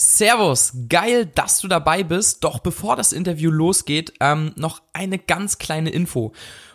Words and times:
Servus, 0.00 0.74
geil, 0.88 1.26
dass 1.26 1.58
du 1.58 1.66
dabei 1.66 2.04
bist. 2.04 2.44
Doch 2.44 2.60
bevor 2.60 2.94
das 2.94 3.12
Interview 3.12 3.50
losgeht, 3.50 4.12
ähm, 4.20 4.52
noch 4.54 4.80
eine 4.92 5.18
ganz 5.18 5.58
kleine 5.58 5.90
Info. 5.90 6.32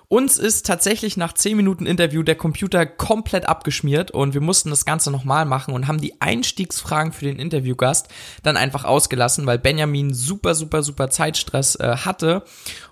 Uns 0.10 0.38
ist 0.38 0.66
tatsächlich 0.66 1.16
nach 1.16 1.32
10 1.32 1.56
Minuten 1.56 1.86
Interview 1.86 2.22
der 2.22 2.36
Computer 2.36 2.86
komplett 2.86 3.48
abgeschmiert 3.48 4.12
und 4.12 4.34
wir 4.34 4.42
mussten 4.42 4.70
das 4.72 4.84
Ganze 4.84 5.10
nochmal 5.10 5.46
machen 5.46 5.74
und 5.74 5.88
haben 5.88 6.02
die 6.02 6.22
Einstiegsfragen 6.22 7.14
für 7.14 7.24
den 7.24 7.40
Interviewgast 7.40 8.10
dann 8.44 8.58
einfach 8.58 8.84
ausgelassen, 8.84 9.46
weil 9.46 9.58
Benjamin 9.58 10.14
super, 10.14 10.54
super, 10.54 10.84
super 10.84 11.10
Zeitstress 11.10 11.76
äh, 11.78 11.96
hatte 12.06 12.44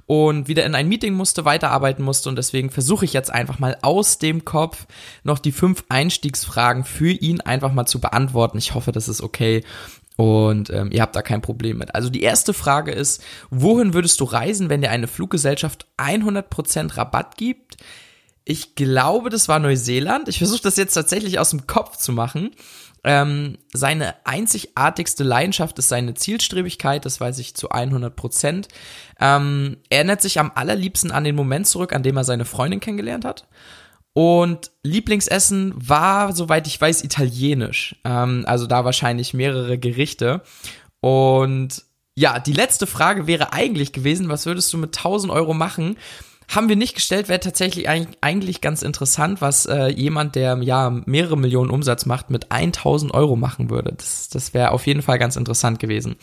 und 0.07 0.48
wieder 0.48 0.66
in 0.66 0.73
ein 0.73 0.88
Meeting 0.88 1.13
musste, 1.13 1.45
weiterarbeiten 1.45 2.04
musste 2.04 2.29
und 2.29 2.38
deswegen 2.38 2.71
versuche 2.71 3.05
ich 3.05 3.13
jetzt 3.13 3.32
einfach 3.32 3.59
mal 3.59 3.77
aus 3.82 4.18
dem 4.18 4.43
Kopf 4.43 4.88
noch 5.23 5.39
die 5.39 5.52
fünf 5.52 5.84
Einstiegsfragen 5.89 6.86
für 6.86 7.11
ihn 7.11 7.41
einfach 7.41 7.71
mal 7.71 7.86
zu 7.86 8.02
beantworten. 8.02 8.57
Ich 8.57 8.73
hoffe, 8.73 8.91
das 8.93 9.07
ist 9.07 9.21
okay 9.21 9.63
und 10.22 10.70
ähm, 10.70 10.92
ihr 10.92 11.02
habt 11.02 11.16
da 11.16 11.24
kein 11.24 11.42
Problem 11.42 11.80
mit. 11.80 11.96
Also 11.96 12.11
die 12.11 12.21
erste 12.21 12.54
Frage 12.54 12.92
ist, 12.92 13.24
wohin 13.50 13.96
würdest 13.96 14.20
du 14.20 14.25
reisen, 14.25 14.70
wenn 14.70 14.82
dir 14.82 14.92
eine 14.92 15.07
Fluggesellschaft 15.07 15.88
100% 15.98 16.96
Rabatt 16.96 17.38
gibt? 17.38 17.78
Ich 18.46 18.76
glaube, 18.76 19.32
das 19.32 19.48
war 19.48 19.57
Neuseeland. 19.57 20.28
Ich 20.28 20.38
versuche 20.38 20.62
das 20.62 20.78
jetzt 20.78 20.93
tatsächlich 20.93 21.39
aus 21.39 21.50
dem 21.50 21.65
Kopf 21.65 21.98
zu 21.98 22.12
machen. 22.12 22.52
Ähm, 23.04 23.57
seine 23.74 24.14
einzigartigste 24.24 25.24
Leidenschaft 25.24 25.79
ist 25.79 25.89
seine 25.89 26.14
Zielstrebigkeit, 26.14 27.04
das 27.04 27.20
weiß 27.20 27.40
ich 27.40 27.56
zu 27.56 27.71
100 27.71 28.15
Prozent. 28.15 28.68
Ähm, 29.20 29.78
er 29.90 29.98
erinnert 29.98 30.21
sich 30.21 30.40
am 30.40 30.51
allerliebsten 30.54 31.10
an 31.10 31.24
den 31.24 31.36
Moment 31.36 31.65
zurück, 31.65 31.93
an 31.93 32.03
dem 32.03 32.16
er 32.16 32.26
seine 32.26 32.45
Freundin 32.45 32.80
kennengelernt 32.80 33.26
hat. 33.26 33.48
Und 34.14 34.72
Lieblingsessen 34.83 35.73
war, 35.75 36.33
soweit 36.33 36.67
ich 36.67 36.80
weiß, 36.80 37.03
italienisch. 37.03 37.95
Ähm, 38.03 38.44
also 38.45 38.67
da 38.67 38.84
wahrscheinlich 38.84 39.34
mehrere 39.34 39.78
Gerichte. 39.78 40.42
Und 41.00 41.84
ja, 42.16 42.39
die 42.39 42.53
letzte 42.53 42.88
Frage 42.88 43.25
wäre 43.25 43.53
eigentlich 43.53 43.94
gewesen, 43.94 44.30
was 44.30 44.45
würdest 44.45 44.72
du 44.73 44.78
mit 44.78 44.98
1000 44.98 45.32
Euro 45.32 45.54
machen? 45.54 45.98
Haben 46.50 46.67
wir 46.67 46.76
nicht 46.76 46.95
gestellt, 46.95 47.30
wäre 47.30 47.39
tatsächlich 47.39 47.88
eigentlich 47.88 48.59
ganz 48.59 48.82
interessant, 48.82 49.39
was 49.39 49.66
äh, 49.67 49.88
jemand, 49.88 50.36
der 50.36 50.58
ja 50.62 50.89
mehrere 50.89 51.38
Millionen 51.38 51.70
Umsatz 51.70 52.06
macht, 52.06 52.30
mit 52.30 52.52
1000 52.52 53.14
Euro 53.14 53.38
machen 53.38 53.70
würde. 53.70 53.94
Das, 53.95 54.28
das 54.28 54.54
wäre 54.54 54.72
auf 54.72 54.86
jeden 54.86 55.02
Fall 55.02 55.17
ganz 55.17 55.38
interessant 55.38 55.80
gewesen. 55.80 56.17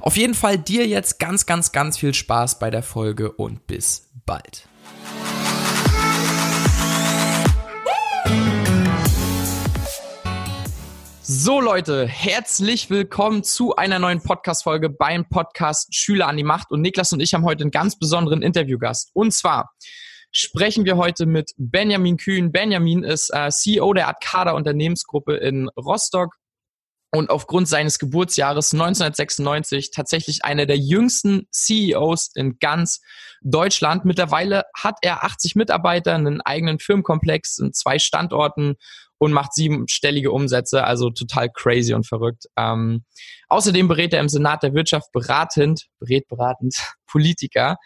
Auf 0.00 0.16
jeden 0.16 0.34
Fall 0.34 0.58
dir 0.58 0.88
jetzt 0.88 1.20
ganz, 1.20 1.46
ganz, 1.46 1.70
ganz 1.70 1.96
viel 1.96 2.12
Spaß 2.12 2.58
bei 2.58 2.70
der 2.70 2.82
Folge 2.82 3.30
und 3.30 3.68
bis 3.68 4.10
bald. 4.26 4.66
So 11.30 11.60
Leute, 11.60 12.06
herzlich 12.06 12.88
willkommen 12.88 13.44
zu 13.44 13.76
einer 13.76 13.98
neuen 13.98 14.22
Podcast-Folge 14.22 14.88
beim 14.88 15.28
Podcast 15.28 15.94
Schüler 15.94 16.26
an 16.26 16.38
die 16.38 16.42
Macht. 16.42 16.70
Und 16.70 16.80
Niklas 16.80 17.12
und 17.12 17.20
ich 17.20 17.34
haben 17.34 17.44
heute 17.44 17.64
einen 17.64 17.70
ganz 17.70 17.98
besonderen 17.98 18.40
Interviewgast. 18.40 19.10
Und 19.12 19.34
zwar 19.34 19.74
sprechen 20.30 20.86
wir 20.86 20.96
heute 20.96 21.26
mit 21.26 21.52
Benjamin 21.58 22.16
Kühn. 22.16 22.50
Benjamin 22.50 23.04
ist 23.04 23.28
äh, 23.28 23.50
CEO 23.50 23.92
der 23.92 24.08
Arcada 24.08 24.52
Unternehmensgruppe 24.52 25.36
in 25.36 25.68
Rostock 25.76 26.34
und 27.10 27.28
aufgrund 27.28 27.68
seines 27.68 27.98
Geburtsjahres 27.98 28.72
1996 28.72 29.90
tatsächlich 29.90 30.46
einer 30.46 30.64
der 30.64 30.78
jüngsten 30.78 31.46
CEOs 31.50 32.30
in 32.36 32.58
ganz 32.58 33.02
Deutschland. 33.42 34.06
Mittlerweile 34.06 34.64
hat 34.74 34.96
er 35.02 35.24
80 35.24 35.56
Mitarbeiter, 35.56 36.14
einen 36.14 36.40
eigenen 36.40 36.78
Firmenkomplex 36.78 37.58
in 37.58 37.74
zwei 37.74 37.98
Standorten 37.98 38.76
und 39.18 39.32
macht 39.32 39.52
siebenstellige 39.52 40.30
Umsätze, 40.32 40.84
also 40.84 41.10
total 41.10 41.50
crazy 41.50 41.92
und 41.92 42.06
verrückt. 42.06 42.46
Ähm, 42.56 43.04
außerdem 43.48 43.88
berät 43.88 44.12
er 44.14 44.20
im 44.20 44.28
Senat 44.28 44.62
der 44.62 44.74
Wirtschaft 44.74 45.10
beratend, 45.12 45.86
berät 45.98 46.28
beratend 46.28 46.74
Politiker. 47.06 47.76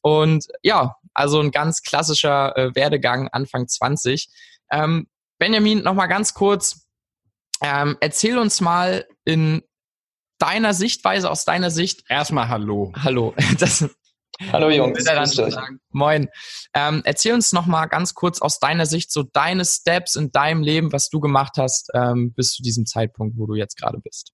Und 0.00 0.46
ja, 0.62 0.94
also 1.14 1.40
ein 1.40 1.50
ganz 1.50 1.82
klassischer 1.82 2.56
äh, 2.56 2.74
Werdegang 2.74 3.28
Anfang 3.28 3.66
20. 3.66 4.28
Ähm, 4.70 5.08
Benjamin, 5.38 5.82
nochmal 5.82 6.08
ganz 6.08 6.34
kurz, 6.34 6.86
ähm, 7.60 7.96
erzähl 8.00 8.38
uns 8.38 8.60
mal 8.60 9.06
in 9.24 9.62
deiner 10.38 10.74
Sichtweise, 10.74 11.30
aus 11.30 11.44
deiner 11.44 11.70
Sicht. 11.70 12.04
Erstmal 12.08 12.48
Hallo. 12.48 12.92
Hallo. 13.02 13.34
Das, 13.58 13.88
Hallo 14.52 14.68
Jungs. 14.70 15.04
Moin. 15.90 16.28
Ähm, 16.74 17.02
erzähl 17.04 17.34
uns 17.34 17.52
noch 17.52 17.66
mal 17.66 17.86
ganz 17.86 18.14
kurz 18.14 18.40
aus 18.42 18.58
deiner 18.58 18.86
Sicht 18.86 19.10
so 19.10 19.22
deine 19.22 19.64
Steps 19.64 20.14
in 20.14 20.30
deinem 20.30 20.62
Leben, 20.62 20.92
was 20.92 21.08
du 21.08 21.20
gemacht 21.20 21.54
hast 21.56 21.90
ähm, 21.94 22.32
bis 22.32 22.52
zu 22.52 22.62
diesem 22.62 22.86
Zeitpunkt, 22.86 23.38
wo 23.38 23.46
du 23.46 23.54
jetzt 23.54 23.76
gerade 23.76 23.98
bist. 23.98 24.32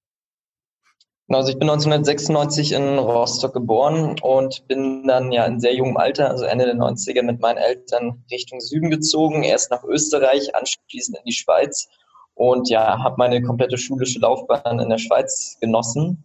Genau, 1.28 1.38
also 1.38 1.50
ich 1.50 1.58
bin 1.58 1.70
1996 1.70 2.72
in 2.72 2.98
Rostock 2.98 3.54
geboren 3.54 4.18
und 4.20 4.66
bin 4.66 5.06
dann 5.06 5.30
ja 5.30 5.46
in 5.46 5.60
sehr 5.60 5.74
jungem 5.74 5.96
Alter, 5.96 6.30
also 6.30 6.44
Ende 6.44 6.66
der 6.66 6.74
90er, 6.74 7.22
mit 7.22 7.40
meinen 7.40 7.58
Eltern 7.58 8.24
Richtung 8.30 8.60
Süden 8.60 8.90
gezogen, 8.90 9.44
erst 9.44 9.70
nach 9.70 9.84
Österreich, 9.84 10.54
anschließend 10.54 11.18
in 11.18 11.24
die 11.24 11.32
Schweiz 11.32 11.88
und 12.34 12.68
ja, 12.68 12.98
habe 12.98 13.16
meine 13.18 13.42
komplette 13.42 13.78
schulische 13.78 14.18
Laufbahn 14.18 14.80
in 14.80 14.88
der 14.88 14.98
Schweiz 14.98 15.56
genossen. 15.60 16.24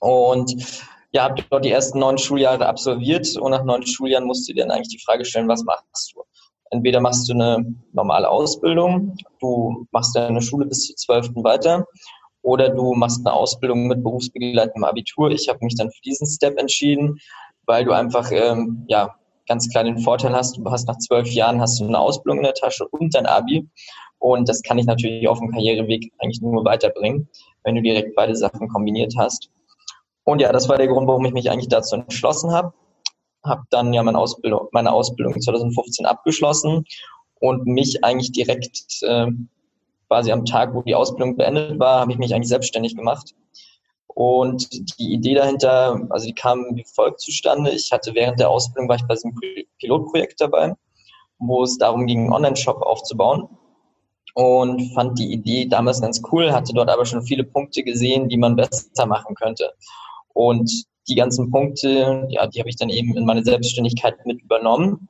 Und 0.00 0.56
ja, 1.12 1.24
habe 1.24 1.42
dort 1.50 1.64
die 1.64 1.70
ersten 1.70 1.98
neun 1.98 2.18
Schuljahre 2.18 2.66
absolviert 2.66 3.36
und 3.36 3.50
nach 3.50 3.64
neun 3.64 3.84
Schuljahren 3.86 4.26
musst 4.26 4.48
du 4.48 4.52
dir 4.52 4.62
dann 4.62 4.70
eigentlich 4.70 4.96
die 4.96 5.02
Frage 5.04 5.24
stellen, 5.24 5.48
was 5.48 5.64
machst 5.64 6.12
du? 6.14 6.22
Entweder 6.70 7.00
machst 7.00 7.28
du 7.28 7.34
eine 7.34 7.74
normale 7.92 8.28
Ausbildung, 8.28 9.16
du 9.40 9.86
machst 9.90 10.14
deine 10.14 10.40
Schule 10.40 10.66
bis 10.66 10.86
zur 10.86 10.96
zwölften 10.96 11.42
weiter 11.42 11.84
oder 12.42 12.68
du 12.68 12.94
machst 12.94 13.26
eine 13.26 13.34
Ausbildung 13.34 13.88
mit 13.88 14.04
berufsbegleitendem 14.04 14.84
Abitur. 14.84 15.30
Ich 15.30 15.48
habe 15.48 15.58
mich 15.62 15.74
dann 15.74 15.90
für 15.90 16.00
diesen 16.02 16.28
Step 16.28 16.56
entschieden, 16.58 17.18
weil 17.66 17.84
du 17.84 17.92
einfach 17.92 18.30
ähm, 18.30 18.84
ja 18.88 19.16
ganz 19.48 19.68
klar 19.68 19.82
den 19.82 19.98
Vorteil 19.98 20.32
hast, 20.32 20.58
du 20.58 20.70
hast 20.70 20.86
nach 20.86 20.98
zwölf 20.98 21.28
Jahren 21.28 21.60
hast 21.60 21.80
du 21.80 21.88
eine 21.88 21.98
Ausbildung 21.98 22.38
in 22.38 22.44
der 22.44 22.54
Tasche 22.54 22.86
und 22.86 23.14
dein 23.16 23.26
Abi 23.26 23.68
und 24.20 24.48
das 24.48 24.62
kann 24.62 24.78
ich 24.78 24.86
natürlich 24.86 25.26
auf 25.26 25.40
dem 25.40 25.50
Karriereweg 25.50 26.12
eigentlich 26.18 26.40
nur 26.40 26.64
weiterbringen, 26.64 27.28
wenn 27.64 27.74
du 27.74 27.82
direkt 27.82 28.14
beide 28.14 28.36
Sachen 28.36 28.68
kombiniert 28.68 29.14
hast. 29.18 29.50
Und 30.24 30.40
ja, 30.40 30.52
das 30.52 30.68
war 30.68 30.76
der 30.76 30.88
Grund, 30.88 31.06
warum 31.06 31.24
ich 31.24 31.32
mich 31.32 31.50
eigentlich 31.50 31.68
dazu 31.68 31.96
entschlossen 31.96 32.52
habe. 32.52 32.72
Habe 33.44 33.62
dann 33.70 33.92
ja 33.92 34.02
meine 34.02 34.18
Ausbildung, 34.18 34.68
meine 34.72 34.92
Ausbildung 34.92 35.40
2015 35.40 36.04
abgeschlossen 36.06 36.84
und 37.40 37.66
mich 37.66 38.04
eigentlich 38.04 38.32
direkt 38.32 39.02
äh, 39.02 39.28
quasi 40.08 40.32
am 40.32 40.44
Tag, 40.44 40.74
wo 40.74 40.82
die 40.82 40.94
Ausbildung 40.94 41.36
beendet 41.36 41.78
war, 41.78 42.00
habe 42.00 42.12
ich 42.12 42.18
mich 42.18 42.34
eigentlich 42.34 42.48
selbstständig 42.48 42.96
gemacht. 42.96 43.34
Und 44.08 44.68
die 44.98 45.12
Idee 45.12 45.34
dahinter, 45.34 46.00
also 46.10 46.26
die 46.26 46.34
kam 46.34 46.74
wie 46.74 46.84
folgt 46.84 47.20
zustande. 47.20 47.70
Ich 47.70 47.92
hatte 47.92 48.14
während 48.14 48.40
der 48.40 48.50
Ausbildung, 48.50 48.88
war 48.88 48.96
ich 48.96 49.06
bei 49.06 49.14
diesem 49.14 49.34
Pilotprojekt 49.78 50.40
dabei, 50.40 50.74
wo 51.38 51.62
es 51.62 51.78
darum 51.78 52.06
ging, 52.06 52.24
einen 52.24 52.32
Online-Shop 52.32 52.82
aufzubauen. 52.82 53.48
Und 54.34 54.92
fand 54.94 55.18
die 55.18 55.32
Idee 55.32 55.66
damals 55.66 56.00
ganz 56.00 56.22
cool, 56.30 56.52
hatte 56.52 56.72
dort 56.72 56.88
aber 56.88 57.04
schon 57.04 57.22
viele 57.22 57.44
Punkte 57.44 57.82
gesehen, 57.82 58.28
die 58.28 58.36
man 58.36 58.56
besser 58.56 59.06
machen 59.06 59.34
könnte. 59.34 59.72
Und 60.34 60.84
die 61.08 61.14
ganzen 61.14 61.50
Punkte, 61.50 62.26
ja, 62.28 62.46
die 62.46 62.60
habe 62.60 62.68
ich 62.68 62.76
dann 62.76 62.90
eben 62.90 63.16
in 63.16 63.24
meine 63.26 63.42
Selbstständigkeit 63.42 64.24
mit 64.26 64.42
übernommen 64.42 65.08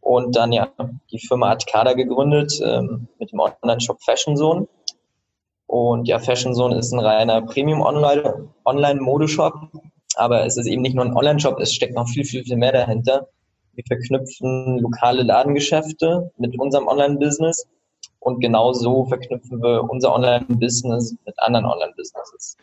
und 0.00 0.36
dann 0.36 0.52
ja 0.52 0.70
die 1.10 1.18
Firma 1.18 1.48
Arcada 1.50 1.94
gegründet 1.94 2.60
ähm, 2.62 3.08
mit 3.18 3.32
dem 3.32 3.40
Online-Shop 3.40 4.00
Fashion 4.02 4.36
Zone. 4.36 4.68
Und 5.66 6.06
ja, 6.08 6.18
Fashion 6.18 6.54
Zone 6.54 6.78
ist 6.78 6.92
ein 6.92 7.00
reiner 7.00 7.42
Premium-Online-Modeshop, 7.42 9.54
aber 10.16 10.46
es 10.46 10.56
ist 10.56 10.66
eben 10.66 10.82
nicht 10.82 10.94
nur 10.94 11.04
ein 11.04 11.16
Online-Shop, 11.16 11.60
es 11.60 11.74
steckt 11.74 11.94
noch 11.94 12.08
viel, 12.08 12.24
viel, 12.24 12.44
viel 12.44 12.56
mehr 12.56 12.72
dahinter. 12.72 13.28
Wir 13.74 13.84
verknüpfen 13.86 14.78
lokale 14.78 15.22
Ladengeschäfte 15.22 16.32
mit 16.38 16.58
unserem 16.58 16.88
Online-Business 16.88 17.68
und 18.20 18.40
genauso 18.40 19.04
verknüpfen 19.04 19.62
wir 19.62 19.84
unser 19.88 20.12
Online-Business 20.14 21.14
mit 21.24 21.38
anderen 21.38 21.66
Online-Businesses. 21.66 22.56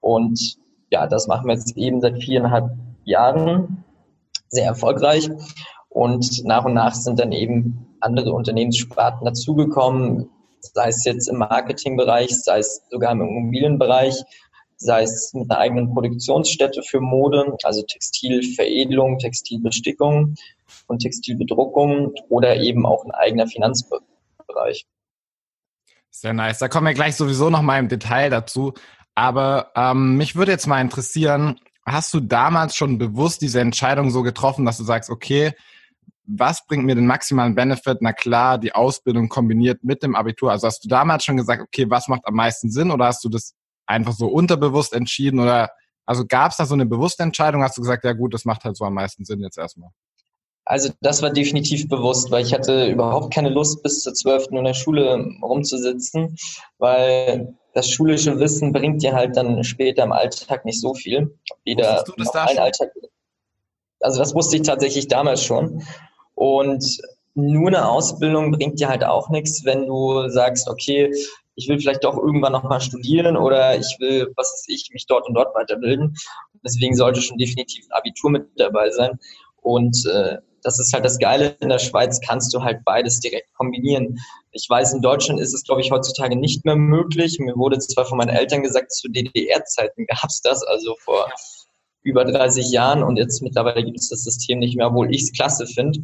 Und 0.00 0.58
ja, 0.92 1.06
das 1.06 1.26
machen 1.26 1.46
wir 1.46 1.54
jetzt 1.54 1.76
eben 1.76 2.00
seit 2.00 2.22
viereinhalb 2.22 2.70
Jahren 3.04 3.84
sehr 4.48 4.66
erfolgreich. 4.66 5.30
Und 5.88 6.44
nach 6.44 6.64
und 6.64 6.74
nach 6.74 6.94
sind 6.94 7.18
dann 7.18 7.32
eben 7.32 7.96
andere 8.00 8.32
Unternehmenssparten 8.32 9.24
dazugekommen, 9.24 10.28
sei 10.60 10.88
es 10.88 11.04
jetzt 11.04 11.28
im 11.28 11.38
Marketingbereich, 11.38 12.30
sei 12.30 12.58
es 12.58 12.82
sogar 12.90 13.12
im 13.12 13.22
Immobilienbereich, 13.22 14.22
sei 14.76 15.02
es 15.02 15.32
mit 15.34 15.50
einer 15.50 15.60
eigenen 15.60 15.92
Produktionsstätte 15.92 16.82
für 16.82 17.00
Mode, 17.00 17.56
also 17.62 17.82
Textilveredelung, 17.82 19.18
Textilbestickung 19.18 20.34
und 20.88 20.98
Textilbedruckung 20.98 22.12
oder 22.28 22.56
eben 22.56 22.84
auch 22.84 23.04
ein 23.04 23.12
eigener 23.12 23.46
Finanzbereich. 23.46 24.86
Sehr 26.10 26.34
nice. 26.34 26.58
Da 26.58 26.68
kommen 26.68 26.86
wir 26.86 26.94
gleich 26.94 27.16
sowieso 27.16 27.48
noch 27.48 27.62
mal 27.62 27.78
im 27.78 27.88
Detail 27.88 28.28
dazu. 28.28 28.74
Aber 29.14 29.72
ähm, 29.74 30.16
mich 30.16 30.36
würde 30.36 30.52
jetzt 30.52 30.66
mal 30.66 30.80
interessieren, 30.80 31.60
hast 31.84 32.14
du 32.14 32.20
damals 32.20 32.76
schon 32.76 32.98
bewusst 32.98 33.42
diese 33.42 33.60
Entscheidung 33.60 34.10
so 34.10 34.22
getroffen, 34.22 34.64
dass 34.64 34.78
du 34.78 34.84
sagst, 34.84 35.10
okay, 35.10 35.52
was 36.24 36.66
bringt 36.66 36.84
mir 36.84 36.94
den 36.94 37.06
maximalen 37.06 37.54
Benefit? 37.54 37.98
Na 38.00 38.12
klar, 38.12 38.58
die 38.58 38.74
Ausbildung 38.74 39.28
kombiniert 39.28 39.82
mit 39.82 40.02
dem 40.02 40.14
Abitur. 40.14 40.52
Also 40.52 40.66
hast 40.66 40.84
du 40.84 40.88
damals 40.88 41.24
schon 41.24 41.36
gesagt, 41.36 41.62
okay, 41.62 41.90
was 41.90 42.08
macht 42.08 42.26
am 42.26 42.34
meisten 42.34 42.70
Sinn 42.70 42.90
oder 42.90 43.06
hast 43.06 43.24
du 43.24 43.28
das 43.28 43.54
einfach 43.86 44.12
so 44.12 44.28
unterbewusst 44.28 44.92
entschieden 44.92 45.40
oder 45.40 45.70
also 46.06 46.24
gab 46.26 46.50
es 46.50 46.56
da 46.56 46.66
so 46.66 46.74
eine 46.74 46.86
bewusste 46.86 47.22
Entscheidung? 47.22 47.62
Hast 47.62 47.76
du 47.76 47.82
gesagt, 47.82 48.04
ja 48.04 48.12
gut, 48.12 48.34
das 48.34 48.44
macht 48.44 48.64
halt 48.64 48.76
so 48.76 48.84
am 48.84 48.94
meisten 48.94 49.24
Sinn 49.24 49.40
jetzt 49.40 49.58
erstmal? 49.58 49.90
Also 50.64 50.90
das 51.00 51.22
war 51.22 51.30
definitiv 51.30 51.88
bewusst, 51.88 52.30
weil 52.30 52.44
ich 52.44 52.54
hatte 52.54 52.86
überhaupt 52.88 53.34
keine 53.34 53.48
Lust, 53.48 53.82
bis 53.82 54.02
zur 54.02 54.14
12. 54.14 54.48
in 54.52 54.64
der 54.64 54.74
Schule 54.74 55.26
rumzusitzen, 55.42 56.36
weil 56.78 57.56
das 57.74 57.88
schulische 57.88 58.38
Wissen 58.38 58.72
bringt 58.72 59.02
dir 59.02 59.12
halt 59.12 59.36
dann 59.36 59.64
später 59.64 60.02
im 60.04 60.12
Alltag 60.12 60.64
nicht 60.64 60.80
so 60.80 60.94
viel. 60.94 61.38
Wieder 61.64 62.04
du 62.06 62.12
das 62.16 62.30
da 62.32 62.48
schon? 62.48 62.58
Alltag, 62.58 62.90
also 64.00 64.18
das 64.18 64.34
wusste 64.34 64.56
ich 64.56 64.62
tatsächlich 64.62 65.08
damals 65.08 65.42
schon. 65.42 65.82
Und 66.34 66.84
nur 67.34 67.68
eine 67.68 67.88
Ausbildung 67.88 68.52
bringt 68.52 68.78
dir 68.78 68.88
halt 68.88 69.04
auch 69.04 69.30
nichts, 69.30 69.64
wenn 69.64 69.86
du 69.86 70.28
sagst, 70.28 70.68
okay, 70.68 71.12
ich 71.54 71.68
will 71.68 71.78
vielleicht 71.78 72.04
doch 72.04 72.16
irgendwann 72.16 72.52
nochmal 72.52 72.80
studieren 72.80 73.36
oder 73.36 73.76
ich 73.76 73.96
will, 73.98 74.32
was 74.36 74.52
weiß 74.52 74.64
ich, 74.68 74.90
mich 74.92 75.06
dort 75.06 75.26
und 75.28 75.34
dort 75.34 75.54
weiterbilden. 75.54 76.14
Deswegen 76.64 76.94
sollte 76.94 77.20
schon 77.20 77.38
definitiv 77.38 77.86
ein 77.86 77.92
Abitur 77.92 78.30
mit 78.30 78.48
dabei 78.56 78.90
sein. 78.90 79.18
Und 79.60 79.96
äh, 80.06 80.38
das 80.62 80.78
ist 80.78 80.92
halt 80.92 81.04
das 81.04 81.18
Geile. 81.18 81.56
In 81.60 81.68
der 81.68 81.78
Schweiz 81.78 82.20
kannst 82.20 82.54
du 82.54 82.62
halt 82.62 82.84
beides 82.84 83.20
direkt 83.20 83.52
kombinieren. 83.54 84.18
Ich 84.52 84.66
weiß, 84.68 84.94
in 84.94 85.02
Deutschland 85.02 85.40
ist 85.40 85.54
es, 85.54 85.64
glaube 85.64 85.80
ich, 85.80 85.90
heutzutage 85.90 86.36
nicht 86.36 86.64
mehr 86.64 86.76
möglich. 86.76 87.38
Mir 87.38 87.56
wurde 87.56 87.78
zwar 87.78 88.06
von 88.06 88.18
meinen 88.18 88.30
Eltern 88.30 88.62
gesagt, 88.62 88.92
zu 88.92 89.08
DDR-Zeiten 89.08 90.06
gab 90.06 90.28
es 90.28 90.40
das, 90.40 90.62
also 90.62 90.96
vor 91.00 91.30
über 92.02 92.24
30 92.24 92.70
Jahren 92.70 93.02
und 93.02 93.16
jetzt 93.16 93.42
mittlerweile 93.42 93.84
gibt 93.84 93.98
es 93.98 94.08
das 94.08 94.24
System 94.24 94.58
nicht 94.58 94.76
mehr, 94.76 94.88
obwohl 94.88 95.14
ich 95.14 95.22
es 95.22 95.32
klasse 95.32 95.66
finde. 95.66 96.00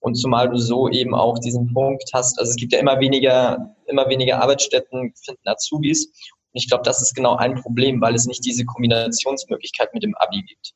Und 0.00 0.14
zumal 0.16 0.48
du 0.48 0.58
so 0.58 0.88
eben 0.88 1.14
auch 1.14 1.38
diesen 1.38 1.72
Punkt 1.72 2.10
hast, 2.12 2.38
also 2.38 2.50
es 2.50 2.56
gibt 2.56 2.72
ja 2.72 2.80
immer 2.80 2.98
weniger, 2.98 3.76
immer 3.86 4.08
weniger 4.08 4.42
Arbeitsstätten 4.42 5.12
finden 5.24 5.48
Azubis. 5.48 6.06
Und 6.06 6.60
ich 6.60 6.68
glaube, 6.68 6.82
das 6.84 7.02
ist 7.02 7.14
genau 7.14 7.36
ein 7.36 7.54
Problem, 7.54 8.00
weil 8.00 8.14
es 8.14 8.26
nicht 8.26 8.44
diese 8.44 8.64
Kombinationsmöglichkeit 8.64 9.94
mit 9.94 10.02
dem 10.02 10.14
Abi 10.16 10.42
gibt. 10.42 10.72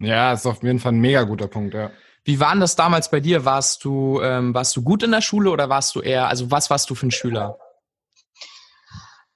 Ja, 0.00 0.32
ist 0.32 0.46
auf 0.46 0.62
jeden 0.62 0.78
Fall 0.78 0.92
ein 0.92 1.00
mega 1.00 1.22
guter 1.22 1.48
Punkt, 1.48 1.74
ja. 1.74 1.90
Wie 2.24 2.40
waren 2.40 2.60
das 2.60 2.74
damals 2.74 3.10
bei 3.10 3.20
dir? 3.20 3.44
Warst 3.44 3.84
du, 3.84 4.20
ähm, 4.22 4.54
warst 4.54 4.74
du 4.76 4.82
gut 4.82 5.02
in 5.02 5.10
der 5.10 5.20
Schule 5.20 5.50
oder 5.50 5.68
warst 5.68 5.94
du 5.94 6.00
eher, 6.00 6.28
also 6.28 6.50
was 6.50 6.70
warst 6.70 6.88
du 6.88 6.94
für 6.94 7.06
ein 7.06 7.10
Schüler? 7.10 7.58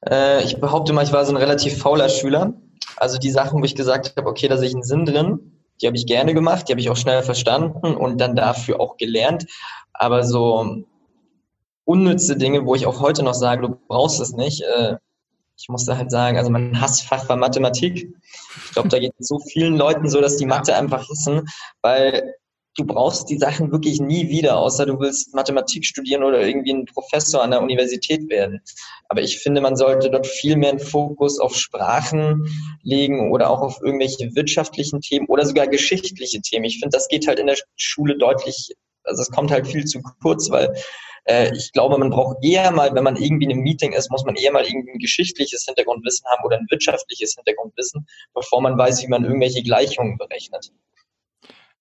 Äh, 0.06 0.43
ich 0.44 0.58
behaupte 0.58 0.93
mal, 0.93 1.05
ich 1.05 1.12
war 1.12 1.25
so 1.26 1.32
ein 1.32 1.37
relativ 1.37 1.79
fauler 1.79 2.08
Schüler. 2.08 2.55
Also 2.96 3.19
die 3.19 3.31
Sachen, 3.31 3.61
wo 3.61 3.64
ich 3.64 3.75
gesagt 3.75 4.14
habe, 4.17 4.29
okay, 4.29 4.49
da 4.49 4.56
sehe 4.56 4.69
ich 4.69 4.75
einen 4.75 4.82
Sinn 4.82 5.05
drin, 5.05 5.61
die 5.81 5.87
habe 5.87 5.96
ich 5.96 6.06
gerne 6.06 6.32
gemacht, 6.35 6.69
die 6.69 6.73
habe 6.73 6.81
ich 6.81 6.90
auch 6.90 6.96
schnell 6.96 7.23
verstanden 7.23 7.94
und 7.94 8.19
dann 8.19 8.35
dafür 8.35 8.81
auch 8.81 8.96
gelernt. 8.96 9.46
Aber 9.93 10.25
so 10.25 10.84
unnütze 11.84 12.37
Dinge, 12.37 12.64
wo 12.64 12.75
ich 12.75 12.87
auch 12.87 13.00
heute 13.00 13.23
noch 13.23 13.34
sage, 13.34 13.62
du 13.62 13.79
brauchst 13.87 14.20
es 14.20 14.32
nicht, 14.32 14.62
äh, 14.62 14.96
ich 15.56 15.69
muss 15.69 15.84
da 15.84 15.96
halt 15.96 16.11
sagen, 16.11 16.38
also 16.38 16.50
mein 16.50 16.81
Hassfach 16.81 17.29
war 17.29 17.37
Mathematik. 17.37 18.14
Ich 18.64 18.73
glaube, 18.73 18.88
da 18.88 18.99
geht 18.99 19.12
es 19.19 19.26
so 19.26 19.41
vielen 19.41 19.76
Leuten 19.76 20.08
so, 20.08 20.20
dass 20.20 20.37
die 20.37 20.46
Mathe 20.46 20.76
einfach 20.76 21.08
hassen, 21.08 21.49
weil 21.82 22.34
du 22.78 22.84
brauchst 22.86 23.28
die 23.28 23.38
Sachen 23.38 23.72
wirklich 23.72 24.00
nie 24.00 24.28
wieder, 24.28 24.56
außer 24.56 24.86
du 24.86 25.00
willst 25.00 25.34
Mathematik 25.34 25.84
studieren 25.84 26.22
oder 26.22 26.46
irgendwie 26.46 26.72
ein 26.72 26.84
Professor 26.84 27.42
an 27.42 27.50
der 27.50 27.60
Universität 27.60 28.30
werden. 28.30 28.60
Aber 29.08 29.20
ich 29.20 29.40
finde, 29.40 29.60
man 29.60 29.76
sollte 29.76 30.10
dort 30.10 30.26
viel 30.26 30.56
mehr 30.56 30.70
einen 30.70 30.78
Fokus 30.78 31.40
auf 31.40 31.56
Sprachen 31.56 32.46
legen 32.82 33.32
oder 33.32 33.50
auch 33.50 33.62
auf 33.62 33.80
irgendwelche 33.82 34.34
wirtschaftlichen 34.36 35.00
Themen 35.00 35.26
oder 35.26 35.44
sogar 35.44 35.66
geschichtliche 35.66 36.40
Themen. 36.40 36.66
Ich 36.66 36.78
finde, 36.78 36.96
das 36.96 37.08
geht 37.08 37.26
halt 37.26 37.40
in 37.40 37.48
der 37.48 37.56
Schule 37.76 38.16
deutlich, 38.16 38.72
also 39.02 39.22
es 39.22 39.31
kommt 39.31 39.50
halt 39.50 39.66
viel 39.66 39.84
zu 39.84 40.00
kurz, 40.22 40.48
weil 40.50 40.72
äh, 41.24 41.52
ich 41.56 41.72
glaube, 41.72 41.98
man 41.98 42.10
braucht 42.10 42.44
eher 42.44 42.70
mal, 42.70 42.94
wenn 42.94 43.02
man 43.04 43.16
irgendwie 43.16 43.46
in 43.46 43.52
einem 43.52 43.62
Meeting 43.62 43.92
ist, 43.92 44.08
muss 44.10 44.24
man 44.24 44.36
eher 44.36 44.52
mal 44.52 44.64
irgendwie 44.64 44.92
ein 44.92 44.98
geschichtliches 44.98 45.64
Hintergrundwissen 45.64 46.26
haben 46.28 46.44
oder 46.44 46.58
ein 46.58 46.66
wirtschaftliches 46.70 47.34
Hintergrundwissen, 47.34 48.06
bevor 48.34 48.60
man 48.60 48.78
weiß, 48.78 49.02
wie 49.02 49.08
man 49.08 49.24
irgendwelche 49.24 49.64
Gleichungen 49.64 50.16
berechnet. 50.16 50.70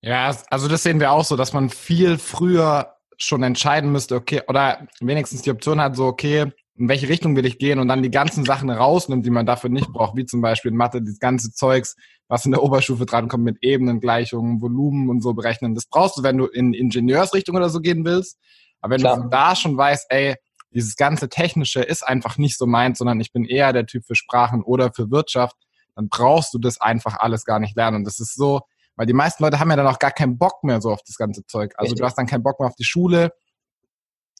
Ja, 0.02 0.36
also 0.50 0.68
das 0.68 0.84
sehen 0.84 1.00
wir 1.00 1.12
auch 1.12 1.26
so, 1.26 1.36
dass 1.36 1.54
man 1.54 1.70
viel 1.70 2.18
früher 2.18 2.94
schon 3.18 3.44
entscheiden 3.44 3.92
müsste, 3.92 4.16
okay, 4.16 4.42
oder 4.48 4.88
wenigstens 5.00 5.42
die 5.42 5.52
Option 5.52 5.82
hat, 5.82 5.96
so, 5.96 6.06
okay, 6.06 6.52
in 6.76 6.88
welche 6.88 7.10
Richtung 7.10 7.36
will 7.36 7.48
ich 7.48 7.58
gehen 7.58 7.80
und 7.80 7.88
dann 7.88 8.04
die 8.04 8.12
ganzen 8.12 8.46
Sachen 8.46 8.70
rausnimmt, 8.70 9.26
die 9.26 9.32
man 9.32 9.48
dafür 9.48 9.72
nicht 9.72 9.92
braucht, 9.92 10.16
wie 10.16 10.26
zum 10.26 10.42
Beispiel 10.42 10.72
in 10.72 10.78
Mathe, 10.78 11.02
das 11.02 11.18
ganze 11.18 11.52
Zeugs, 11.52 11.96
was 12.28 12.46
in 12.46 12.52
der 12.52 12.62
Oberstufe 12.62 13.08
drankommt 13.08 13.44
mit 13.44 13.58
Ebenen, 13.62 14.00
Gleichungen, 14.00 14.62
Volumen 14.62 15.10
und 15.10 15.22
so 15.22 15.34
berechnen. 15.34 15.74
Das 15.74 15.88
brauchst 15.88 16.18
du, 16.18 16.24
wenn 16.24 16.38
du 16.38 16.46
in 16.46 16.74
Ingenieursrichtung 16.74 17.56
oder 17.56 17.70
so 17.70 17.80
gehen 17.80 18.06
willst. 18.06 18.38
Aber 18.82 18.94
wenn 18.94 19.02
Klar. 19.02 19.24
du 19.24 19.30
da 19.30 19.56
schon 19.56 19.76
weißt, 19.76 20.06
ey, 20.10 20.36
dieses 20.72 20.96
ganze 20.96 21.30
Technische 21.30 21.82
ist 21.82 22.04
einfach 22.04 22.38
nicht 22.38 22.58
so 22.58 22.68
meins, 22.68 23.00
sondern 23.00 23.20
ich 23.20 23.32
bin 23.34 23.46
eher 23.46 23.74
der 23.74 23.88
Typ 23.88 24.06
für 24.06 24.16
Sprachen 24.16 24.62
oder 24.62 24.94
für 24.94 25.10
Wirtschaft, 25.10 25.56
dann 25.96 26.10
brauchst 26.10 26.54
du 26.54 26.60
das 26.60 26.80
einfach 26.80 27.18
alles 27.18 27.44
gar 27.46 27.60
nicht 27.60 27.76
lernen. 27.76 27.98
Und 27.98 28.04
das 28.04 28.20
ist 28.20 28.36
so, 28.36 28.62
weil 28.98 29.06
die 29.06 29.14
meisten 29.14 29.44
Leute 29.44 29.60
haben 29.60 29.70
ja 29.70 29.78
dann 29.78 29.88
auch 29.88 30.00
gar 30.00 30.12
keinen 30.12 30.38
Bock 30.38 30.64
mehr 30.64 30.82
so 30.82 30.92
auf 30.92 31.02
das 31.06 31.16
ganze 31.16 31.46
Zeug. 31.46 31.74
Also 31.78 31.92
Richtig. 31.92 32.00
du 32.00 32.06
hast 32.06 32.18
dann 32.18 32.26
keinen 32.26 32.44
Bock 32.44 32.60
mehr 32.60 32.68
auf 32.68 32.76
die 32.76 32.84
Schule, 32.84 33.32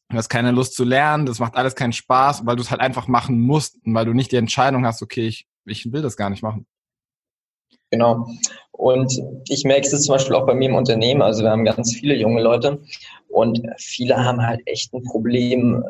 du 0.10 0.18
hast 0.18 0.30
keine 0.30 0.52
Lust 0.52 0.74
zu 0.74 0.84
lernen, 0.84 1.26
das 1.26 1.40
macht 1.40 1.56
alles 1.56 1.76
keinen 1.76 1.94
Spaß, 1.94 2.46
weil 2.46 2.56
du 2.56 2.64
es 2.64 2.72
halt 2.72 2.82
einfach 2.82 3.08
machen 3.08 3.40
musst 3.40 3.78
und 3.86 3.94
weil 3.94 4.06
du 4.06 4.14
nicht 4.14 4.32
die 4.32 4.38
Entscheidung 4.38 4.86
hast, 4.86 5.02
okay, 5.02 5.28
ich, 5.28 5.48
ich 5.66 5.92
will 5.94 6.02
das 6.02 6.18
gar 6.18 6.30
nicht 6.30 6.44
machen. 6.44 6.66
Genau. 7.92 8.28
Und 8.72 9.14
ich 9.48 9.64
merke 9.64 9.88
es 9.88 10.04
zum 10.04 10.14
Beispiel 10.14 10.36
auch 10.36 10.46
bei 10.46 10.54
mir 10.54 10.70
im 10.70 10.76
Unternehmen. 10.76 11.22
Also 11.22 11.44
wir 11.44 11.52
haben 11.52 11.64
ganz 11.64 11.94
viele 11.94 12.16
junge 12.16 12.42
Leute 12.42 12.82
und 13.30 13.62
viele 13.78 14.18
haben 14.18 14.42
halt 14.42 14.62
echt 14.66 14.94
ein 14.94 15.04
Problem 15.04 15.84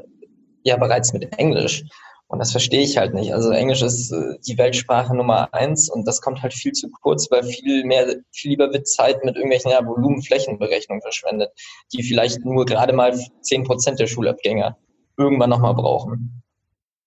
ja 0.64 0.78
bereits 0.78 1.14
mit 1.14 1.38
Englisch. 1.40 1.84
Und 2.30 2.40
das 2.40 2.52
verstehe 2.52 2.82
ich 2.82 2.98
halt 2.98 3.14
nicht. 3.14 3.34
Also 3.34 3.52
Englisch 3.52 3.82
ist 3.82 4.12
äh, 4.12 4.38
die 4.46 4.58
Weltsprache 4.58 5.16
Nummer 5.16 5.54
eins 5.54 5.90
und 5.90 6.06
das 6.06 6.22
kommt 6.22 6.42
halt 6.42 6.54
viel 6.54 6.74
zu 6.74 6.90
kurz, 6.90 7.32
weil 7.32 7.44
viel 7.44 7.86
mehr, 7.86 8.18
viel 8.32 8.52
lieber 8.52 8.72
wird 8.74 8.88
Zeit 8.88 9.24
mit 9.24 9.36
irgendwelchen 9.36 9.72
ja, 9.72 9.86
Volumenflächenberechnungen 9.86 11.02
verschwendet, 11.02 11.52
die 11.94 12.04
vielleicht 12.04 12.44
nur 12.44 12.66
gerade 12.66 12.92
mal 12.92 13.18
zehn 13.42 13.64
Prozent 13.64 14.00
der 14.00 14.08
Schulabgänger 14.08 14.78
irgendwann 15.18 15.50
nochmal 15.50 15.74
brauchen. 15.74 16.44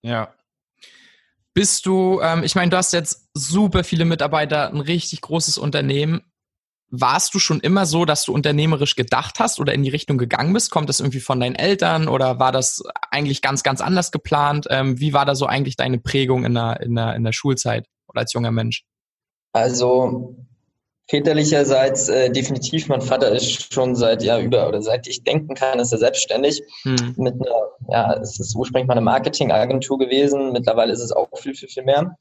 Ja. 0.02 0.32
Bist 1.52 1.84
du, 1.84 2.20
ähm, 2.22 2.42
ich 2.42 2.54
meine, 2.54 2.70
du 2.70 2.78
hast 2.78 2.92
jetzt 2.94 3.28
super 3.34 3.84
viele 3.84 4.06
Mitarbeiter, 4.06 4.68
ein 4.68 4.80
richtig 4.80 5.20
großes 5.20 5.58
Unternehmen 5.58 6.22
warst 6.90 7.34
du 7.34 7.38
schon 7.38 7.60
immer 7.60 7.86
so, 7.86 8.04
dass 8.04 8.24
du 8.24 8.32
unternehmerisch 8.32 8.96
gedacht 8.96 9.38
hast 9.38 9.60
oder 9.60 9.72
in 9.72 9.82
die 9.82 9.90
Richtung 9.90 10.18
gegangen 10.18 10.52
bist? 10.52 10.70
Kommt 10.70 10.88
das 10.88 11.00
irgendwie 11.00 11.20
von 11.20 11.40
deinen 11.40 11.54
Eltern 11.54 12.08
oder 12.08 12.38
war 12.38 12.52
das 12.52 12.82
eigentlich 13.10 13.42
ganz, 13.42 13.62
ganz 13.62 13.80
anders 13.80 14.10
geplant? 14.10 14.66
Ähm, 14.70 14.98
wie 14.98 15.12
war 15.12 15.24
da 15.24 15.34
so 15.34 15.46
eigentlich 15.46 15.76
deine 15.76 15.98
Prägung 15.98 16.44
in 16.44 16.54
der, 16.54 16.80
in 16.80 16.94
der, 16.94 17.14
in 17.14 17.24
der 17.24 17.32
Schulzeit 17.32 17.86
oder 18.08 18.20
als 18.20 18.32
junger 18.32 18.50
Mensch? 18.50 18.84
Also 19.52 20.36
väterlicherseits 21.08 22.08
äh, 22.08 22.30
definitiv. 22.30 22.88
Mein 22.88 23.00
Vater 23.00 23.30
ist 23.30 23.72
schon 23.72 23.96
seit 23.96 24.22
ja 24.22 24.38
über 24.40 24.68
oder 24.68 24.82
seit 24.82 25.08
ich 25.08 25.24
denken 25.24 25.54
kann, 25.54 25.80
ist 25.80 25.92
er 25.92 25.98
selbstständig 25.98 26.62
hm. 26.82 27.14
mit 27.16 27.34
einer, 27.34 27.62
ja, 27.88 28.14
es 28.14 28.38
ist 28.38 28.54
ursprünglich 28.54 28.86
mal 28.86 28.94
eine 28.94 29.00
Marketingagentur 29.00 29.98
gewesen. 29.98 30.52
Mittlerweile 30.52 30.92
ist 30.92 31.00
es 31.00 31.12
auch 31.12 31.28
viel, 31.36 31.54
viel, 31.54 31.68
viel 31.68 31.84
mehr 31.84 32.16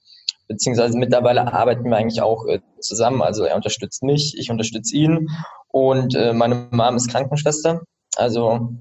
beziehungsweise 0.49 0.97
mittlerweile 0.97 1.53
arbeiten 1.53 1.85
wir 1.85 1.95
eigentlich 1.95 2.21
auch 2.21 2.45
äh, 2.47 2.59
zusammen. 2.81 3.21
Also 3.21 3.45
er 3.45 3.55
unterstützt 3.55 4.03
mich, 4.03 4.35
ich 4.37 4.51
unterstütze 4.51 4.95
ihn 4.95 5.29
und 5.69 6.15
äh, 6.15 6.33
meine 6.33 6.67
Mom 6.71 6.97
ist 6.97 7.09
Krankenschwester. 7.09 7.83
Also 8.17 8.73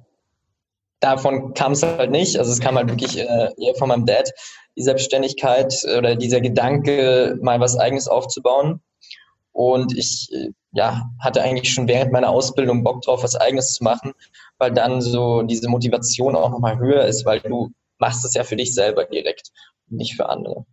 davon 0.99 1.55
kam 1.55 1.73
es 1.73 1.83
halt 1.85 2.11
nicht. 2.11 2.39
Also 2.39 2.51
es 2.51 2.59
kam 2.59 2.77
halt 2.77 2.89
wirklich 2.89 3.19
äh, 3.19 3.51
eher 3.57 3.75
von 3.77 3.89
meinem 3.89 4.07
Dad, 4.07 4.33
die 4.77 4.83
Selbstständigkeit 4.83 5.73
oder 5.97 6.17
dieser 6.17 6.41
Gedanke, 6.41 7.39
mal 7.43 7.61
was 7.61 7.79
Eigenes 7.79 8.09
aufzubauen. 8.09 8.81
Und 9.53 9.97
ich 9.97 10.31
ja, 10.73 11.11
hatte 11.19 11.43
eigentlich 11.43 11.73
schon 11.73 11.89
während 11.89 12.13
meiner 12.13 12.31
Ausbildung 12.31 12.85
Bock 12.85 13.03
drauf, 13.03 13.23
was 13.23 13.35
Eigenes 13.35 13.73
zu 13.73 13.85
machen, 13.85 14.13
weil 14.59 14.73
dann 14.73 15.01
so 15.01 15.43
diese 15.43 15.69
Motivation 15.69 16.37
auch 16.37 16.51
nochmal 16.51 16.79
höher 16.79 17.05
ist, 17.05 17.25
weil 17.25 17.41
du 17.41 17.71
machst 17.99 18.25
es 18.25 18.35
ja 18.35 18.45
für 18.45 18.57
dich 18.57 18.75
selber 18.75 19.05
direkt, 19.05 19.51
nicht 19.89 20.15
für 20.15 20.29
andere. 20.29 20.65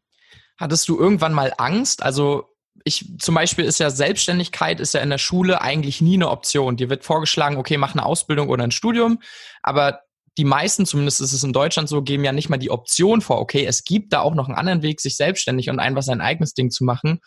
Hattest 0.58 0.88
du 0.88 0.98
irgendwann 0.98 1.34
mal 1.34 1.54
Angst? 1.58 2.04
Also 2.04 2.56
ich 2.84 3.06
zum 3.20 3.36
Beispiel 3.36 3.66
ist 3.66 3.80
ja 3.80 3.90
Selbstständigkeit 3.90 4.80
ist 4.80 4.94
ja 4.94 5.02
in 5.02 5.10
der 5.10 5.18
Schule 5.18 5.62
eigentlich 5.62 6.02
nie 6.02 6.16
eine 6.16 6.30
Option. 6.30 6.78
Dir 6.78 6.90
wird 6.90 7.04
vorgeschlagen, 7.04 7.58
okay, 7.58 7.78
mach 7.78 7.94
eine 7.94 8.06
Ausbildung 8.06 8.50
oder 8.50 8.64
ein 8.64 8.72
Studium, 8.72 9.20
aber 9.64 10.02
die 10.38 10.46
meisten, 10.46 10.86
zumindest 10.86 11.22
ist 11.22 11.34
es 11.34 11.44
in 11.44 11.54
Deutschland 11.54 11.88
so, 11.88 12.02
geben 12.02 12.26
ja 12.26 12.34
nicht 12.34 12.50
mal 12.50 12.58
die 12.58 12.70
Option 12.70 13.22
vor, 13.22 13.40
okay, 13.40 13.66
es 13.66 13.86
gibt 13.86 14.12
da 14.12 14.20
auch 14.20 14.36
noch 14.36 14.48
einen 14.48 14.58
anderen 14.58 14.82
Weg, 14.82 15.00
sich 15.00 15.16
selbstständig 15.16 15.70
und 15.70 15.80
einfach 15.80 16.04
sein 16.04 16.22
eigenes 16.22 16.54
Ding 16.54 16.72
zu 16.72 16.84
machen. 16.84 17.20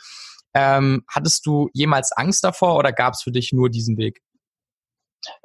Ähm, 0.55 1.05
hattest 1.09 1.47
du 1.47 1.69
jemals 1.73 2.13
Angst 2.13 2.45
davor 2.45 2.77
oder 2.77 2.93
gab 2.93 3.15
es 3.15 3.23
für 3.23 3.33
dich 3.33 3.53
nur 3.53 3.71
diesen 3.71 3.97
Weg? 3.97 4.21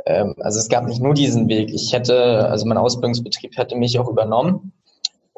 Ähm, 0.05 0.35
also 0.39 0.59
es 0.59 0.69
gab 0.69 0.85
nicht 0.85 1.01
nur 1.01 1.13
diesen 1.13 1.47
Weg. 1.47 1.71
Ich 1.73 1.93
hätte, 1.93 2.47
also 2.49 2.65
mein 2.65 2.77
Ausbildungsbetrieb 2.77 3.57
hätte 3.57 3.75
mich 3.75 3.97
auch 3.97 4.09
übernommen. 4.09 4.73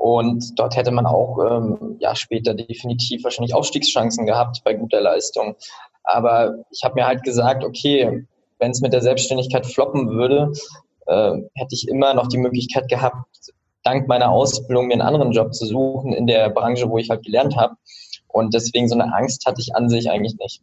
Und 0.05 0.59
dort 0.59 0.75
hätte 0.75 0.91
man 0.91 1.07
auch 1.07 1.39
ähm, 1.49 1.95
ja, 1.97 2.15
später 2.15 2.53
definitiv 2.53 3.23
wahrscheinlich 3.23 3.55
Aufstiegschancen 3.55 4.27
gehabt 4.27 4.61
bei 4.63 4.75
guter 4.75 5.01
Leistung. 5.01 5.55
Aber 6.03 6.57
ich 6.69 6.83
habe 6.83 6.93
mir 6.93 7.07
halt 7.07 7.23
gesagt, 7.23 7.63
okay, 7.63 8.27
wenn 8.59 8.69
es 8.69 8.81
mit 8.81 8.93
der 8.93 9.01
Selbstständigkeit 9.01 9.65
floppen 9.65 10.11
würde, 10.11 10.51
äh, 11.07 11.31
hätte 11.55 11.73
ich 11.73 11.87
immer 11.87 12.13
noch 12.13 12.27
die 12.27 12.37
Möglichkeit 12.37 12.87
gehabt, 12.87 13.25
dank 13.81 14.07
meiner 14.07 14.29
Ausbildung 14.29 14.85
mir 14.85 14.93
einen 14.93 15.01
anderen 15.01 15.31
Job 15.31 15.55
zu 15.55 15.65
suchen 15.65 16.13
in 16.13 16.27
der 16.27 16.51
Branche, 16.51 16.87
wo 16.87 16.99
ich 16.99 17.09
halt 17.09 17.25
gelernt 17.25 17.57
habe. 17.57 17.73
Und 18.27 18.53
deswegen 18.53 18.87
so 18.87 18.93
eine 18.93 19.11
Angst 19.11 19.47
hatte 19.47 19.59
ich 19.59 19.75
an 19.75 19.89
sich 19.89 20.11
eigentlich 20.11 20.37
nicht. 20.37 20.61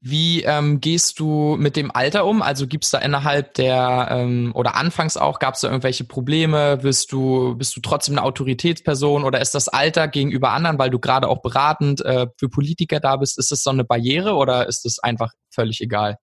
Wie 0.00 0.42
ähm, 0.44 0.80
gehst 0.80 1.18
du 1.18 1.56
mit 1.58 1.74
dem 1.74 1.90
Alter 1.90 2.24
um? 2.24 2.40
Also 2.40 2.68
gibt's 2.68 2.90
da 2.90 2.98
innerhalb 2.98 3.54
der 3.54 4.08
ähm, 4.10 4.52
oder 4.54 4.76
anfangs 4.76 5.16
auch, 5.16 5.40
gab 5.40 5.54
es 5.54 5.62
da 5.62 5.68
irgendwelche 5.68 6.04
Probleme? 6.04 6.76
Bist 6.76 7.10
du, 7.10 7.56
bist 7.56 7.76
du 7.76 7.80
trotzdem 7.80 8.16
eine 8.16 8.24
Autoritätsperson 8.24 9.24
oder 9.24 9.40
ist 9.40 9.56
das 9.56 9.66
Alter 9.68 10.06
gegenüber 10.06 10.50
anderen, 10.50 10.78
weil 10.78 10.90
du 10.90 11.00
gerade 11.00 11.28
auch 11.28 11.42
beratend 11.42 12.04
äh, 12.04 12.28
für 12.36 12.48
Politiker 12.48 13.00
da 13.00 13.16
bist, 13.16 13.38
ist 13.38 13.50
das 13.50 13.62
so 13.62 13.70
eine 13.70 13.84
Barriere 13.84 14.34
oder 14.34 14.68
ist 14.68 14.84
das 14.84 15.00
einfach 15.00 15.32
völlig 15.50 15.80
egal? 15.80 16.18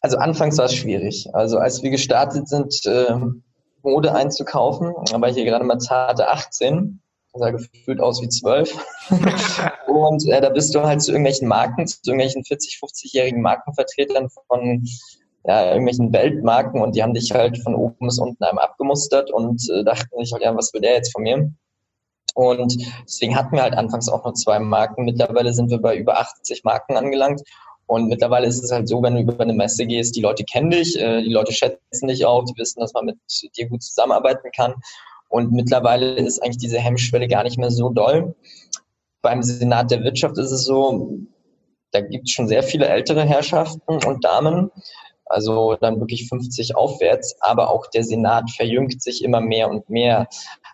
Also 0.00 0.16
anfangs 0.16 0.56
war 0.56 0.66
es 0.66 0.74
schwierig. 0.74 1.28
Also 1.34 1.58
als 1.58 1.82
wir 1.82 1.90
gestartet 1.90 2.48
sind, 2.48 2.86
äh, 2.86 3.14
Mode 3.82 4.14
einzukaufen, 4.14 4.88
war 4.88 5.28
ich 5.28 5.34
hier 5.34 5.44
gerade 5.44 5.64
mal 5.64 5.78
zarte 5.78 6.28
18 6.28 7.00
sah 7.38 7.50
gefühlt 7.50 8.00
aus 8.00 8.20
wie 8.22 8.28
zwölf. 8.28 8.76
und 9.88 10.28
äh, 10.28 10.40
da 10.40 10.50
bist 10.50 10.74
du 10.74 10.82
halt 10.82 11.02
zu 11.02 11.12
irgendwelchen 11.12 11.48
Marken, 11.48 11.86
zu 11.86 11.98
irgendwelchen 12.06 12.44
40, 12.44 12.78
50-jährigen 12.82 13.40
Markenvertretern 13.40 14.28
von 14.46 14.84
ja, 15.44 15.70
irgendwelchen 15.70 16.12
Weltmarken 16.12 16.82
und 16.82 16.94
die 16.94 17.02
haben 17.02 17.14
dich 17.14 17.32
halt 17.32 17.58
von 17.62 17.74
oben 17.74 18.06
bis 18.06 18.18
unten 18.18 18.42
einmal 18.44 18.64
abgemustert 18.64 19.30
und 19.30 19.62
äh, 19.70 19.84
dachten 19.84 20.18
sich 20.18 20.32
halt, 20.32 20.42
ja, 20.42 20.54
was 20.54 20.72
will 20.74 20.80
der 20.80 20.94
jetzt 20.94 21.12
von 21.12 21.22
mir? 21.22 21.50
Und 22.34 22.76
deswegen 23.04 23.34
hatten 23.34 23.56
wir 23.56 23.62
halt 23.62 23.74
anfangs 23.74 24.08
auch 24.08 24.24
nur 24.24 24.34
zwei 24.34 24.60
Marken. 24.60 25.04
Mittlerweile 25.04 25.52
sind 25.52 25.70
wir 25.70 25.80
bei 25.80 25.96
über 25.96 26.20
80 26.20 26.62
Marken 26.62 26.96
angelangt. 26.96 27.42
Und 27.86 28.08
mittlerweile 28.08 28.46
ist 28.46 28.62
es 28.62 28.70
halt 28.70 28.86
so, 28.86 29.02
wenn 29.02 29.14
du 29.14 29.22
über 29.22 29.40
eine 29.40 29.54
Messe 29.54 29.86
gehst, 29.86 30.14
die 30.14 30.20
Leute 30.20 30.44
kennen 30.44 30.70
dich, 30.70 31.00
äh, 31.00 31.22
die 31.22 31.32
Leute 31.32 31.52
schätzen 31.52 32.06
dich 32.06 32.26
auch, 32.26 32.44
die 32.44 32.56
wissen, 32.56 32.80
dass 32.80 32.92
man 32.92 33.06
mit 33.06 33.16
dir 33.56 33.68
gut 33.68 33.82
zusammenarbeiten 33.82 34.50
kann. 34.54 34.74
Und 35.28 35.52
mittlerweile 35.52 36.14
ist 36.14 36.42
eigentlich 36.42 36.58
diese 36.58 36.78
Hemmschwelle 36.78 37.28
gar 37.28 37.44
nicht 37.44 37.58
mehr 37.58 37.70
so 37.70 37.88
doll. 37.88 38.34
Beim 39.28 39.42
Senat 39.42 39.90
der 39.90 40.02
Wirtschaft 40.04 40.38
ist 40.38 40.52
es 40.52 40.64
so, 40.64 41.18
da 41.90 42.00
gibt 42.00 42.28
es 42.28 42.30
schon 42.30 42.48
sehr 42.48 42.62
viele 42.62 42.88
ältere 42.88 43.26
Herrschaften 43.26 44.02
und 44.06 44.24
Damen, 44.24 44.70
also 45.26 45.76
dann 45.78 46.00
wirklich 46.00 46.30
50 46.30 46.74
aufwärts, 46.74 47.36
aber 47.40 47.68
auch 47.68 47.88
der 47.88 48.04
Senat 48.04 48.50
verjüngt 48.50 49.02
sich 49.02 49.22
immer 49.22 49.42
mehr 49.42 49.68
und 49.68 49.90
mehr, 49.90 50.28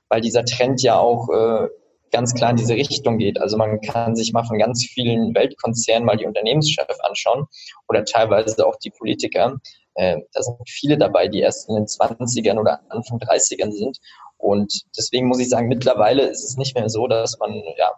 weil 0.08 0.20
dieser 0.20 0.44
Trend 0.44 0.82
ja 0.82 1.00
auch 1.00 1.28
äh, 1.30 1.66
ganz 2.12 2.32
klar 2.32 2.50
in 2.50 2.56
diese 2.56 2.75
Richtung 2.75 3.18
geht. 3.18 3.40
Also 3.40 3.56
man 3.56 3.80
kann 3.80 4.14
sich 4.14 4.32
mal 4.32 4.44
von 4.44 4.61
ganz 4.61 4.84
vielen 4.84 5.34
Weltkonzernen 5.34 6.06
mal 6.06 6.16
die 6.16 6.26
Unternehmenschefs 6.26 7.00
anschauen 7.00 7.46
oder 7.88 8.04
teilweise 8.04 8.64
auch 8.64 8.76
die 8.76 8.90
Politiker. 8.90 9.56
Äh, 9.96 10.18
da 10.32 10.42
sind 10.42 10.58
viele 10.68 10.96
dabei, 10.96 11.26
die 11.26 11.40
erst 11.40 11.68
in 11.68 11.75
den 11.75 11.87
20ern 11.87 12.61
oder 12.61 12.82
Anfang 12.88 13.18
30ern 13.18 13.73
sind 13.73 13.99
und 14.44 14.82
deswegen 14.96 15.26
muss 15.26 15.40
ich 15.40 15.49
sagen, 15.49 15.68
mittlerweile 15.68 16.26
ist 16.26 16.44
es 16.44 16.58
nicht 16.58 16.75
mehr 16.75 16.90
so, 16.90 17.06
dass 17.06 17.38
man 17.38 17.50
ja, 17.78 17.92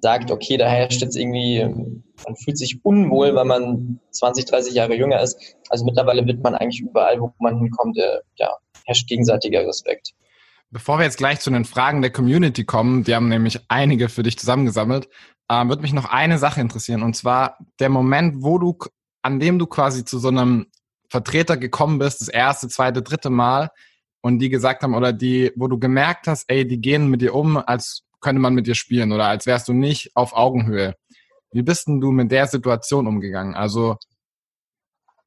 sagt, 0.00 0.30
okay, 0.30 0.56
da 0.56 0.68
herrscht 0.68 1.00
jetzt 1.02 1.16
irgendwie, 1.16 1.64
man 1.64 2.36
fühlt 2.36 2.58
sich 2.58 2.80
unwohl, 2.84 3.34
weil 3.34 3.44
man 3.44 4.00
20, 4.10 4.46
30 4.46 4.74
Jahre 4.74 4.94
jünger 4.96 5.20
ist. 5.20 5.38
Also 5.68 5.84
mittlerweile 5.84 6.26
wird 6.26 6.42
man 6.42 6.54
eigentlich 6.54 6.80
überall, 6.80 7.20
wo 7.20 7.32
man 7.38 7.58
hinkommt, 7.58 7.98
äh, 7.98 8.20
ja, 8.36 8.50
herrscht 8.84 9.08
gegenseitiger 9.08 9.66
Respekt. 9.66 10.12
Bevor 10.70 10.98
wir 10.98 11.04
jetzt 11.04 11.18
gleich 11.18 11.40
zu 11.40 11.50
den 11.50 11.64
Fragen 11.64 12.00
der 12.00 12.12
Community 12.12 12.64
kommen, 12.64 13.04
die 13.04 13.14
haben 13.14 13.28
nämlich 13.28 13.60
einige 13.68 14.08
für 14.08 14.22
dich 14.22 14.38
zusammengesammelt, 14.38 15.08
äh, 15.48 15.66
würde 15.66 15.82
mich 15.82 15.92
noch 15.92 16.06
eine 16.06 16.38
Sache 16.38 16.60
interessieren. 16.60 17.02
Und 17.02 17.16
zwar 17.16 17.58
der 17.80 17.88
Moment, 17.88 18.42
wo 18.42 18.58
du, 18.58 18.78
an 19.22 19.40
dem 19.40 19.58
du 19.58 19.66
quasi 19.66 20.04
zu 20.04 20.18
so 20.18 20.28
einem 20.28 20.66
Vertreter 21.08 21.56
gekommen 21.56 21.98
bist, 21.98 22.20
das 22.20 22.28
erste, 22.28 22.68
zweite, 22.68 23.02
dritte 23.02 23.30
Mal, 23.30 23.70
und 24.22 24.38
die 24.38 24.48
gesagt 24.48 24.82
haben 24.82 24.94
oder 24.94 25.12
die, 25.12 25.52
wo 25.56 25.66
du 25.66 25.78
gemerkt 25.78 26.26
hast, 26.26 26.44
ey, 26.48 26.66
die 26.66 26.80
gehen 26.80 27.08
mit 27.08 27.22
dir 27.22 27.34
um, 27.34 27.56
als 27.56 28.04
könnte 28.20 28.40
man 28.40 28.54
mit 28.54 28.66
dir 28.66 28.74
spielen 28.74 29.12
oder 29.12 29.26
als 29.26 29.46
wärst 29.46 29.68
du 29.68 29.72
nicht 29.72 30.12
auf 30.14 30.32
Augenhöhe. 30.32 30.94
Wie 31.52 31.62
bist 31.62 31.88
denn 31.88 32.00
du 32.00 32.10
mit 32.12 32.30
der 32.30 32.46
Situation 32.46 33.06
umgegangen? 33.06 33.54
Also 33.54 33.96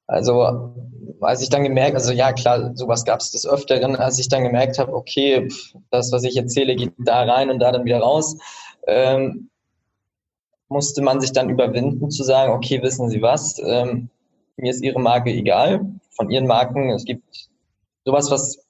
also 0.06 0.76
als 1.22 1.42
ich 1.42 1.50
dann 1.50 1.64
gemerkt, 1.64 1.96
also 1.96 2.12
ja 2.12 2.34
klar, 2.34 2.76
sowas 2.76 3.06
gab 3.06 3.22
es 3.22 3.32
des 3.32 3.48
Öfteren, 3.48 3.96
als 3.96 4.20
ich 4.20 4.28
dann 4.28 4.44
gemerkt 4.44 4.78
habe, 4.78 4.94
okay, 4.94 5.48
das, 5.92 6.12
was 6.12 6.24
ich 6.24 6.36
erzähle, 6.36 6.76
geht 6.76 6.94
da 6.98 7.24
rein 7.24 7.50
und 7.50 7.60
da 7.60 7.72
dann 7.72 7.86
wieder 7.86 8.00
raus, 8.00 8.38
ähm, 8.86 9.50
musste 10.68 11.02
man 11.02 11.22
sich 11.22 11.32
dann 11.32 11.50
überwinden 11.50 12.12
zu 12.12 12.24
sagen, 12.24 12.52
okay, 12.52 12.82
wissen 12.82 13.10
Sie 13.10 13.22
was, 13.22 13.60
ähm, 13.66 14.10
mir 14.58 14.72
ist 14.72 14.84
Ihre 14.84 15.00
Marke 15.00 15.32
egal, 15.32 15.86
von 16.12 16.30
Ihren 16.30 16.48
Marken, 16.48 16.90
es 16.90 17.06
gibt 17.06 17.50
sowas, 18.04 18.30
was 18.30 18.63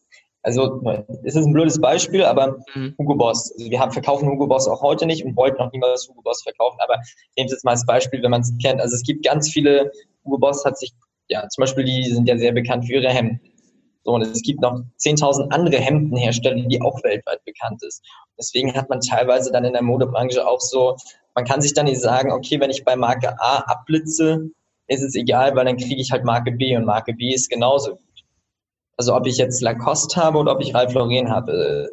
also 0.44 0.82
es 1.24 1.36
ist 1.36 1.46
ein 1.46 1.54
blödes 1.54 1.80
Beispiel, 1.80 2.24
aber 2.26 2.58
mhm. 2.76 2.94
Hugo 3.00 3.16
Boss. 3.16 3.54
Also 3.54 3.72
wir 3.72 3.80
haben, 3.80 3.94
verkaufen 3.94 4.30
Hugo 4.30 4.46
Boss 4.46 4.68
auch 4.68 4.82
heute 4.82 5.06
nicht 5.06 5.24
und 5.24 5.38
wollten 5.38 5.62
auch 5.62 5.72
niemals 5.72 6.10
Hugo 6.10 6.22
Boss 6.22 6.44
verkaufen. 6.44 6.78
Aber 6.84 6.96
nehmen 7.38 7.48
Sie 7.48 7.56
jetzt 7.56 7.64
mal 7.64 7.72
als 7.72 7.86
Beispiel, 7.86 8.22
wenn 8.22 8.32
man 8.32 8.42
es 8.42 8.54
kennt. 8.62 8.82
Also 8.82 8.96
es 8.96 9.04
gibt 9.04 9.26
ganz 9.26 9.50
viele, 9.50 9.90
Hugo 10.26 10.38
Boss 10.38 10.66
hat 10.66 10.78
sich, 10.78 10.92
ja, 11.30 11.48
zum 11.48 11.62
Beispiel, 11.62 11.86
die 11.86 12.04
sind 12.10 12.28
ja 12.28 12.38
sehr 12.38 12.52
bekannt 12.52 12.86
für 12.86 12.94
ihre 12.94 13.10
Hemden. 13.10 13.40
So, 14.04 14.12
und 14.12 14.22
es 14.22 14.42
gibt 14.42 14.62
noch 14.62 14.82
10.000 15.00 15.50
andere 15.52 15.78
Hemdenhersteller, 15.78 16.68
die 16.68 16.82
auch 16.82 17.02
weltweit 17.04 17.44
bekannt 17.46 17.82
ist. 17.84 18.04
Deswegen 18.38 18.74
hat 18.74 18.90
man 18.90 19.00
teilweise 19.00 19.50
dann 19.50 19.64
in 19.64 19.72
der 19.72 19.82
Modebranche 19.82 20.46
auch 20.46 20.60
so, 20.60 20.98
man 21.36 21.46
kann 21.46 21.62
sich 21.62 21.74
dann 21.74 21.86
nicht 21.86 22.02
sagen, 22.02 22.34
okay, 22.34 22.60
wenn 22.60 22.70
ich 22.70 22.84
bei 22.84 22.98
Marke 22.98 23.40
A 23.40 23.60
abblitze, 23.60 24.50
ist 24.88 25.04
es 25.04 25.16
egal, 25.16 25.56
weil 25.56 25.64
dann 25.66 25.78
kriege 25.78 26.02
ich 26.02 26.12
halt 26.12 26.26
Marke 26.26 26.52
B 26.52 26.76
und 26.76 26.84
Marke 26.84 27.14
B 27.14 27.34
ist 27.34 27.50
genauso 27.50 27.98
also 28.98 29.16
ob 29.16 29.26
ich 29.28 29.38
jetzt 29.38 29.62
Lacoste 29.62 30.22
habe 30.22 30.38
oder 30.38 30.54
ob 30.54 30.62
ich 30.62 30.74
Ralph 30.74 30.94
Lauren 30.94 31.30
habe, 31.30 31.90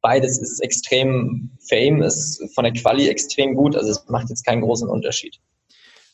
beides 0.00 0.38
ist 0.38 0.60
extrem 0.60 1.50
Fame, 1.68 2.02
ist 2.02 2.42
von 2.54 2.64
der 2.64 2.72
Quali 2.72 3.08
extrem 3.08 3.54
gut, 3.54 3.76
also 3.76 3.90
es 3.90 4.04
macht 4.08 4.28
jetzt 4.30 4.44
keinen 4.44 4.62
großen 4.62 4.88
Unterschied. 4.88 5.38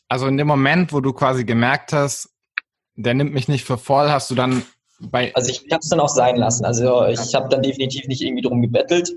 Also 0.07 0.27
in 0.27 0.37
dem 0.37 0.47
Moment, 0.47 0.93
wo 0.93 1.01
du 1.01 1.13
quasi 1.13 1.45
gemerkt 1.45 1.93
hast, 1.93 2.29
der 2.95 3.13
nimmt 3.13 3.33
mich 3.33 3.47
nicht 3.47 3.65
für 3.65 3.77
voll, 3.77 4.09
hast 4.09 4.31
du 4.31 4.35
dann 4.35 4.63
bei... 4.99 5.33
Also 5.35 5.51
ich 5.51 5.65
habe 5.71 5.81
es 5.81 5.89
dann 5.89 5.99
auch 5.99 6.09
sein 6.09 6.37
lassen, 6.37 6.65
also 6.65 7.05
ich 7.07 7.35
habe 7.35 7.49
dann 7.49 7.61
definitiv 7.61 8.07
nicht 8.07 8.21
irgendwie 8.21 8.43
drum 8.43 8.61
gebettelt. 8.61 9.11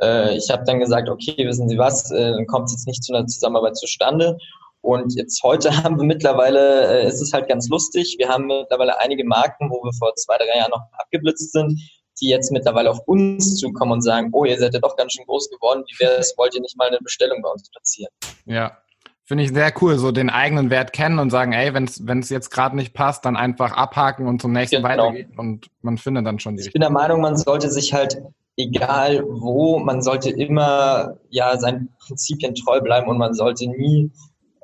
Äh, 0.00 0.36
ich 0.36 0.50
habe 0.50 0.64
dann 0.64 0.80
gesagt, 0.80 1.08
okay, 1.08 1.46
wissen 1.46 1.68
Sie 1.68 1.78
was, 1.78 2.10
äh, 2.10 2.32
dann 2.32 2.46
kommt 2.46 2.66
es 2.66 2.72
jetzt 2.72 2.86
nicht 2.86 3.02
zu 3.02 3.14
einer 3.14 3.26
Zusammenarbeit 3.26 3.76
zustande. 3.76 4.38
Und 4.80 5.14
jetzt 5.16 5.42
heute 5.42 5.70
haben 5.84 5.96
wir 5.98 6.04
mittlerweile, 6.04 7.02
äh, 7.02 7.06
es 7.06 7.20
ist 7.20 7.32
halt 7.32 7.48
ganz 7.48 7.68
lustig, 7.68 8.16
wir 8.18 8.28
haben 8.28 8.46
mittlerweile 8.46 8.98
einige 9.00 9.24
Marken, 9.24 9.70
wo 9.70 9.82
wir 9.82 9.92
vor 9.98 10.14
zwei, 10.16 10.36
drei 10.38 10.58
Jahren 10.58 10.70
noch 10.70 10.82
abgeblitzt 10.98 11.52
sind, 11.52 11.78
die 12.20 12.28
jetzt 12.28 12.50
mittlerweile 12.50 12.90
auf 12.90 13.00
uns 13.06 13.56
zukommen 13.56 13.92
und 13.92 14.02
sagen, 14.02 14.30
oh, 14.32 14.44
ihr 14.44 14.58
seid 14.58 14.74
ja 14.74 14.80
doch 14.80 14.96
ganz 14.96 15.12
schön 15.12 15.24
groß 15.26 15.50
geworden, 15.50 15.84
wie 15.86 16.04
wäre 16.04 16.16
es, 16.18 16.34
wollt 16.36 16.54
ihr 16.54 16.60
nicht 16.60 16.76
mal 16.76 16.88
eine 16.88 16.98
Bestellung 16.98 17.42
bei 17.42 17.50
uns 17.50 17.70
platzieren? 17.70 18.10
Ja, 18.44 18.78
finde 19.24 19.44
ich 19.44 19.50
sehr 19.52 19.72
cool, 19.80 19.98
so 19.98 20.10
den 20.10 20.30
eigenen 20.30 20.70
Wert 20.70 20.92
kennen 20.92 21.18
und 21.18 21.30
sagen, 21.30 21.52
ey, 21.52 21.74
wenn 21.74 21.84
es 21.84 22.30
jetzt 22.30 22.50
gerade 22.50 22.74
nicht 22.74 22.94
passt, 22.94 23.24
dann 23.24 23.36
einfach 23.36 23.72
abhaken 23.72 24.26
und 24.26 24.40
zum 24.40 24.52
nächsten 24.52 24.82
genau. 24.82 24.88
weitergehen. 24.88 25.32
Und 25.36 25.66
man 25.82 25.98
findet 25.98 26.26
dann 26.26 26.40
schon 26.40 26.56
die 26.56 26.62
Ich 26.62 26.72
bin 26.72 26.80
der 26.80 26.90
Meinung, 26.90 27.20
man 27.20 27.36
sollte 27.36 27.70
sich 27.70 27.94
halt 27.94 28.20
egal 28.58 29.24
wo, 29.24 29.78
man 29.78 30.02
sollte 30.02 30.30
immer 30.30 31.16
ja 31.30 31.56
seinen 31.58 31.94
Prinzipien 32.00 32.54
treu 32.54 32.80
bleiben 32.80 33.08
und 33.08 33.16
man 33.16 33.32
sollte 33.32 33.68
nie 33.68 34.10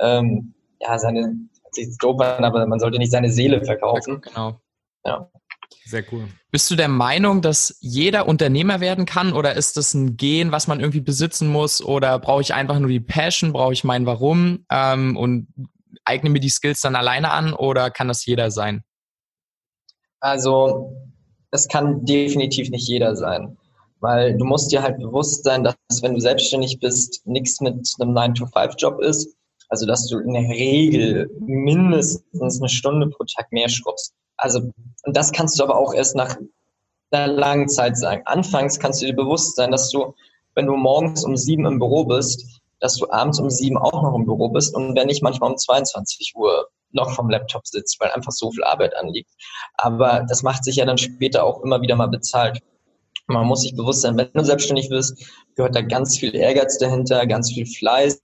ähm, 0.00 0.54
ja, 0.80 0.98
seine, 0.98 1.34
sich 1.72 1.96
doof 1.98 2.20
an, 2.20 2.44
aber 2.44 2.66
man 2.66 2.78
sollte 2.78 2.98
nicht 2.98 3.12
seine 3.12 3.30
Seele 3.30 3.64
verkaufen. 3.64 4.20
Genau. 4.20 4.60
Ja. 5.04 5.30
Sehr 5.86 6.04
cool. 6.12 6.28
Bist 6.50 6.70
du 6.70 6.76
der 6.76 6.88
Meinung, 6.88 7.42
dass 7.42 7.76
jeder 7.80 8.26
Unternehmer 8.26 8.80
werden 8.80 9.06
kann 9.06 9.32
oder 9.32 9.54
ist 9.54 9.76
das 9.76 9.92
ein 9.92 10.16
Gen, 10.16 10.50
was 10.52 10.66
man 10.66 10.80
irgendwie 10.80 11.00
besitzen 11.00 11.48
muss 11.48 11.82
oder 11.82 12.18
brauche 12.18 12.40
ich 12.40 12.54
einfach 12.54 12.78
nur 12.78 12.88
die 12.88 13.00
Passion, 13.00 13.52
brauche 13.52 13.72
ich 13.72 13.84
mein 13.84 14.06
Warum 14.06 14.64
ähm, 14.70 15.16
und 15.16 15.48
eigne 16.04 16.30
mir 16.30 16.40
die 16.40 16.48
Skills 16.48 16.80
dann 16.80 16.96
alleine 16.96 17.30
an 17.30 17.52
oder 17.52 17.90
kann 17.90 18.08
das 18.08 18.24
jeder 18.24 18.50
sein? 18.50 18.82
Also 20.20 20.96
es 21.50 21.68
kann 21.68 22.04
definitiv 22.04 22.70
nicht 22.70 22.88
jeder 22.88 23.14
sein, 23.14 23.58
weil 24.00 24.36
du 24.36 24.44
musst 24.44 24.72
dir 24.72 24.82
halt 24.82 24.98
bewusst 24.98 25.44
sein, 25.44 25.64
dass 25.64 25.76
wenn 26.00 26.14
du 26.14 26.20
selbstständig 26.20 26.80
bist, 26.80 27.26
nichts 27.26 27.60
mit 27.60 27.74
einem 28.00 28.16
9-to-5-Job 28.16 29.00
ist 29.00 29.34
also, 29.68 29.87
dass 29.87 30.06
du 30.06 30.18
in 30.18 30.35
der 30.35 30.42
Regel 30.42 31.30
mindestens 31.40 32.61
eine 32.61 32.68
Stunde 32.68 33.09
pro 33.09 33.25
Tag 33.25 33.50
mehr 33.52 33.68
schrubbst. 33.68 34.14
Also, 34.37 34.61
und 35.04 35.16
das 35.16 35.33
kannst 35.33 35.59
du 35.59 35.64
aber 35.64 35.76
auch 35.76 35.94
erst 35.94 36.16
nach 36.16 36.37
einer 37.11 37.33
langen 37.33 37.68
Zeit 37.68 37.97
sagen. 37.97 38.23
Anfangs 38.25 38.78
kannst 38.78 39.02
du 39.02 39.06
dir 39.06 39.16
bewusst 39.16 39.56
sein, 39.56 39.71
dass 39.71 39.90
du, 39.90 40.14
wenn 40.54 40.66
du 40.66 40.76
morgens 40.76 41.25
um 41.25 41.37
sieben 41.37 41.66
im 41.66 41.78
Büro 41.78 42.04
bist, 42.04 42.61
dass 42.80 42.97
du 42.97 43.11
abends 43.11 43.38
um 43.38 43.50
sieben 43.50 43.78
auch 43.78 44.02
noch 44.02 44.14
im 44.14 44.26
Büro 44.26 44.49
bist 44.49 44.75
und 44.75 44.97
wenn 44.97 45.06
nicht 45.06 45.23
manchmal 45.23 45.52
um 45.52 45.56
22 45.56 46.35
Uhr 46.37 46.68
noch 46.90 47.11
vom 47.12 47.28
Laptop 47.28 47.66
sitzt, 47.66 48.00
weil 48.00 48.11
einfach 48.11 48.33
so 48.33 48.50
viel 48.50 48.64
Arbeit 48.64 48.94
anliegt. 48.97 49.30
Aber 49.75 50.25
das 50.28 50.42
macht 50.42 50.64
sich 50.64 50.76
ja 50.76 50.85
dann 50.85 50.99
später 50.99 51.44
auch 51.44 51.62
immer 51.62 51.80
wieder 51.80 51.97
mal 51.97 52.09
bezahlt. 52.09 52.61
Man 53.26 53.47
muss 53.47 53.62
sich 53.62 53.75
bewusst 53.75 54.02
sein, 54.02 54.16
wenn 54.16 54.28
du 54.35 54.44
selbstständig 54.44 54.90
wirst, 54.90 55.25
gehört 55.56 55.75
da 55.75 55.80
ganz 55.80 56.18
viel 56.18 56.35
Ehrgeiz 56.37 56.78
dahinter, 56.78 57.26
ganz 57.26 57.52
viel 57.52 57.66
Fleiß 57.66 58.21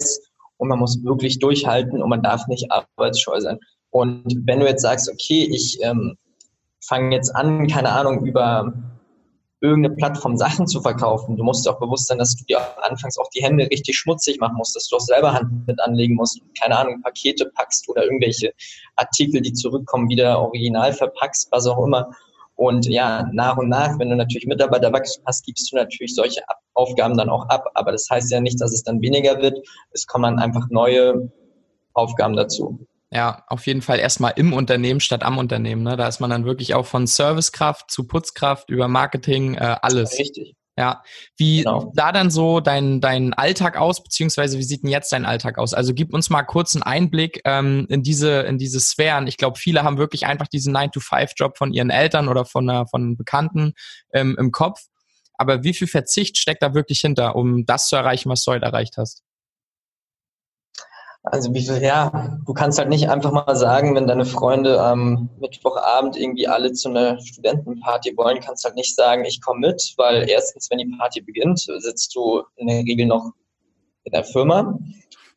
und 0.61 0.69
man 0.69 0.79
muss 0.79 1.03
wirklich 1.03 1.39
durchhalten 1.39 2.03
und 2.03 2.09
man 2.11 2.23
darf 2.23 2.47
nicht 2.47 2.71
arbeitsscheu 2.71 3.41
sein. 3.41 3.59
Und 3.91 4.25
wenn 4.45 4.61
du 4.61 4.67
jetzt 4.67 4.83
sagst, 4.83 5.11
okay, 5.11 5.49
ich 5.51 5.79
ähm, 5.83 6.17
fange 6.85 7.17
jetzt 7.17 7.35
an, 7.35 7.67
keine 7.67 7.91
Ahnung, 7.91 8.27
über 8.27 8.73
irgendeine 9.63 9.97
Plattform 9.97 10.37
Sachen 10.37 10.67
zu 10.67 10.81
verkaufen. 10.81 11.37
Du 11.37 11.45
musst 11.45 11.67
dir 11.67 11.71
auch 11.71 11.81
bewusst 11.81 12.07
sein, 12.07 12.19
dass 12.19 12.35
du 12.35 12.45
dir 12.45 12.61
anfangs 12.83 13.19
auch 13.19 13.29
die 13.35 13.43
Hände 13.43 13.69
richtig 13.71 13.97
schmutzig 13.97 14.39
machen 14.41 14.57
musst, 14.57 14.77
dass 14.77 14.89
du 14.89 14.97
auch 14.97 15.01
selber 15.01 15.33
Hand 15.35 15.67
mit 15.67 15.81
anlegen 15.81 16.15
musst, 16.15 16.41
keine 16.59 16.79
Ahnung, 16.79 17.03
Pakete 17.03 17.51
packst 17.55 17.89
oder 17.89 18.05
irgendwelche 18.05 18.53
Artikel, 18.97 19.41
die 19.41 19.53
zurückkommen, 19.53 20.09
wieder 20.09 20.41
original 20.41 20.93
verpackst, 20.93 21.49
was 21.51 21.67
auch 21.67 21.85
immer. 21.85 22.11
Und 22.55 22.87
ja, 22.87 23.29
nach 23.33 23.57
und 23.57 23.69
nach, 23.69 23.99
wenn 23.99 24.11
du 24.11 24.17
natürlich 24.17 24.47
Mitarbeiterwachstum 24.47 25.25
hast, 25.27 25.45
gibst 25.45 25.73
du 25.73 25.77
natürlich 25.77 26.15
solche 26.15 26.43
Aufgaben 26.75 27.17
dann 27.17 27.29
auch 27.29 27.49
ab. 27.49 27.67
Aber 27.75 27.93
das 27.93 28.07
heißt 28.11 28.31
ja 28.31 28.41
nicht, 28.41 28.61
dass 28.61 28.73
es 28.73 28.83
dann 28.83 29.01
weniger 29.01 29.41
wird. 29.41 29.59
Es 29.93 30.07
kommen 30.07 30.39
einfach 30.39 30.69
neue 30.71 31.31
Aufgaben 31.95 32.37
dazu. 32.37 32.87
Ja, 33.13 33.45
auf 33.49 33.67
jeden 33.67 33.83
Fall 33.83 33.99
erstmal 33.99 34.35
im 34.37 34.53
Unternehmen 34.53 35.01
statt 35.01 35.25
am 35.25 35.39
Unternehmen. 35.39 35.83
Ne? 35.83 35.97
Da 35.97 36.07
ist 36.07 36.21
man 36.21 36.31
dann 36.31 36.45
wirklich 36.45 36.75
auch 36.75 36.87
von 36.87 37.09
Servicekraft 37.09 37.91
zu 37.91 38.07
Putzkraft 38.07 38.71
über 38.71 38.87
Marketing, 38.87 39.55
äh, 39.55 39.77
alles. 39.83 40.17
Richtig. 40.17 40.55
Ja. 40.79 41.03
Wie 41.37 41.59
genau. 41.59 41.93
sah 41.95 42.13
dann 42.13 42.31
so 42.31 42.61
dein, 42.61 43.01
dein 43.01 43.35
Alltag 43.35 43.77
aus, 43.77 44.03
beziehungsweise 44.03 44.59
wie 44.59 44.63
sieht 44.63 44.83
denn 44.85 44.91
jetzt 44.91 45.13
dein 45.13 45.27
Alltag 45.27 45.59
aus? 45.59 45.75
Also 45.75 45.93
gib 45.93 46.15
uns 46.15 46.31
mal 46.31 46.45
kurz 46.45 46.75
einen 46.75 46.85
Einblick 46.85 47.43
ähm, 47.45 47.87
in 47.91 48.03
diese, 48.03 48.43
in 48.43 48.59
diese 48.59 48.81
Sphären. 48.81 49.27
Ich 49.27 49.37
glaube, 49.37 49.59
viele 49.59 49.83
haben 49.83 49.99
wirklich 49.99 50.27
einfach 50.27 50.47
diesen 50.47 50.75
9-to-5-Job 50.75 51.59
von 51.59 51.73
ihren 51.73 51.91
Eltern 51.91 52.29
oder 52.29 52.45
von, 52.45 52.69
äh, 52.69 52.87
von 52.87 53.17
Bekannten 53.17 53.75
ähm, 54.15 54.37
im 54.39 54.53
Kopf. 54.53 54.81
Aber 55.41 55.65
wie 55.65 55.73
viel 55.73 55.87
Verzicht 55.87 56.37
steckt 56.37 56.63
da 56.63 56.75
wirklich 56.75 57.01
hinter, 57.01 57.35
um 57.35 57.65
das 57.65 57.89
zu 57.89 57.97
erreichen, 57.97 58.29
was 58.29 58.45
du 58.45 58.53
heute 58.53 58.67
erreicht 58.67 58.99
hast? 58.99 59.25
Also 61.23 61.55
wie 61.55 61.63
viel, 61.63 61.83
ja, 61.83 62.39
du 62.45 62.53
kannst 62.53 62.79
halt 62.79 62.91
nicht 62.91 63.09
einfach 63.09 63.33
mal 63.33 63.57
sagen, 63.57 63.95
wenn 63.95 64.07
deine 64.07 64.27
Freunde 64.27 64.83
am 64.83 65.31
Mittwochabend 65.41 66.19
irgendwie 66.19 66.47
alle 66.47 66.73
zu 66.73 66.91
einer 66.91 67.19
Studentenparty 67.21 68.19
wollen, 68.19 68.41
kannst 68.41 68.65
halt 68.65 68.75
nicht 68.75 68.95
sagen, 68.95 69.25
ich 69.25 69.41
komme 69.41 69.69
mit, 69.69 69.95
weil 69.97 70.29
erstens, 70.29 70.71
wenn 70.71 70.79
die 70.79 70.95
Party 70.99 71.23
beginnt, 71.23 71.61
sitzt 71.61 72.15
du 72.15 72.43
in 72.57 72.67
der 72.67 72.81
Regel 72.81 73.07
noch 73.07 73.33
in 74.05 74.13
der 74.13 74.25
Firma 74.25 74.79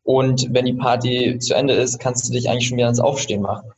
und 0.04 0.54
wenn 0.54 0.66
die 0.66 0.74
Party 0.74 1.40
zu 1.40 1.54
Ende 1.54 1.76
ist, 1.76 1.98
kannst 1.98 2.28
du 2.28 2.34
dich 2.34 2.50
eigentlich 2.50 2.68
schon 2.68 2.78
wieder 2.78 2.88
ans 2.88 3.00
Aufstehen 3.00 3.42
machen. 3.42 3.72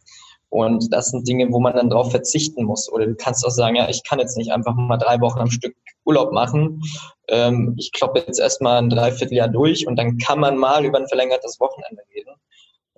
Und 0.56 0.94
das 0.94 1.10
sind 1.10 1.28
Dinge, 1.28 1.52
wo 1.52 1.60
man 1.60 1.74
dann 1.74 1.90
drauf 1.90 2.12
verzichten 2.12 2.64
muss. 2.64 2.90
Oder 2.90 3.08
du 3.08 3.16
kannst 3.16 3.46
auch 3.46 3.52
sagen, 3.52 3.76
ja, 3.76 3.90
ich 3.90 4.04
kann 4.06 4.20
jetzt 4.20 4.38
nicht 4.38 4.54
einfach 4.54 4.74
mal 4.74 4.96
drei 4.96 5.20
Wochen 5.20 5.40
am 5.40 5.52
Stück 5.52 5.76
Urlaub 6.06 6.32
machen. 6.32 6.82
Ähm, 7.28 7.76
ich 7.78 7.92
kloppe 7.92 8.20
jetzt 8.26 8.40
erstmal 8.40 8.78
ein 8.78 8.90
Dreivierteljahr 8.90 9.50
durch 9.50 9.86
und 9.86 9.98
dann 9.98 10.18
kann 10.18 10.40
man 10.40 10.58
mal 10.58 10.86
über 10.86 10.98
ein 10.98 11.10
verlängertes 11.10 11.60
Wochenende 11.60 12.04
reden. 12.16 12.36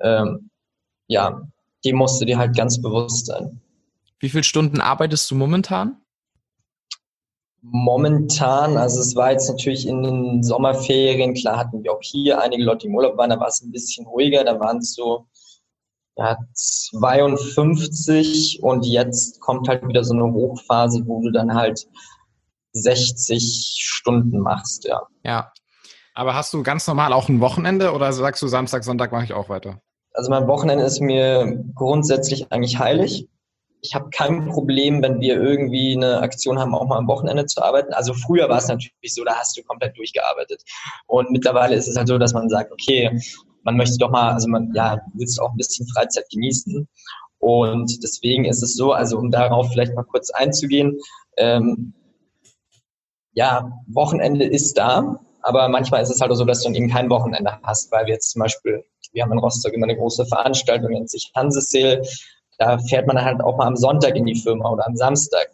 Ähm, 0.02 0.52
ja, 1.08 1.42
die 1.84 1.94
musst 1.94 2.22
du 2.22 2.26
dir 2.26 2.38
halt 2.38 2.56
ganz 2.56 2.80
bewusst 2.80 3.26
sein. 3.26 3.60
Wie 4.20 4.30
viele 4.30 4.44
Stunden 4.44 4.80
arbeitest 4.80 5.32
du 5.32 5.34
momentan? 5.34 5.98
Momentan, 7.64 8.78
also 8.78 9.02
es 9.02 9.16
war 9.16 9.32
jetzt 9.32 9.50
natürlich 9.50 9.88
in 9.88 10.04
den 10.04 10.44
Sommerferien, 10.44 11.34
klar 11.34 11.58
hatten 11.58 11.84
wir 11.84 11.92
auch 11.92 12.04
hier 12.04 12.40
einige 12.40 12.64
Leute, 12.64 12.82
die 12.82 12.88
im 12.88 12.96
Urlaub 12.96 13.18
waren, 13.18 13.32
da 13.32 13.40
war 13.40 13.48
es 13.48 13.64
ein 13.64 13.72
bisschen 13.72 14.06
ruhiger, 14.06 14.44
da 14.44 14.60
waren 14.60 14.78
es 14.78 14.94
so 14.94 15.26
ja, 16.18 16.38
52 16.54 18.60
und 18.64 18.86
jetzt 18.86 19.40
kommt 19.40 19.70
halt 19.70 19.88
wieder 19.88 20.04
so 20.04 20.16
eine 20.16 20.26
Hochphase, 20.26 21.04
wo 21.06 21.22
du 21.22 21.32
dann 21.32 21.54
halt 21.54 21.88
60 22.74 23.78
Stunden 23.80 24.40
machst, 24.40 24.86
ja. 24.86 25.04
Ja. 25.24 25.54
Aber 26.16 26.34
hast 26.34 26.52
du 26.54 26.64
ganz 26.64 26.88
normal 26.88 27.14
auch 27.14 27.30
ein 27.30 27.40
Wochenende 27.42 27.94
oder 27.94 28.12
sagst 28.12 28.42
du 28.42 28.48
Samstag, 28.48 28.84
Sonntag 28.84 29.12
mache 29.12 29.26
ich 29.26 29.34
auch 29.34 29.50
weiter? 29.50 29.84
Also 30.14 30.32
mein 30.32 30.48
Wochenende 30.48 30.84
ist 30.84 31.00
mir 31.00 31.64
grundsätzlich 31.76 32.52
eigentlich 32.52 32.80
heilig. 32.80 33.28
Ich 33.82 33.94
habe 33.94 34.10
kein 34.10 34.48
Problem, 34.48 35.04
wenn 35.04 35.22
wir 35.22 35.40
irgendwie 35.40 35.96
eine 35.96 36.22
Aktion 36.22 36.58
haben, 36.58 36.74
auch 36.74 36.88
mal 36.88 36.98
am 36.98 37.08
Wochenende 37.08 37.46
zu 37.46 37.62
arbeiten. 37.62 37.94
Also 37.94 38.16
früher 38.16 38.50
war 38.50 38.58
es 38.58 38.68
natürlich 38.68 39.14
so, 39.14 39.24
da 39.24 39.36
hast 39.36 39.56
du 39.56 39.62
komplett 39.62 39.96
durchgearbeitet. 39.96 40.64
Und 41.06 41.30
mittlerweile 41.30 41.76
ist 41.76 41.88
es 41.88 41.96
halt 41.96 42.08
so, 42.08 42.18
dass 42.18 42.34
man 42.34 42.50
sagt, 42.50 42.72
okay, 42.72 43.22
man 43.68 43.76
möchte 43.76 43.98
doch 43.98 44.10
mal, 44.10 44.32
also 44.32 44.48
man, 44.48 44.72
ja, 44.74 45.02
willst 45.14 45.42
auch 45.42 45.52
ein 45.52 45.58
bisschen 45.58 45.86
Freizeit 45.88 46.24
genießen. 46.32 46.88
Und 47.40 48.02
deswegen 48.02 48.46
ist 48.46 48.64
es 48.64 48.76
so, 48.76 48.94
also 48.94 49.18
um 49.18 49.30
darauf 49.30 49.70
vielleicht 49.70 49.94
mal 49.94 50.06
kurz 50.06 50.30
einzugehen, 50.30 50.98
ähm, 51.36 51.94
ja, 53.34 53.70
Wochenende 53.88 54.46
ist 54.46 54.78
da, 54.78 55.20
aber 55.42 55.68
manchmal 55.68 56.02
ist 56.02 56.10
es 56.10 56.22
halt 56.22 56.32
auch 56.32 56.36
so, 56.36 56.46
dass 56.46 56.62
du 56.62 56.70
dann 56.70 56.76
eben 56.76 56.90
kein 56.90 57.10
Wochenende 57.10 57.60
hast, 57.62 57.92
weil 57.92 58.06
wir 58.06 58.14
jetzt 58.14 58.32
zum 58.32 58.40
Beispiel, 58.40 58.86
wir 59.12 59.22
haben 59.22 59.34
in 59.34 59.40
Rostock 59.40 59.74
immer 59.74 59.86
eine 59.86 59.98
große 59.98 60.26
Veranstaltung, 60.28 60.92
nennt 60.92 61.10
sich 61.10 61.30
Hanseseel, 61.36 62.08
da 62.60 62.80
fährt 62.80 63.06
man 63.06 63.22
halt 63.22 63.42
auch 63.42 63.58
mal 63.58 63.68
am 63.68 63.76
Sonntag 63.76 64.16
in 64.16 64.26
die 64.26 64.40
Firma 64.40 64.72
oder 64.72 64.88
am 64.88 64.96
Samstag. 64.96 65.52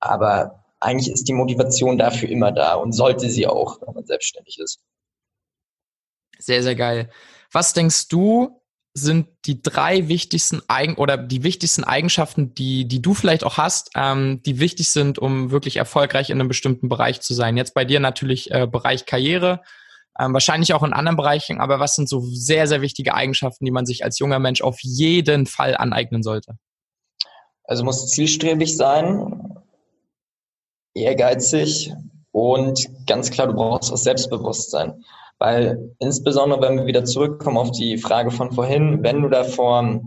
Aber 0.00 0.62
eigentlich 0.80 1.10
ist 1.10 1.28
die 1.28 1.32
Motivation 1.32 1.96
dafür 1.96 2.28
immer 2.28 2.52
da 2.52 2.74
und 2.74 2.92
sollte 2.92 3.30
sie 3.30 3.46
auch, 3.46 3.80
wenn 3.80 3.94
man 3.94 4.04
selbstständig 4.04 4.58
ist. 4.58 4.80
Sehr, 6.38 6.62
sehr 6.62 6.74
geil. 6.74 7.10
Was 7.52 7.72
denkst 7.72 8.08
du, 8.08 8.60
sind 8.96 9.26
die 9.44 9.60
drei 9.60 10.06
wichtigsten 10.08 10.62
Eigen 10.68 10.94
oder 10.94 11.16
die 11.16 11.42
wichtigsten 11.42 11.82
Eigenschaften, 11.82 12.54
die, 12.54 12.86
die 12.86 13.02
du 13.02 13.12
vielleicht 13.12 13.42
auch 13.42 13.58
hast, 13.58 13.90
ähm, 13.96 14.40
die 14.44 14.60
wichtig 14.60 14.88
sind, 14.90 15.18
um 15.18 15.50
wirklich 15.50 15.76
erfolgreich 15.76 16.30
in 16.30 16.38
einem 16.38 16.48
bestimmten 16.48 16.88
Bereich 16.88 17.20
zu 17.20 17.34
sein? 17.34 17.56
Jetzt 17.56 17.74
bei 17.74 17.84
dir 17.84 17.98
natürlich 17.98 18.52
äh, 18.52 18.68
Bereich 18.68 19.04
Karriere, 19.04 19.62
ähm, 20.18 20.32
wahrscheinlich 20.32 20.74
auch 20.74 20.84
in 20.84 20.92
anderen 20.92 21.16
Bereichen, 21.16 21.60
aber 21.60 21.80
was 21.80 21.96
sind 21.96 22.08
so 22.08 22.20
sehr, 22.20 22.68
sehr 22.68 22.82
wichtige 22.82 23.14
Eigenschaften, 23.14 23.64
die 23.64 23.72
man 23.72 23.84
sich 23.84 24.04
als 24.04 24.20
junger 24.20 24.38
Mensch 24.38 24.62
auf 24.62 24.78
jeden 24.80 25.46
Fall 25.46 25.76
aneignen 25.76 26.22
sollte? 26.22 26.56
Also 27.64 27.82
muss 27.82 28.10
zielstrebig 28.10 28.76
sein, 28.76 29.58
ehrgeizig 30.94 31.92
und 32.30 32.88
ganz 33.06 33.32
klar, 33.32 33.48
du 33.48 33.54
brauchst 33.54 33.92
auch 33.92 33.96
Selbstbewusstsein. 33.96 35.04
Weil 35.38 35.94
insbesondere, 35.98 36.60
wenn 36.62 36.78
wir 36.78 36.86
wieder 36.86 37.04
zurückkommen 37.04 37.58
auf 37.58 37.72
die 37.72 37.98
Frage 37.98 38.30
von 38.30 38.52
vorhin, 38.52 39.02
wenn 39.02 39.22
du 39.22 39.28
da 39.28 39.44
vor 39.44 40.00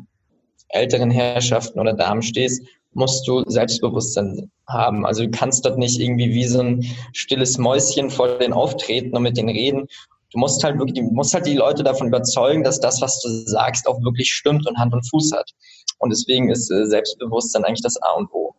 älteren 0.69 1.11
Herrschaften 1.11 1.79
oder 1.79 1.93
Damen 1.93 2.21
stehst, 2.21 2.65
musst 2.93 3.27
du 3.27 3.43
Selbstbewusstsein 3.45 4.51
haben. 4.67 5.05
Also 5.05 5.23
du 5.23 5.29
kannst 5.29 5.65
dort 5.65 5.77
nicht 5.77 5.99
irgendwie 5.99 6.33
wie 6.33 6.45
so 6.45 6.61
ein 6.61 6.85
stilles 7.13 7.57
Mäuschen 7.57 8.09
vor 8.09 8.39
den 8.39 8.53
auftreten 8.53 9.15
und 9.15 9.23
mit 9.23 9.37
denen 9.37 9.49
reden. 9.49 9.87
Du 10.31 10.39
musst 10.39 10.63
halt 10.63 10.77
wirklich, 10.79 11.05
musst 11.11 11.33
halt 11.33 11.45
die 11.45 11.55
Leute 11.55 11.83
davon 11.83 12.07
überzeugen, 12.07 12.63
dass 12.63 12.79
das, 12.79 13.01
was 13.01 13.21
du 13.21 13.29
sagst, 13.29 13.87
auch 13.87 14.01
wirklich 14.01 14.31
stimmt 14.31 14.67
und 14.67 14.77
Hand 14.77 14.93
und 14.93 15.07
Fuß 15.09 15.31
hat. 15.33 15.51
Und 15.99 16.09
deswegen 16.09 16.49
ist 16.49 16.69
äh, 16.69 16.85
Selbstbewusstsein 16.85 17.63
eigentlich 17.63 17.81
das 17.81 18.01
A 18.01 18.11
und 18.11 18.31
O. 18.33 18.55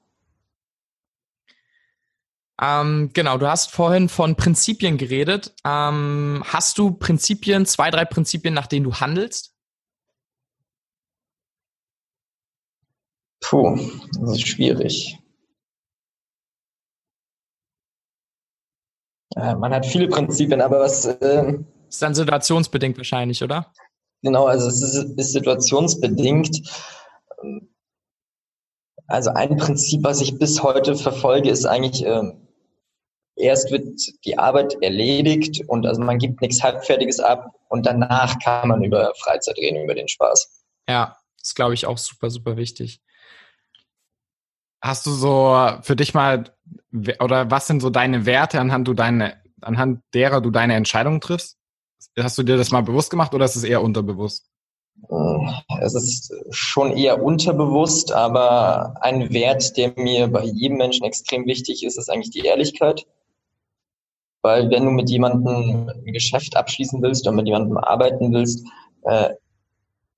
Ähm, 2.61 3.11
genau, 3.13 3.39
du 3.39 3.49
hast 3.49 3.71
vorhin 3.71 4.09
von 4.09 4.35
Prinzipien 4.35 4.99
geredet. 4.99 5.55
Ähm, 5.65 6.43
hast 6.47 6.79
du 6.79 6.91
Prinzipien, 6.93 7.67
zwei, 7.67 7.91
drei 7.91 8.05
Prinzipien, 8.05 8.55
nach 8.55 8.67
denen 8.67 8.85
du 8.85 8.95
handelst? 8.95 9.55
Puh, 13.41 13.79
das 14.21 14.33
ist 14.33 14.49
schwierig. 14.49 15.19
Ja, 19.37 19.55
man 19.55 19.73
hat 19.73 19.87
viele 19.87 20.09
Prinzipien, 20.09 20.61
aber 20.61 20.81
was. 20.81 21.05
Äh, 21.05 21.59
ist 21.89 22.03
dann 22.03 22.15
situationsbedingt 22.15 22.97
wahrscheinlich, 22.97 23.43
oder? 23.43 23.73
Genau, 24.23 24.47
also 24.47 24.69
es 24.69 24.83
ist, 24.83 25.17
ist 25.17 25.33
situationsbedingt. 25.33 26.69
Also 29.07 29.31
ein 29.31 29.57
Prinzip, 29.57 30.03
was 30.03 30.21
ich 30.21 30.39
bis 30.39 30.63
heute 30.63 30.97
verfolge, 30.97 31.51
ist 31.51 31.65
eigentlich, 31.65 32.05
äh, 32.05 32.33
erst 33.39 33.71
wird 33.71 33.99
die 34.25 34.39
Arbeit 34.39 34.77
erledigt 34.83 35.63
und 35.69 35.87
also 35.87 36.01
man 36.01 36.19
gibt 36.19 36.41
nichts 36.41 36.63
Halbfertiges 36.63 37.21
ab 37.21 37.55
und 37.69 37.87
danach 37.87 38.39
kann 38.39 38.69
man 38.69 38.83
über 38.83 39.13
Freizeit 39.23 39.57
reden, 39.59 39.83
über 39.83 39.95
den 39.95 40.09
Spaß. 40.09 40.65
Ja, 40.89 41.17
das 41.41 41.55
glaube 41.55 41.75
ich 41.75 41.87
auch 41.87 41.99
super, 41.99 42.31
super 42.31 42.57
wichtig. 42.57 43.01
Hast 44.81 45.07
du 45.07 45.11
so 45.11 45.57
für 45.83 45.97
dich 45.97 46.15
mal, 46.15 46.45
oder 47.21 47.51
was 47.51 47.67
sind 47.67 47.81
so 47.81 47.91
deine 47.91 48.27
Werte, 48.27 48.61
anhand, 48.61 48.87
du 48.87 48.95
deine, 48.95 49.43
anhand 49.61 50.03
derer 50.15 50.41
du 50.41 50.51
deine 50.51 50.75
Entscheidungen 50.75 51.21
triffst? 51.21 51.57
Hast 52.19 52.39
du 52.39 52.43
dir 52.43 52.57
das 52.57 52.71
mal 52.71 52.83
bewusst 52.83 53.11
gemacht 53.11 53.35
oder 53.35 53.45
ist 53.45 53.57
es 53.57 53.65
eher 53.65 53.83
unterbewusst? 53.83 54.49
Es 55.81 55.95
ist 55.95 56.33
schon 56.51 56.97
eher 56.97 57.23
unterbewusst, 57.23 58.13
aber 58.13 58.95
ein 59.01 59.33
Wert, 59.33 59.77
der 59.77 59.93
mir 59.97 60.29
bei 60.29 60.45
jedem 60.45 60.79
Menschen 60.79 61.05
extrem 61.05 61.47
wichtig 61.47 61.85
ist, 61.85 61.99
ist 61.99 62.11
eigentlich 62.11 62.31
die 62.31 62.45
Ehrlichkeit. 62.45 63.07
Weil 64.43 64.71
wenn 64.71 64.85
du 64.85 64.91
mit 64.91 65.11
jemandem 65.11 65.89
ein 65.89 66.13
Geschäft 66.13 66.57
abschließen 66.57 67.03
willst 67.03 67.27
oder 67.27 67.37
mit 67.37 67.47
jemandem 67.47 67.77
arbeiten 67.77 68.33
willst, 68.33 68.67
äh, 69.03 69.31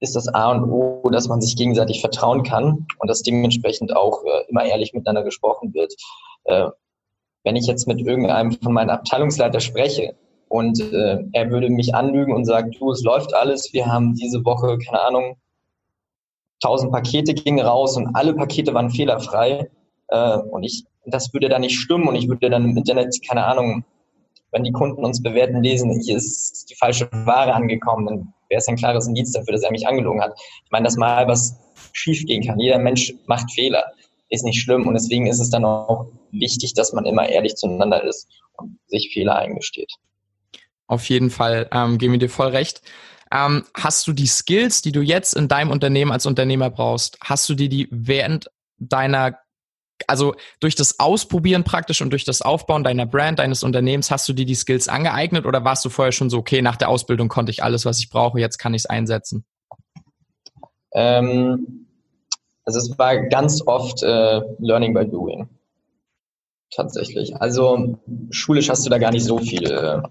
ist 0.01 0.17
das 0.17 0.29
A 0.29 0.51
und 0.53 0.71
O, 0.71 1.09
dass 1.11 1.29
man 1.29 1.41
sich 1.41 1.57
gegenseitig 1.57 2.01
vertrauen 2.01 2.43
kann 2.43 2.87
und 2.99 3.09
dass 3.09 3.23
dementsprechend 3.23 3.95
auch 3.95 4.25
äh, 4.25 4.49
immer 4.49 4.65
ehrlich 4.65 4.93
miteinander 4.95 5.25
gesprochen 5.25 5.75
wird. 5.75 5.95
Äh, 6.45 6.69
wenn 7.45 7.57
ich 7.57 7.67
jetzt 7.67 7.87
mit 7.87 8.01
irgendeinem 8.01 8.53
von 8.53 8.73
meinen 8.73 8.91
Abteilungsleiter 8.91 9.61
spreche 9.61 10.15
und 10.49 10.81
äh, 10.81 11.19
er 11.33 11.51
würde 11.51 11.71
mich 11.71 11.95
anlügen 11.95 12.35
und 12.35 12.45
sagen, 12.45 12.73
du, 12.73 12.93
es 12.93 13.03
läuft 13.03 13.35
alles, 13.35 13.73
wir 13.73 13.87
haben 13.87 14.15
diese 14.15 14.45
Woche, 14.45 14.79
keine 14.79 15.01
Ahnung, 15.01 15.37
tausend 16.63 16.93
Pakete 16.93 17.33
gingen 17.35 17.65
raus 17.65 17.97
und 17.97 18.15
alle 18.15 18.35
Pakete 18.35 18.75
waren 18.75 18.91
fehlerfrei, 18.91 19.71
Äh, 20.11 20.39
und 20.39 20.65
ich, 20.65 20.85
das 21.07 21.33
würde 21.33 21.49
dann 21.49 21.63
nicht 21.63 21.79
stimmen 21.79 22.09
und 22.09 22.17
ich 22.17 22.29
würde 22.29 22.51
dann 22.51 22.65
im 22.65 22.77
Internet, 22.77 23.17
keine 23.27 23.45
Ahnung, 23.47 23.85
wenn 24.53 24.65
die 24.65 24.73
Kunden 24.73 25.05
uns 25.05 25.23
bewerten, 25.23 25.63
lesen, 25.63 26.01
hier 26.01 26.17
ist 26.17 26.71
die 26.71 26.75
falsche 26.75 27.09
Ware 27.13 27.55
angekommen, 27.55 28.07
dann 28.07 28.35
wäre 28.49 28.59
es 28.59 28.69
ein 28.69 28.77
klares 28.77 29.07
Indiz 29.07 29.33
dafür, 29.33 29.53
dass 29.53 29.63
er 29.63 29.71
mich 29.71 29.87
angelogen 29.87 30.21
hat. 30.21 30.35
Ich 30.65 30.71
meine, 30.71 30.85
dass 30.85 30.97
mal 30.97 31.27
was 31.29 31.57
schief 31.93 32.25
gehen 32.27 32.45
kann. 32.45 32.59
Jeder 32.59 32.79
Mensch 32.79 33.15
macht 33.27 33.51
Fehler, 33.53 33.85
ist 34.29 34.45
nicht 34.45 34.61
schlimm 34.61 34.87
und 34.87 34.95
deswegen 34.95 35.27
ist 35.27 35.41
es 35.41 35.51
dann 35.51 35.65
auch 35.65 36.07
wichtig, 36.33 36.75
dass 36.75 36.93
man 36.93 37.05
immer 37.05 37.29
ehrlich 37.29 37.57
zueinander 37.57 38.03
ist 38.05 38.29
und 38.55 38.79
sich 38.87 39.11
Fehler 39.13 39.37
eingesteht. 39.37 39.93
Auf 40.87 41.09
jeden 41.09 41.31
Fall, 41.31 41.69
ähm, 41.73 41.99
gebe 41.99 42.19
dir 42.19 42.29
voll 42.29 42.49
recht. 42.49 42.83
Ähm, 43.33 43.65
hast 43.75 44.09
du 44.09 44.13
die 44.13 44.27
Skills, 44.27 44.83
die 44.83 44.91
du 44.91 45.03
jetzt 45.03 45.35
in 45.35 45.47
deinem 45.47 45.71
Unternehmen 45.71 46.11
als 46.11 46.27
Unternehmer 46.27 46.69
brauchst, 46.69 47.17
hast 47.23 47.49
du 47.49 47.55
dir 47.55 47.69
die 47.69 47.87
während 47.93 48.51
deiner 48.79 49.39
also 50.07 50.35
durch 50.61 50.75
das 50.75 50.99
Ausprobieren 51.01 51.65
praktisch 51.65 52.01
und 52.03 52.11
durch 52.11 52.25
das 52.25 52.43
Aufbauen 52.43 52.85
deiner 52.85 53.07
Brand, 53.07 53.39
deines 53.39 53.63
Unternehmens, 53.63 54.11
hast 54.11 54.29
du 54.29 54.33
dir 54.33 54.47
die 54.47 54.55
Skills 54.55 54.89
angeeignet 54.89 55.47
oder 55.47 55.65
warst 55.65 55.85
du 55.85 55.89
vorher 55.89 56.13
schon 56.13 56.31
so, 56.31 56.39
okay, 56.39 56.63
nach 56.63 56.77
der 56.77 56.89
Ausbildung 56.89 57.29
konnte 57.29 57.51
ich 57.51 57.63
alles, 57.63 57.85
was 57.85 57.99
ich 57.99 58.11
brauche, 58.11 58.41
jetzt 58.41 58.59
kann 58.59 58.75
ich 58.75 58.83
es 58.83 58.87
einsetzen? 58.87 59.45
Ähm, 60.93 61.87
also 62.65 62.79
es 62.79 62.99
war 62.99 63.17
ganz 63.29 63.63
oft 63.67 64.03
äh, 64.03 64.41
Learning 64.59 64.95
by 64.95 65.07
Doing. 65.07 65.49
Tatsächlich. 66.71 67.35
Also 67.41 67.99
schulisch 68.31 68.71
hast 68.71 68.87
du 68.87 68.91
da 68.91 68.99
gar 68.99 69.11
nicht 69.11 69.25
so 69.25 69.39
viel 69.39 69.71
äh, 69.71 70.03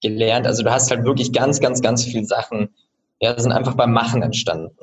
gelernt. 0.00 0.46
Also 0.46 0.62
du 0.62 0.70
hast 0.70 0.90
halt 0.90 1.04
wirklich 1.04 1.32
ganz, 1.32 1.60
ganz, 1.60 1.80
ganz 1.82 2.04
viele 2.04 2.24
Sachen, 2.24 2.70
ja, 3.20 3.38
sind 3.38 3.52
einfach 3.52 3.74
beim 3.74 3.92
Machen 3.92 4.22
entstanden. 4.22 4.76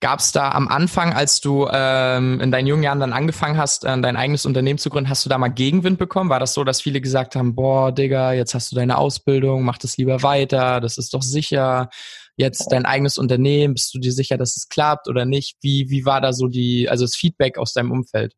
Gab 0.00 0.20
es 0.20 0.30
da 0.30 0.52
am 0.52 0.68
Anfang, 0.68 1.12
als 1.12 1.40
du 1.40 1.66
ähm, 1.72 2.40
in 2.40 2.52
deinen 2.52 2.68
jungen 2.68 2.84
Jahren 2.84 3.00
dann 3.00 3.12
angefangen 3.12 3.58
hast, 3.58 3.84
äh, 3.84 4.00
dein 4.00 4.16
eigenes 4.16 4.46
Unternehmen 4.46 4.78
zu 4.78 4.90
gründen, 4.90 5.10
hast 5.10 5.24
du 5.24 5.28
da 5.28 5.38
mal 5.38 5.48
Gegenwind 5.48 5.98
bekommen? 5.98 6.30
War 6.30 6.38
das 6.38 6.54
so, 6.54 6.62
dass 6.62 6.80
viele 6.80 7.00
gesagt 7.00 7.34
haben, 7.34 7.56
boah, 7.56 7.90
Digga, 7.90 8.32
jetzt 8.32 8.54
hast 8.54 8.70
du 8.70 8.76
deine 8.76 8.96
Ausbildung, 8.96 9.64
mach 9.64 9.78
das 9.78 9.96
lieber 9.96 10.22
weiter, 10.22 10.80
das 10.80 10.98
ist 10.98 11.14
doch 11.14 11.22
sicher. 11.22 11.88
Jetzt 12.36 12.70
dein 12.70 12.86
eigenes 12.86 13.18
Unternehmen, 13.18 13.74
bist 13.74 13.92
du 13.92 13.98
dir 13.98 14.12
sicher, 14.12 14.38
dass 14.38 14.56
es 14.56 14.68
klappt 14.68 15.08
oder 15.08 15.24
nicht? 15.24 15.56
Wie, 15.62 15.90
wie 15.90 16.04
war 16.04 16.20
da 16.20 16.32
so 16.32 16.46
die, 16.46 16.88
also 16.88 17.04
das 17.04 17.16
Feedback 17.16 17.58
aus 17.58 17.72
deinem 17.72 17.90
Umfeld? 17.90 18.34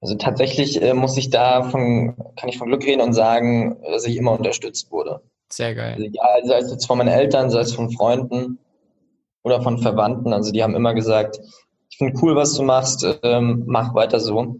Also 0.00 0.14
tatsächlich 0.14 0.80
äh, 0.80 0.94
muss 0.94 1.18
ich 1.18 1.28
da 1.28 1.64
von, 1.64 2.16
kann 2.36 2.48
ich 2.48 2.56
von 2.56 2.68
Glück 2.68 2.84
reden 2.84 3.02
und 3.02 3.12
sagen, 3.12 3.76
dass 3.90 4.06
ich 4.06 4.16
immer 4.16 4.32
unterstützt 4.32 4.90
wurde. 4.90 5.20
Sehr 5.52 5.74
geil. 5.74 5.92
Also 5.92 6.06
egal, 6.06 6.40
sei 6.46 6.58
es 6.58 6.70
jetzt 6.70 6.86
von 6.86 6.96
meinen 6.96 7.08
Eltern, 7.08 7.50
sei 7.50 7.60
es 7.60 7.74
von 7.74 7.90
Freunden 7.90 8.58
oder 9.44 9.62
von 9.62 9.78
Verwandten. 9.78 10.32
Also 10.32 10.50
die 10.50 10.62
haben 10.62 10.74
immer 10.74 10.94
gesagt, 10.94 11.38
ich 11.90 11.98
finde 11.98 12.18
cool, 12.22 12.34
was 12.34 12.54
du 12.54 12.64
machst, 12.64 13.06
ähm, 13.22 13.62
mach 13.66 13.94
weiter 13.94 14.18
so. 14.18 14.56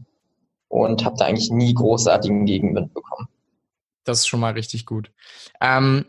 Und 0.69 1.05
habe 1.05 1.17
da 1.19 1.27
eigentlich 1.27 1.51
nie 1.51 1.75
großartigen 1.75 2.47
Gegenwind 2.47 2.95
bekommen. 2.95 3.29
Das 4.05 4.21
ist 4.21 4.27
schon 4.27 4.41
mal 4.41 4.53
richtig 4.53 4.87
gut. 4.87 5.11
Ähm, 5.61 6.05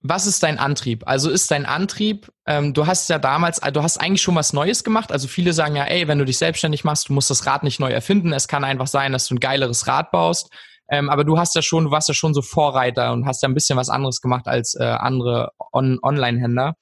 was 0.00 0.26
ist 0.26 0.42
dein 0.42 0.58
Antrieb? 0.58 1.02
Also 1.06 1.30
ist 1.30 1.50
dein 1.50 1.64
Antrieb, 1.64 2.30
ähm, 2.46 2.74
du 2.74 2.86
hast 2.86 3.08
ja 3.08 3.18
damals, 3.18 3.60
du 3.60 3.82
hast 3.82 3.98
eigentlich 3.98 4.20
schon 4.20 4.34
was 4.34 4.52
Neues 4.52 4.84
gemacht. 4.84 5.12
Also 5.12 5.28
viele 5.28 5.54
sagen 5.54 5.76
ja, 5.76 5.84
ey, 5.84 6.08
wenn 6.08 6.18
du 6.18 6.26
dich 6.26 6.36
selbstständig 6.36 6.84
machst, 6.84 7.08
du 7.08 7.14
musst 7.14 7.30
das 7.30 7.46
Rad 7.46 7.62
nicht 7.62 7.80
neu 7.80 7.90
erfinden. 7.90 8.32
Es 8.32 8.48
kann 8.48 8.64
einfach 8.64 8.86
sein, 8.86 9.12
dass 9.12 9.28
du 9.28 9.34
ein 9.34 9.40
geileres 9.40 9.86
Rad 9.86 10.10
baust. 10.10 10.50
Ähm, 10.90 11.08
aber 11.08 11.24
du 11.24 11.38
hast 11.38 11.54
ja 11.54 11.62
schon, 11.62 11.84
du 11.84 11.90
warst 11.90 12.08
ja 12.08 12.14
schon 12.14 12.34
so 12.34 12.42
Vorreiter 12.42 13.12
und 13.12 13.26
hast 13.26 13.42
ja 13.42 13.48
ein 13.48 13.54
bisschen 13.54 13.78
was 13.78 13.88
anderes 13.88 14.20
gemacht 14.20 14.46
als 14.46 14.74
äh, 14.74 14.84
andere 14.84 15.52
On 15.72 15.98
Online-Händler. 16.02 16.74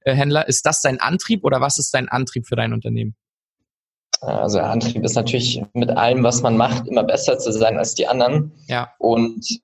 Äh, 0.00 0.14
Händler. 0.14 0.48
Ist 0.48 0.66
das 0.66 0.80
dein 0.80 1.00
Antrieb 1.00 1.44
oder 1.44 1.60
was 1.60 1.78
ist 1.78 1.92
dein 1.94 2.08
Antrieb 2.08 2.46
für 2.46 2.56
dein 2.56 2.72
Unternehmen? 2.72 3.16
Also 4.20 4.58
der 4.58 4.70
Antrieb 4.70 5.04
ist 5.04 5.14
natürlich 5.14 5.62
mit 5.74 5.90
allem, 5.90 6.24
was 6.24 6.42
man 6.42 6.56
macht, 6.56 6.88
immer 6.88 7.04
besser 7.04 7.38
zu 7.38 7.52
sein 7.52 7.78
als 7.78 7.94
die 7.94 8.08
anderen. 8.08 8.52
Ja. 8.66 8.92
Und 8.98 9.60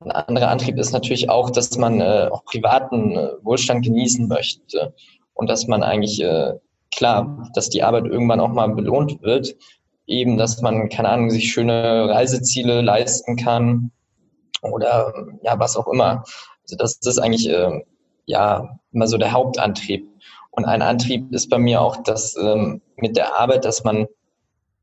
ein 0.00 0.10
anderer 0.10 0.48
Antrieb 0.48 0.78
ist 0.78 0.92
natürlich 0.92 1.28
auch, 1.28 1.50
dass 1.50 1.76
man 1.76 2.00
äh, 2.00 2.28
auch 2.30 2.44
privaten 2.44 3.16
äh, 3.16 3.28
Wohlstand 3.42 3.84
genießen 3.84 4.28
möchte 4.28 4.94
und 5.34 5.48
dass 5.48 5.66
man 5.66 5.82
eigentlich 5.82 6.22
äh, 6.22 6.54
klar, 6.94 7.50
dass 7.54 7.68
die 7.68 7.82
Arbeit 7.82 8.06
irgendwann 8.06 8.40
auch 8.40 8.52
mal 8.52 8.68
belohnt 8.68 9.22
wird, 9.22 9.54
eben, 10.06 10.36
dass 10.38 10.62
man 10.62 10.88
keine 10.88 11.08
Ahnung 11.08 11.30
sich 11.30 11.52
schöne 11.52 12.08
Reiseziele 12.08 12.80
leisten 12.80 13.36
kann 13.36 13.90
oder 14.62 15.12
ja 15.42 15.58
was 15.58 15.76
auch 15.76 15.88
immer. 15.88 16.24
Also 16.62 16.76
das 16.76 16.98
ist 17.02 17.18
eigentlich 17.18 17.48
äh, 17.48 17.82
ja 18.26 18.78
immer 18.92 19.06
so 19.06 19.18
der 19.18 19.32
Hauptantrieb. 19.32 20.06
Und 20.50 20.64
ein 20.64 20.82
Antrieb 20.82 21.32
ist 21.32 21.48
bei 21.50 21.58
mir 21.58 21.80
auch, 21.80 22.02
dass 22.02 22.36
ähm, 22.36 22.80
mit 22.96 23.16
der 23.16 23.38
Arbeit, 23.38 23.64
dass 23.64 23.84
man, 23.84 24.06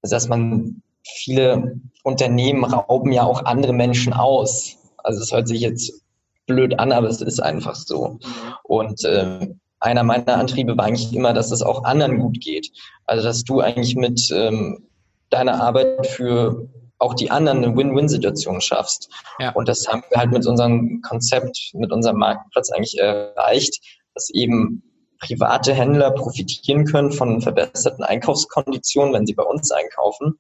dass 0.02 0.28
man 0.28 0.82
viele 1.04 1.80
Unternehmen 2.04 2.64
rauben 2.64 3.12
ja 3.12 3.24
auch 3.24 3.46
andere 3.46 3.74
Menschen 3.74 4.14
aus. 4.14 4.78
Also 4.98 5.22
es 5.22 5.32
hört 5.32 5.48
sich 5.48 5.62
jetzt 5.62 6.02
blöd 6.46 6.80
an, 6.80 6.92
aber 6.92 7.08
es 7.08 7.22
ist 7.22 7.42
einfach 7.42 7.76
so. 7.76 8.20
Und 8.64 9.04
äh, 9.06 9.48
einer 9.80 10.04
meiner 10.04 10.38
Antriebe 10.38 10.78
war 10.78 10.86
eigentlich 10.86 11.14
immer, 11.14 11.34
dass 11.34 11.52
es 11.52 11.62
auch 11.62 11.84
anderen 11.84 12.20
gut 12.20 12.40
geht. 12.40 12.72
Also 13.06 13.24
dass 13.24 13.44
du 13.44 13.60
eigentlich 13.60 13.96
mit 13.96 14.32
ähm, 14.34 14.88
deiner 15.30 15.62
Arbeit 15.62 16.08
für 16.08 16.68
auch 17.04 17.13
die 17.13 17.30
anderen 17.30 17.63
eine 17.63 17.76
Win-Win-Situation 17.76 18.62
schaffst. 18.62 19.10
Ja. 19.39 19.52
Und 19.52 19.68
das 19.68 19.88
haben 19.88 20.04
wir 20.10 20.18
halt 20.18 20.32
mit 20.32 20.48
unserem 20.48 21.02
Konzept, 21.02 21.72
mit 21.74 21.92
unserem 21.92 22.18
Marktplatz 22.18 22.72
eigentlich 22.72 22.98
erreicht, 22.98 23.80
dass 24.13 24.30
eben 24.30 24.84
private 25.20 25.74
Händler 25.74 26.12
profitieren 26.12 26.86
können 26.86 27.12
von 27.12 27.42
verbesserten 27.42 28.04
Einkaufskonditionen, 28.04 29.13
wenn 29.13 29.26
sie 29.26 29.34
bei 29.34 29.44
uns 29.44 29.72
einkaufen 29.72 30.38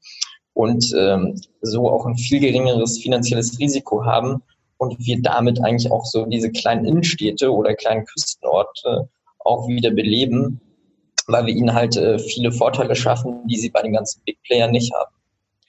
und 0.53 0.93
ähm, 0.97 1.39
so 1.61 1.89
auch 1.89 2.05
ein 2.05 2.17
viel 2.17 2.39
geringeres 2.39 2.99
finanzielles 2.99 3.59
Risiko 3.59 4.05
haben 4.05 4.43
und 4.77 4.97
wir 4.99 5.21
damit 5.21 5.63
eigentlich 5.63 5.91
auch 5.91 6.05
so 6.05 6.25
diese 6.25 6.51
kleinen 6.51 6.85
Innenstädte 6.85 7.51
oder 7.51 7.73
kleinen 7.75 8.05
Küstenorte 8.05 9.09
auch 9.39 9.67
wieder 9.67 9.91
beleben, 9.91 10.61
weil 11.27 11.45
wir 11.45 11.53
ihnen 11.53 11.73
halt 11.73 11.95
äh, 11.95 12.19
viele 12.19 12.51
Vorteile 12.51 12.95
schaffen, 12.95 13.47
die 13.47 13.57
sie 13.57 13.69
bei 13.69 13.81
den 13.81 13.93
ganzen 13.93 14.21
Big 14.25 14.41
Playern 14.43 14.71
nicht 14.71 14.93
haben. 14.93 15.11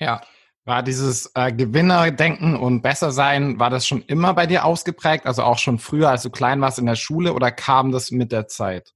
Ja, 0.01 0.21
war 0.65 0.83
dieses 0.83 1.31
äh, 1.35 1.53
Gewinnerdenken 1.53 2.57
und 2.57 2.83
Bessersein, 2.83 3.59
war 3.59 3.71
das 3.71 3.87
schon 3.87 4.03
immer 4.03 4.35
bei 4.35 4.47
dir 4.47 4.65
ausgeprägt? 4.65 5.27
Also 5.27 5.43
auch 5.43 5.59
schon 5.59 5.79
früher, 5.79 6.09
als 6.09 6.23
du 6.23 6.31
klein 6.31 6.61
warst 6.61 6.79
in 6.79 6.87
der 6.87 6.95
Schule 6.95 7.35
oder 7.35 7.51
kam 7.51 7.93
das 7.93 8.11
mit 8.11 8.33
der 8.33 8.49
Zeit? 8.49 8.95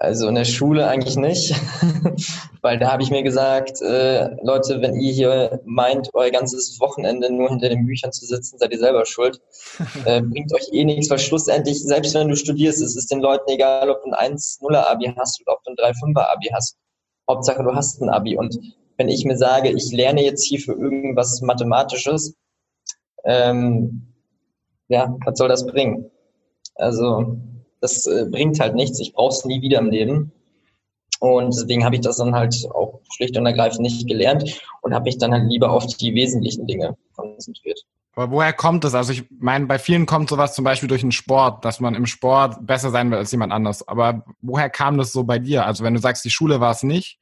Also 0.00 0.28
in 0.28 0.36
der 0.36 0.44
Schule 0.44 0.86
eigentlich 0.86 1.16
nicht, 1.16 1.56
weil 2.62 2.78
da 2.78 2.92
habe 2.92 3.02
ich 3.02 3.10
mir 3.10 3.24
gesagt, 3.24 3.82
äh, 3.82 4.28
Leute, 4.44 4.80
wenn 4.80 4.94
ihr 4.94 5.12
hier 5.12 5.60
meint, 5.64 6.10
euer 6.12 6.30
ganzes 6.30 6.78
Wochenende 6.78 7.34
nur 7.34 7.48
hinter 7.48 7.68
den 7.68 7.84
Büchern 7.84 8.12
zu 8.12 8.24
sitzen, 8.24 8.58
seid 8.58 8.70
ihr 8.70 8.78
selber 8.78 9.04
schuld. 9.04 9.40
Äh, 10.04 10.22
bringt 10.22 10.54
euch 10.54 10.68
eh 10.72 10.84
nichts, 10.84 11.10
weil 11.10 11.18
schlussendlich, 11.18 11.82
selbst 11.82 12.14
wenn 12.14 12.28
du 12.28 12.36
studierst, 12.36 12.80
ist 12.80 12.96
es 12.96 13.06
den 13.06 13.20
Leuten 13.20 13.50
egal, 13.50 13.90
ob 13.90 14.02
du 14.04 14.12
ein 14.12 14.36
1-0er-Abi 14.36 15.12
hast 15.18 15.40
oder 15.40 15.54
ob 15.54 15.64
du 15.64 15.72
ein 15.72 15.76
3-5er-Abi 15.76 16.48
hast. 16.52 16.76
Hauptsache, 17.28 17.62
du 17.62 17.74
hast 17.74 18.00
ein 18.00 18.08
Abi. 18.08 18.36
Und 18.36 18.58
wenn 18.98 19.08
ich 19.08 19.24
mir 19.24 19.38
sage, 19.38 19.70
ich 19.70 19.90
lerne 19.92 20.22
jetzt 20.22 20.44
hier 20.44 20.60
für 20.60 20.72
irgendwas 20.72 21.40
Mathematisches, 21.40 22.34
ähm, 23.24 24.12
ja, 24.88 25.16
was 25.24 25.38
soll 25.38 25.48
das 25.48 25.66
bringen? 25.66 26.10
Also 26.74 27.38
das 27.80 28.06
äh, 28.06 28.26
bringt 28.30 28.60
halt 28.60 28.74
nichts. 28.74 29.00
Ich 29.00 29.12
brauche 29.14 29.32
es 29.32 29.44
nie 29.44 29.62
wieder 29.62 29.78
im 29.78 29.90
Leben. 29.90 30.32
Und 31.20 31.54
deswegen 31.54 31.84
habe 31.84 31.96
ich 31.96 32.00
das 32.00 32.18
dann 32.18 32.34
halt 32.34 32.54
auch 32.74 33.00
schlicht 33.12 33.36
und 33.36 33.46
ergreifend 33.46 33.80
nicht 33.80 34.06
gelernt 34.06 34.60
und 34.82 34.94
habe 34.94 35.04
mich 35.04 35.18
dann 35.18 35.32
halt 35.32 35.48
lieber 35.48 35.72
auf 35.72 35.86
die 35.86 36.14
wesentlichen 36.14 36.66
Dinge 36.66 36.96
konzentriert. 37.14 37.80
Aber 38.14 38.32
woher 38.32 38.52
kommt 38.52 38.84
das? 38.84 38.94
Also 38.94 39.12
ich 39.12 39.24
meine, 39.38 39.66
bei 39.66 39.78
vielen 39.78 40.06
kommt 40.06 40.28
sowas 40.28 40.54
zum 40.54 40.64
Beispiel 40.64 40.88
durch 40.88 41.02
den 41.02 41.12
Sport, 41.12 41.64
dass 41.64 41.80
man 41.80 41.94
im 41.94 42.06
Sport 42.06 42.66
besser 42.66 42.90
sein 42.90 43.10
will 43.10 43.18
als 43.18 43.30
jemand 43.30 43.52
anders. 43.52 43.86
Aber 43.86 44.24
woher 44.40 44.70
kam 44.70 44.98
das 44.98 45.12
so 45.12 45.24
bei 45.24 45.38
dir? 45.38 45.66
Also 45.66 45.84
wenn 45.84 45.94
du 45.94 46.00
sagst, 46.00 46.24
die 46.24 46.30
Schule 46.30 46.60
war 46.60 46.72
es 46.72 46.82
nicht, 46.82 47.18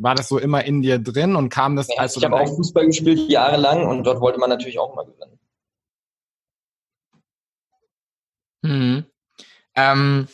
war 0.00 0.14
das 0.14 0.28
so 0.28 0.38
immer 0.38 0.64
in 0.64 0.82
dir 0.82 0.98
drin 0.98 1.36
und 1.36 1.48
kam 1.48 1.76
das 1.76 1.88
ja, 1.88 1.98
als 1.98 2.16
Ich 2.16 2.24
habe 2.24 2.36
auch 2.36 2.48
Fußball 2.48 2.86
gespielt 2.86 3.30
jahrelang 3.30 3.86
und 3.86 4.04
dort 4.04 4.20
wollte 4.20 4.38
man 4.38 4.50
natürlich 4.50 4.78
auch 4.78 4.94
mal 4.94 5.04
gewinnen. 5.04 5.38
Hm. 8.64 9.04
Ähm, 9.76 10.28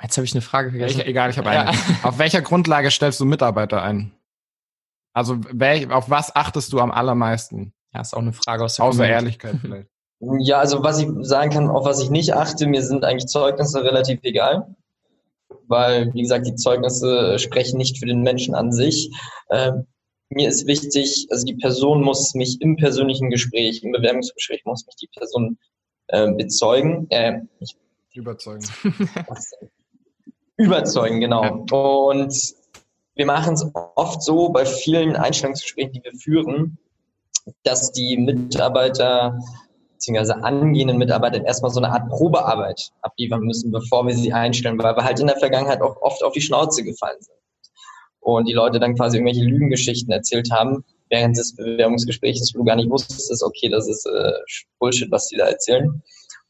jetzt 0.00 0.16
habe 0.16 0.24
ich 0.24 0.32
eine 0.32 0.42
Frage 0.42 0.70
vergessen. 0.70 1.00
Ich, 1.00 1.06
egal, 1.06 1.30
ich 1.30 1.38
habe 1.38 1.50
eine. 1.50 1.72
Ja. 1.72 1.78
Auf 2.02 2.18
welcher 2.18 2.42
Grundlage 2.42 2.90
stellst 2.90 3.20
du 3.20 3.24
Mitarbeiter 3.24 3.82
ein? 3.82 4.12
Also 5.14 5.38
welch, 5.50 5.90
auf 5.90 6.08
was 6.08 6.34
achtest 6.34 6.72
du 6.72 6.80
am 6.80 6.90
allermeisten? 6.90 7.74
Ja, 7.92 8.00
ist 8.00 8.14
auch 8.14 8.20
eine 8.20 8.32
Frage 8.32 8.64
aus 8.64 8.76
der 8.76 8.86
Außer 8.86 9.02
Comment. 9.02 9.12
Ehrlichkeit 9.12 9.56
vielleicht. 9.60 9.88
Ja, 10.38 10.58
also 10.58 10.82
was 10.82 11.00
ich 11.00 11.08
sagen 11.20 11.50
kann, 11.50 11.68
auf 11.68 11.84
was 11.84 12.00
ich 12.00 12.08
nicht 12.08 12.32
achte, 12.32 12.66
mir 12.66 12.82
sind 12.82 13.04
eigentlich 13.04 13.26
Zeugnisse 13.26 13.84
relativ 13.84 14.20
egal 14.22 14.74
weil, 15.72 16.12
wie 16.14 16.22
gesagt, 16.22 16.46
die 16.46 16.54
Zeugnisse 16.54 17.38
sprechen 17.38 17.78
nicht 17.78 17.98
für 17.98 18.06
den 18.06 18.20
Menschen 18.20 18.54
an 18.54 18.70
sich. 18.70 19.10
Ähm, 19.50 19.86
mir 20.28 20.48
ist 20.48 20.66
wichtig, 20.66 21.26
also 21.30 21.44
die 21.44 21.54
Person 21.54 22.02
muss 22.02 22.34
mich 22.34 22.60
im 22.60 22.76
persönlichen 22.76 23.30
Gespräch, 23.30 23.82
im 23.82 23.92
Bewerbungsgespräch 23.92 24.64
muss 24.64 24.86
mich 24.86 24.96
die 24.96 25.08
Person 25.08 25.58
äh, 26.08 26.30
bezeugen. 26.32 27.06
Äh, 27.10 27.40
überzeugen. 28.12 28.64
überzeugen, 30.56 31.20
genau. 31.20 31.64
Und 31.70 32.54
wir 33.14 33.26
machen 33.26 33.54
es 33.54 33.66
oft 33.96 34.22
so 34.22 34.50
bei 34.50 34.66
vielen 34.66 35.16
Einstellungsgesprächen, 35.16 35.92
die 35.92 36.04
wir 36.04 36.12
führen, 36.12 36.78
dass 37.64 37.92
die 37.92 38.16
Mitarbeiter 38.18 39.38
beziehungsweise 40.02 40.42
angehenden 40.42 40.98
Mitarbeitern 40.98 41.44
erstmal 41.44 41.70
so 41.70 41.80
eine 41.80 41.92
Art 41.92 42.08
Probearbeit 42.08 42.90
abliefern 43.02 43.42
müssen, 43.42 43.70
bevor 43.70 44.04
wir 44.04 44.16
sie 44.16 44.32
einstellen, 44.32 44.76
weil 44.82 44.96
wir 44.96 45.04
halt 45.04 45.20
in 45.20 45.28
der 45.28 45.38
Vergangenheit 45.38 45.80
auch 45.80 45.96
oft 46.02 46.24
auf 46.24 46.32
die 46.32 46.40
Schnauze 46.40 46.82
gefallen 46.82 47.20
sind. 47.20 47.36
Und 48.18 48.48
die 48.48 48.52
Leute 48.52 48.80
dann 48.80 48.96
quasi 48.96 49.18
irgendwelche 49.18 49.44
Lügengeschichten 49.44 50.12
erzählt 50.12 50.50
haben, 50.50 50.84
während 51.08 51.36
des 51.36 51.54
Bewerbungsgesprächs, 51.54 52.52
wo 52.54 52.58
du 52.58 52.64
gar 52.64 52.76
nicht 52.76 52.90
wusstest, 52.90 53.42
okay, 53.44 53.68
das 53.68 53.88
ist 53.88 54.04
äh, 54.06 54.32
Bullshit, 54.80 55.10
was 55.12 55.28
die 55.28 55.36
da 55.36 55.46
erzählen. 55.46 56.02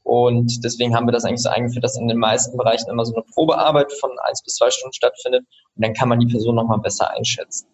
Und 0.03 0.65
deswegen 0.65 0.97
haben 0.97 1.07
wir 1.07 1.13
das 1.13 1.25
eigentlich 1.25 1.43
so 1.43 1.51
eingeführt, 1.51 1.85
dass 1.85 1.99
in 1.99 2.09
den 2.09 2.19
meisten 2.19 2.57
Bereichen 2.57 2.91
immer 2.91 3.05
so 3.05 3.15
eine 3.15 3.25
Probearbeit 3.35 3.93
von 3.93 4.11
eins 4.29 4.43
bis 4.43 4.55
zwei 4.55 4.71
Stunden 4.71 4.95
stattfindet. 4.95 5.45
Und 5.77 5.85
dann 5.85 5.93
kann 5.93 6.09
man 6.09 6.21
die 6.21 6.27
Person 6.27 6.55
nochmal 6.55 6.79
besser 6.79 7.11
einschätzen. 7.11 7.67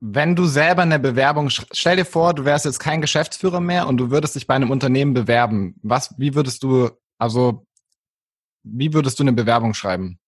Wenn 0.00 0.34
du 0.34 0.46
selber 0.46 0.82
eine 0.82 0.98
Bewerbung, 0.98 1.50
stell 1.50 1.96
dir 1.96 2.06
vor, 2.06 2.32
du 2.32 2.46
wärst 2.46 2.64
jetzt 2.64 2.78
kein 2.78 3.02
Geschäftsführer 3.02 3.60
mehr 3.60 3.86
und 3.86 3.98
du 3.98 4.10
würdest 4.10 4.34
dich 4.34 4.46
bei 4.46 4.54
einem 4.54 4.70
Unternehmen 4.70 5.12
bewerben. 5.12 5.78
Was, 5.82 6.14
wie 6.18 6.34
würdest 6.34 6.62
du, 6.62 6.88
also, 7.18 7.66
wie 8.62 8.94
würdest 8.94 9.18
du 9.18 9.24
eine 9.24 9.34
Bewerbung 9.34 9.74
schreiben? 9.74 10.18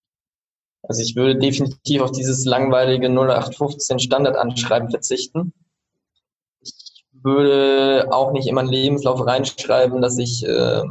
Also 0.83 1.01
ich 1.01 1.17
würde 1.17 1.39
definitiv 1.39 2.03
auf 2.03 2.11
dieses 2.11 2.45
langweilige 2.45 3.09
0815 3.09 3.99
Standardanschreiben 3.99 4.91
verzichten. 4.91 5.55
Ich 6.61 7.05
würde 7.13 8.09
auch 8.11 8.33
nicht 8.33 8.49
immer 8.49 8.63
einen 8.63 8.71
Lebenslauf 8.71 9.25
reinschreiben, 9.25 10.03
dass 10.03 10.19
ich, 10.19 10.45
äh, 10.45 10.83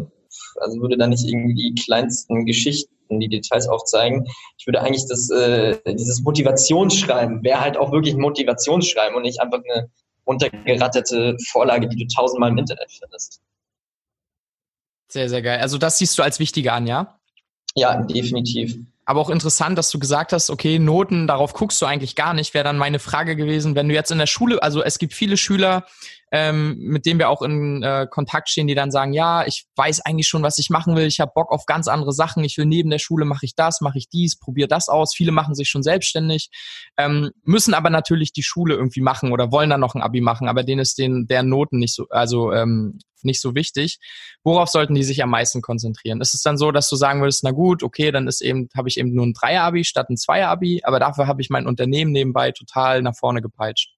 also 0.62 0.80
würde 0.82 0.98
da 0.98 1.08
nicht 1.08 1.28
irgendwie 1.28 1.56
die 1.56 1.76
kleinsten 1.76 2.46
Geschichten 2.46 2.92
die 3.20 3.28
Details 3.28 3.68
aufzeigen. 3.68 4.26
Ich 4.58 4.66
würde 4.66 4.82
eigentlich 4.82 5.06
das, 5.08 5.30
äh, 5.30 5.78
dieses 5.86 6.22
Motivationsschreiben 6.22 7.44
wäre 7.44 7.60
halt 7.60 7.78
auch 7.78 7.92
wirklich 7.92 8.14
ein 8.14 8.22
Motivationsschreiben 8.22 9.16
und 9.16 9.24
nicht 9.24 9.42
einfach 9.42 9.60
eine 9.70 9.90
untergerattete 10.24 11.36
Vorlage, 11.50 11.90
die 11.90 11.98
du 11.98 12.08
tausendmal 12.08 12.52
im 12.52 12.58
Internet 12.58 12.90
findest. 12.90 13.42
Sehr, 15.10 15.28
sehr 15.28 15.42
geil. 15.42 15.60
Also 15.60 15.78
das 15.78 15.98
siehst 15.98 16.18
du 16.18 16.24
als 16.24 16.40
wichtiger 16.40 16.74
an, 16.74 16.88
ja? 16.88 17.20
Ja, 17.76 18.02
definitiv. 18.02 18.78
Aber 19.04 19.20
auch 19.20 19.30
interessant, 19.30 19.78
dass 19.78 19.90
du 19.90 20.00
gesagt 20.00 20.32
hast, 20.32 20.50
okay, 20.50 20.80
Noten, 20.80 21.28
darauf 21.28 21.54
guckst 21.54 21.82
du 21.82 21.86
eigentlich 21.86 22.16
gar 22.16 22.34
nicht, 22.34 22.54
wäre 22.54 22.64
dann 22.64 22.78
meine 22.78 23.00
Frage 23.00 23.36
gewesen, 23.36 23.76
wenn 23.76 23.90
du 23.90 23.94
jetzt 23.94 24.12
in 24.12 24.20
der 24.20 24.28
Schule, 24.28 24.62
also 24.62 24.84
es 24.84 25.00
gibt 25.00 25.14
viele 25.14 25.36
Schüler, 25.36 25.86
ähm, 26.32 26.78
mit 26.80 27.06
denen 27.06 27.20
wir 27.20 27.30
auch 27.30 27.42
in 27.42 27.84
äh, 27.84 28.08
Kontakt 28.10 28.50
stehen, 28.50 28.68
die 28.68 28.76
dann 28.76 28.90
sagen, 28.90 29.12
ja, 29.12 29.46
ich 29.46 29.66
weiß 29.76 30.02
eigentlich 30.02 30.28
schon, 30.28 30.44
was 30.44 30.58
ich 30.58 30.70
machen 30.70 30.96
will, 30.96 31.06
ich 31.06 31.20
habe 31.20 31.32
Bock 31.36 31.52
auf 31.52 31.66
ganz 31.66 31.88
andere 31.88 32.14
Sachen, 32.14 32.44
ich 32.44 32.58
will 32.58 32.66
neben 32.66 32.90
der 32.90 33.00
Schule, 33.00 33.26
mache 33.26 33.46
ich 33.46 33.56
das, 33.56 33.82
mache 33.82 33.98
ich 33.98 34.08
dies, 34.08 34.40
probiere 34.40 34.70
das 34.70 34.88
aus. 34.88 35.14
Viele 35.16 35.34
machen 35.34 35.56
sich 35.56 35.70
schon 35.70 35.84
selbstständig, 35.84 36.50
ähm, 36.98 37.32
müssen 37.44 37.74
aber 37.74 37.90
natürlich 37.90 38.32
die 38.32 38.44
Schule 38.44 38.76
irgendwie 38.76 39.02
machen 39.02 39.34
oder 39.34 39.52
wollen 39.52 39.70
dann 39.70 39.82
noch 39.82 39.94
ein 39.94 40.02
Abi 40.02 40.22
machen, 40.22 40.48
aber 40.48 40.64
denen 40.64 40.82
ist 40.82 40.98
den, 40.98 41.28
deren 41.28 41.50
Noten 41.50 41.80
nicht 41.80 41.94
so, 41.94 42.08
also 42.10 42.54
ähm, 42.54 43.00
nicht 43.24 43.42
so 43.42 43.54
wichtig. 43.54 44.00
Worauf 44.44 44.70
sollten 44.70 44.96
die 44.96 45.04
sich 45.04 45.22
am 45.22 45.30
meisten 45.30 45.62
konzentrieren? 45.62 46.22
Ist 46.22 46.34
es 46.34 46.42
dann 46.42 46.58
so, 46.58 46.72
dass 46.72 46.90
du 46.90 46.96
sagen 46.96 47.22
würdest, 47.22 47.44
na 47.44 47.52
gut, 47.52 47.84
okay, 47.84 48.12
dann 48.12 48.28
ist 48.28 48.42
eben, 48.42 48.70
habe 48.76 48.90
ich 48.90 48.98
eben 48.98 49.14
nur 49.14 49.26
ein 49.26 49.34
Dreier-Abi 49.34 49.84
statt 49.84 50.10
ein 50.10 50.18
Zweier-Abi, 50.18 50.82
aber 50.84 51.00
dafür 51.00 51.28
habe 51.28 51.42
ich 51.42 51.50
mein 51.50 51.68
Unternehmen 51.68 52.12
nebenbei 52.12 52.52
total 52.52 53.02
nach 53.02 53.16
vorne 53.16 53.42
gepeitscht? 53.42 53.92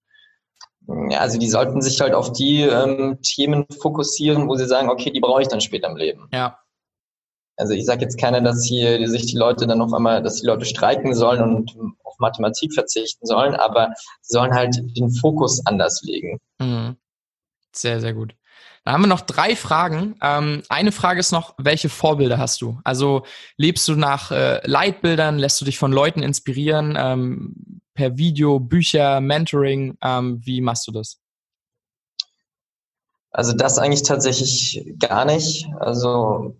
Ja, 0.88 1.20
also 1.20 1.40
die 1.40 1.50
sollten 1.50 1.82
sich 1.82 2.02
halt 2.02 2.14
auf 2.14 2.34
die 2.34 2.62
ähm, 2.62 3.20
Themen 3.22 3.66
fokussieren, 3.82 4.48
wo 4.48 4.56
sie 4.56 4.66
sagen, 4.66 4.90
okay, 4.90 5.12
die 5.12 5.22
brauche 5.22 5.42
ich 5.42 5.48
dann 5.48 5.62
später 5.62 5.90
im 5.90 5.96
Leben. 5.96 6.28
Ja. 6.32 6.60
Also 7.56 7.74
ich 7.74 7.86
sage 7.86 8.02
jetzt 8.02 8.20
keiner, 8.20 8.42
dass 8.42 8.66
hier 8.66 9.08
sich 9.08 9.28
die 9.28 9.38
Leute 9.38 9.68
dann 9.68 9.82
auf 9.82 9.94
einmal, 9.94 10.24
dass 10.24 10.42
die 10.42 10.48
Leute 10.48 10.66
streiken 10.66 11.14
sollen 11.14 11.42
und 11.42 11.76
auf 12.04 12.18
Mathematik 12.20 12.74
verzichten 12.74 13.26
sollen, 13.26 13.56
aber 13.56 13.94
sie 14.22 14.34
sollen 14.34 14.54
halt 14.54 14.76
den 14.98 15.12
Fokus 15.12 15.66
anders 15.66 16.02
legen. 16.04 16.40
Mhm. 16.60 16.98
Sehr, 17.72 18.02
sehr 18.02 18.14
gut. 18.14 18.36
Dann 18.84 18.96
haben 18.96 19.04
wir 19.04 19.08
noch 19.08 19.22
drei 19.22 19.56
Fragen. 19.56 20.16
Ähm, 20.22 20.64
eine 20.68 20.92
Frage 20.92 21.20
ist 21.20 21.32
noch, 21.32 21.54
welche 21.58 21.90
Vorbilder 21.90 22.38
hast 22.38 22.62
du? 22.62 22.80
Also 22.84 23.24
lebst 23.56 23.88
du 23.88 23.96
nach 23.96 24.32
äh, 24.32 24.60
Leitbildern, 24.68 25.38
lässt 25.38 25.62
du 25.62 25.66
dich 25.66 25.80
von 25.80 25.94
Leuten 25.94 26.22
inspirieren, 26.22 26.98
ähm, 26.98 27.82
per 27.94 28.18
Video, 28.18 28.60
Bücher, 28.60 29.22
Mentoring? 29.22 29.98
Ähm, 30.02 30.42
wie 30.44 30.62
machst 30.62 30.88
du 30.88 30.92
das? 30.92 31.20
Also 33.32 33.54
das 33.54 33.80
eigentlich 33.80 34.04
tatsächlich 34.04 34.94
gar 35.00 35.26
nicht. 35.26 35.68
Also, 35.80 36.56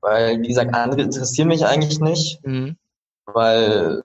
weil, 0.00 0.40
wie 0.42 0.48
gesagt, 0.48 0.74
andere 0.74 1.02
interessieren 1.02 1.48
mich 1.48 1.64
eigentlich 1.64 2.00
nicht, 2.00 2.44
mhm. 2.44 2.76
weil 3.26 4.02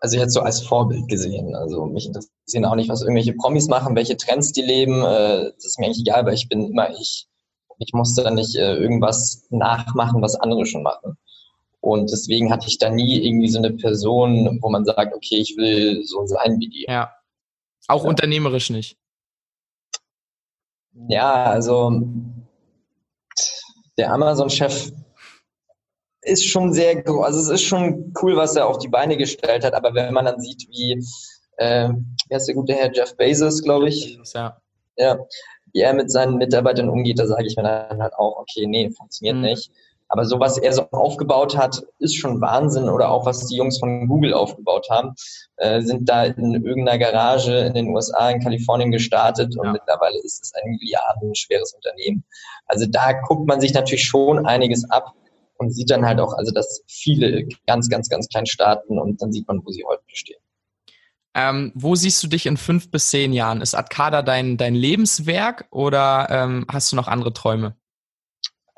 also 0.00 0.16
jetzt 0.16 0.34
so 0.34 0.40
als 0.40 0.62
Vorbild 0.62 1.08
gesehen. 1.08 1.54
Also 1.54 1.84
mich 1.86 2.06
interessieren 2.06 2.64
auch 2.64 2.74
nicht, 2.74 2.88
was 2.88 3.02
irgendwelche 3.02 3.34
Promis 3.34 3.68
machen, 3.68 3.96
welche 3.96 4.16
Trends 4.16 4.52
die 4.52 4.62
leben. 4.62 5.02
Äh, 5.02 5.52
das 5.54 5.64
ist 5.64 5.78
mir 5.78 5.86
eigentlich 5.86 6.00
egal, 6.00 6.24
weil 6.26 6.34
ich 6.34 6.48
bin 6.48 6.70
immer 6.70 6.90
ich. 6.90 7.26
Ich 7.78 7.92
musste 7.92 8.24
dann 8.24 8.34
nicht 8.34 8.56
äh, 8.56 8.74
irgendwas 8.74 9.46
nachmachen, 9.50 10.20
was 10.20 10.34
andere 10.34 10.66
schon 10.66 10.82
machen. 10.82 11.16
Und 11.88 12.10
deswegen 12.10 12.52
hatte 12.52 12.68
ich 12.68 12.76
da 12.76 12.90
nie 12.90 13.26
irgendwie 13.26 13.48
so 13.48 13.58
eine 13.58 13.72
Person, 13.72 14.58
wo 14.60 14.68
man 14.68 14.84
sagt, 14.84 15.14
okay, 15.14 15.36
ich 15.36 15.56
will 15.56 16.04
so 16.04 16.26
sein 16.26 16.60
wie 16.60 16.68
die. 16.68 16.84
Ja. 16.86 17.14
Auch 17.86 18.04
ja. 18.04 18.10
unternehmerisch 18.10 18.68
nicht. 18.68 18.98
Ja, 21.08 21.44
also 21.44 22.02
der 23.96 24.12
Amazon-Chef 24.12 24.92
ist 26.20 26.44
schon 26.44 26.74
sehr, 26.74 27.06
also 27.06 27.40
es 27.40 27.48
ist 27.48 27.62
schon 27.62 28.12
cool, 28.20 28.36
was 28.36 28.54
er 28.54 28.66
auf 28.66 28.78
die 28.78 28.88
Beine 28.88 29.16
gestellt 29.16 29.64
hat, 29.64 29.72
aber 29.72 29.94
wenn 29.94 30.12
man 30.12 30.26
dann 30.26 30.40
sieht, 30.40 30.68
wie, 30.68 31.02
äh, 31.56 31.88
wie 31.88 32.34
heißt 32.34 32.48
der 32.48 32.54
gute 32.54 32.74
Herr 32.74 32.92
Jeff 32.92 33.16
Bezos, 33.16 33.62
glaube 33.62 33.88
ich, 33.88 34.18
ja. 34.34 34.60
ja, 34.96 35.18
wie 35.72 35.80
er 35.80 35.94
mit 35.94 36.10
seinen 36.10 36.36
Mitarbeitern 36.36 36.90
umgeht, 36.90 37.18
da 37.18 37.26
sage 37.26 37.46
ich 37.46 37.56
mir 37.56 37.62
dann 37.62 38.02
halt 38.02 38.12
auch, 38.14 38.40
okay, 38.40 38.66
nee, 38.66 38.90
funktioniert 38.90 39.36
mhm. 39.36 39.42
nicht. 39.42 39.70
Aber 40.08 40.24
so 40.24 40.40
was 40.40 40.58
er 40.58 40.72
so 40.72 40.82
aufgebaut 40.90 41.56
hat, 41.56 41.82
ist 41.98 42.16
schon 42.16 42.40
Wahnsinn. 42.40 42.88
Oder 42.88 43.10
auch 43.10 43.26
was 43.26 43.46
die 43.46 43.56
Jungs 43.56 43.78
von 43.78 44.08
Google 44.08 44.32
aufgebaut 44.32 44.88
haben, 44.90 45.14
äh, 45.56 45.80
sind 45.82 46.08
da 46.08 46.24
in 46.24 46.54
irgendeiner 46.64 46.98
Garage 46.98 47.58
in 47.58 47.74
den 47.74 47.88
USA, 47.88 48.30
in 48.30 48.40
Kalifornien 48.40 48.90
gestartet 48.90 49.56
und 49.58 49.66
ja. 49.66 49.72
mittlerweile 49.72 50.18
ist 50.24 50.42
es 50.42 50.52
ein 50.54 50.70
milliardenschweres 50.70 51.74
Unternehmen. 51.74 52.24
Also 52.66 52.86
da 52.88 53.12
guckt 53.12 53.46
man 53.46 53.60
sich 53.60 53.74
natürlich 53.74 54.04
schon 54.04 54.46
einiges 54.46 54.88
ab 54.90 55.12
und 55.58 55.74
sieht 55.74 55.90
dann 55.90 56.06
halt 56.06 56.20
auch, 56.20 56.32
also 56.34 56.52
dass 56.52 56.82
viele 56.86 57.46
ganz, 57.66 57.88
ganz, 57.88 58.08
ganz 58.08 58.28
klein 58.28 58.46
starten 58.46 58.98
und 58.98 59.20
dann 59.20 59.32
sieht 59.32 59.46
man, 59.46 59.60
wo 59.64 59.70
sie 59.70 59.84
heute 59.86 60.02
stehen. 60.06 60.40
Ähm, 61.34 61.72
wo 61.74 61.94
siehst 61.94 62.22
du 62.22 62.26
dich 62.26 62.46
in 62.46 62.56
fünf 62.56 62.90
bis 62.90 63.10
zehn 63.10 63.32
Jahren? 63.32 63.60
Ist 63.60 63.74
Arcada 63.74 64.22
dein, 64.22 64.56
dein 64.56 64.74
Lebenswerk 64.74 65.66
oder 65.70 66.28
ähm, 66.30 66.66
hast 66.68 66.90
du 66.90 66.96
noch 66.96 67.06
andere 67.06 67.32
Träume? 67.32 67.76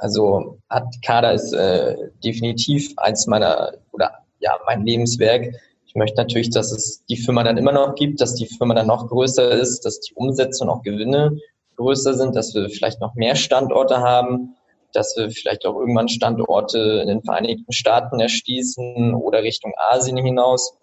Also 0.00 0.58
Arcada 0.68 1.30
ist 1.30 1.52
äh, 1.52 1.96
definitiv 2.24 2.92
eins 2.96 3.26
meiner 3.26 3.72
oder 3.92 4.12
ja 4.40 4.58
mein 4.66 4.84
Lebenswerk. 4.84 5.54
Ich 5.86 5.94
möchte 5.94 6.16
natürlich, 6.16 6.50
dass 6.50 6.72
es 6.72 7.04
die 7.06 7.16
Firma 7.16 7.42
dann 7.42 7.58
immer 7.58 7.72
noch 7.72 7.94
gibt, 7.94 8.20
dass 8.20 8.34
die 8.34 8.46
Firma 8.46 8.74
dann 8.74 8.86
noch 8.86 9.08
größer 9.08 9.50
ist, 9.50 9.84
dass 9.84 10.00
die 10.00 10.14
Umsätze 10.14 10.64
und 10.64 10.70
auch 10.70 10.82
Gewinne 10.82 11.38
größer 11.76 12.14
sind, 12.14 12.36
dass 12.36 12.54
wir 12.54 12.68
vielleicht 12.70 13.00
noch 13.00 13.14
mehr 13.14 13.36
Standorte 13.36 13.98
haben 13.98 14.54
dass 14.92 15.16
wir 15.16 15.30
vielleicht 15.30 15.66
auch 15.66 15.78
irgendwann 15.78 16.08
Standorte 16.08 16.78
in 17.02 17.08
den 17.08 17.22
Vereinigten 17.22 17.72
Staaten 17.72 18.20
erschließen 18.20 19.14
oder 19.14 19.42
Richtung 19.42 19.72
Asien 19.76 20.16
hinaus. 20.16 20.76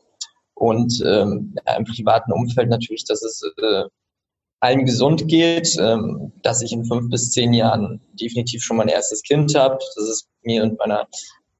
Und 0.53 1.03
ähm, 1.05 1.55
ja, 1.67 1.75
im 1.75 1.85
privaten 1.85 2.31
Umfeld 2.31 2.69
natürlich, 2.69 3.05
dass 3.05 3.21
es 3.21 3.43
äh, 3.61 3.83
allen 4.59 4.85
gesund 4.85 5.27
geht, 5.27 5.77
ähm, 5.79 6.31
dass 6.41 6.61
ich 6.61 6.71
in 6.71 6.85
fünf 6.85 7.09
bis 7.09 7.31
zehn 7.31 7.53
Jahren 7.53 8.01
definitiv 8.19 8.63
schon 8.63 8.77
mein 8.77 8.87
erstes 8.87 9.21
Kind 9.21 9.53
habe, 9.55 9.77
dass 9.95 10.07
es 10.07 10.27
mir 10.41 10.63
und 10.63 10.79
meiner 10.79 11.07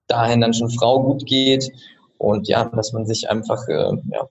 dahin 0.07 0.41
dann 0.41 0.53
schon 0.53 0.69
Frau 0.69 1.03
gut 1.03 1.25
geht 1.25 1.69
und 2.17 2.47
ja, 2.47 2.65
dass 2.65 2.93
man 2.93 3.05
sich 3.05 3.29
einfach 3.29 3.67
äh, 3.67 3.91
ja, 4.11 4.27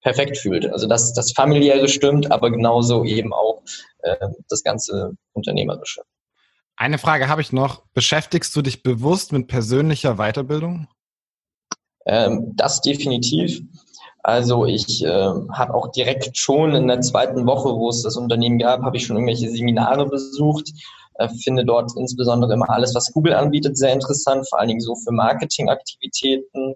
perfekt 0.00 0.38
fühlt. 0.38 0.66
Also 0.66 0.86
dass 0.86 1.12
das 1.12 1.32
familiäre 1.32 1.88
stimmt, 1.88 2.30
aber 2.32 2.50
genauso 2.50 3.04
eben 3.04 3.32
auch 3.32 3.62
äh, 4.00 4.16
das 4.48 4.62
ganze 4.62 5.12
Unternehmerische. 5.32 6.02
Eine 6.76 6.98
Frage 6.98 7.28
habe 7.28 7.40
ich 7.40 7.52
noch. 7.52 7.84
Beschäftigst 7.94 8.54
du 8.56 8.62
dich 8.62 8.82
bewusst 8.82 9.32
mit 9.32 9.46
persönlicher 9.46 10.16
Weiterbildung? 10.16 10.88
Ähm, 12.06 12.52
das 12.56 12.80
definitiv. 12.80 13.62
Also 14.24 14.64
ich 14.64 15.04
äh, 15.04 15.08
habe 15.52 15.74
auch 15.74 15.88
direkt 15.88 16.38
schon 16.38 16.74
in 16.74 16.88
der 16.88 17.02
zweiten 17.02 17.46
Woche, 17.46 17.68
wo 17.76 17.90
es 17.90 18.02
das 18.02 18.16
Unternehmen 18.16 18.58
gab, 18.58 18.80
habe 18.80 18.96
ich 18.96 19.04
schon 19.04 19.16
irgendwelche 19.16 19.50
Seminare 19.50 20.06
besucht. 20.06 20.72
Äh, 21.18 21.28
finde 21.28 21.66
dort 21.66 21.92
insbesondere 21.98 22.54
immer 22.54 22.70
alles, 22.70 22.94
was 22.94 23.12
Google 23.12 23.34
anbietet, 23.34 23.76
sehr 23.76 23.92
interessant, 23.92 24.48
vor 24.48 24.58
allen 24.58 24.68
Dingen 24.68 24.80
so 24.80 24.94
für 24.94 25.12
Marketingaktivitäten. 25.12 26.74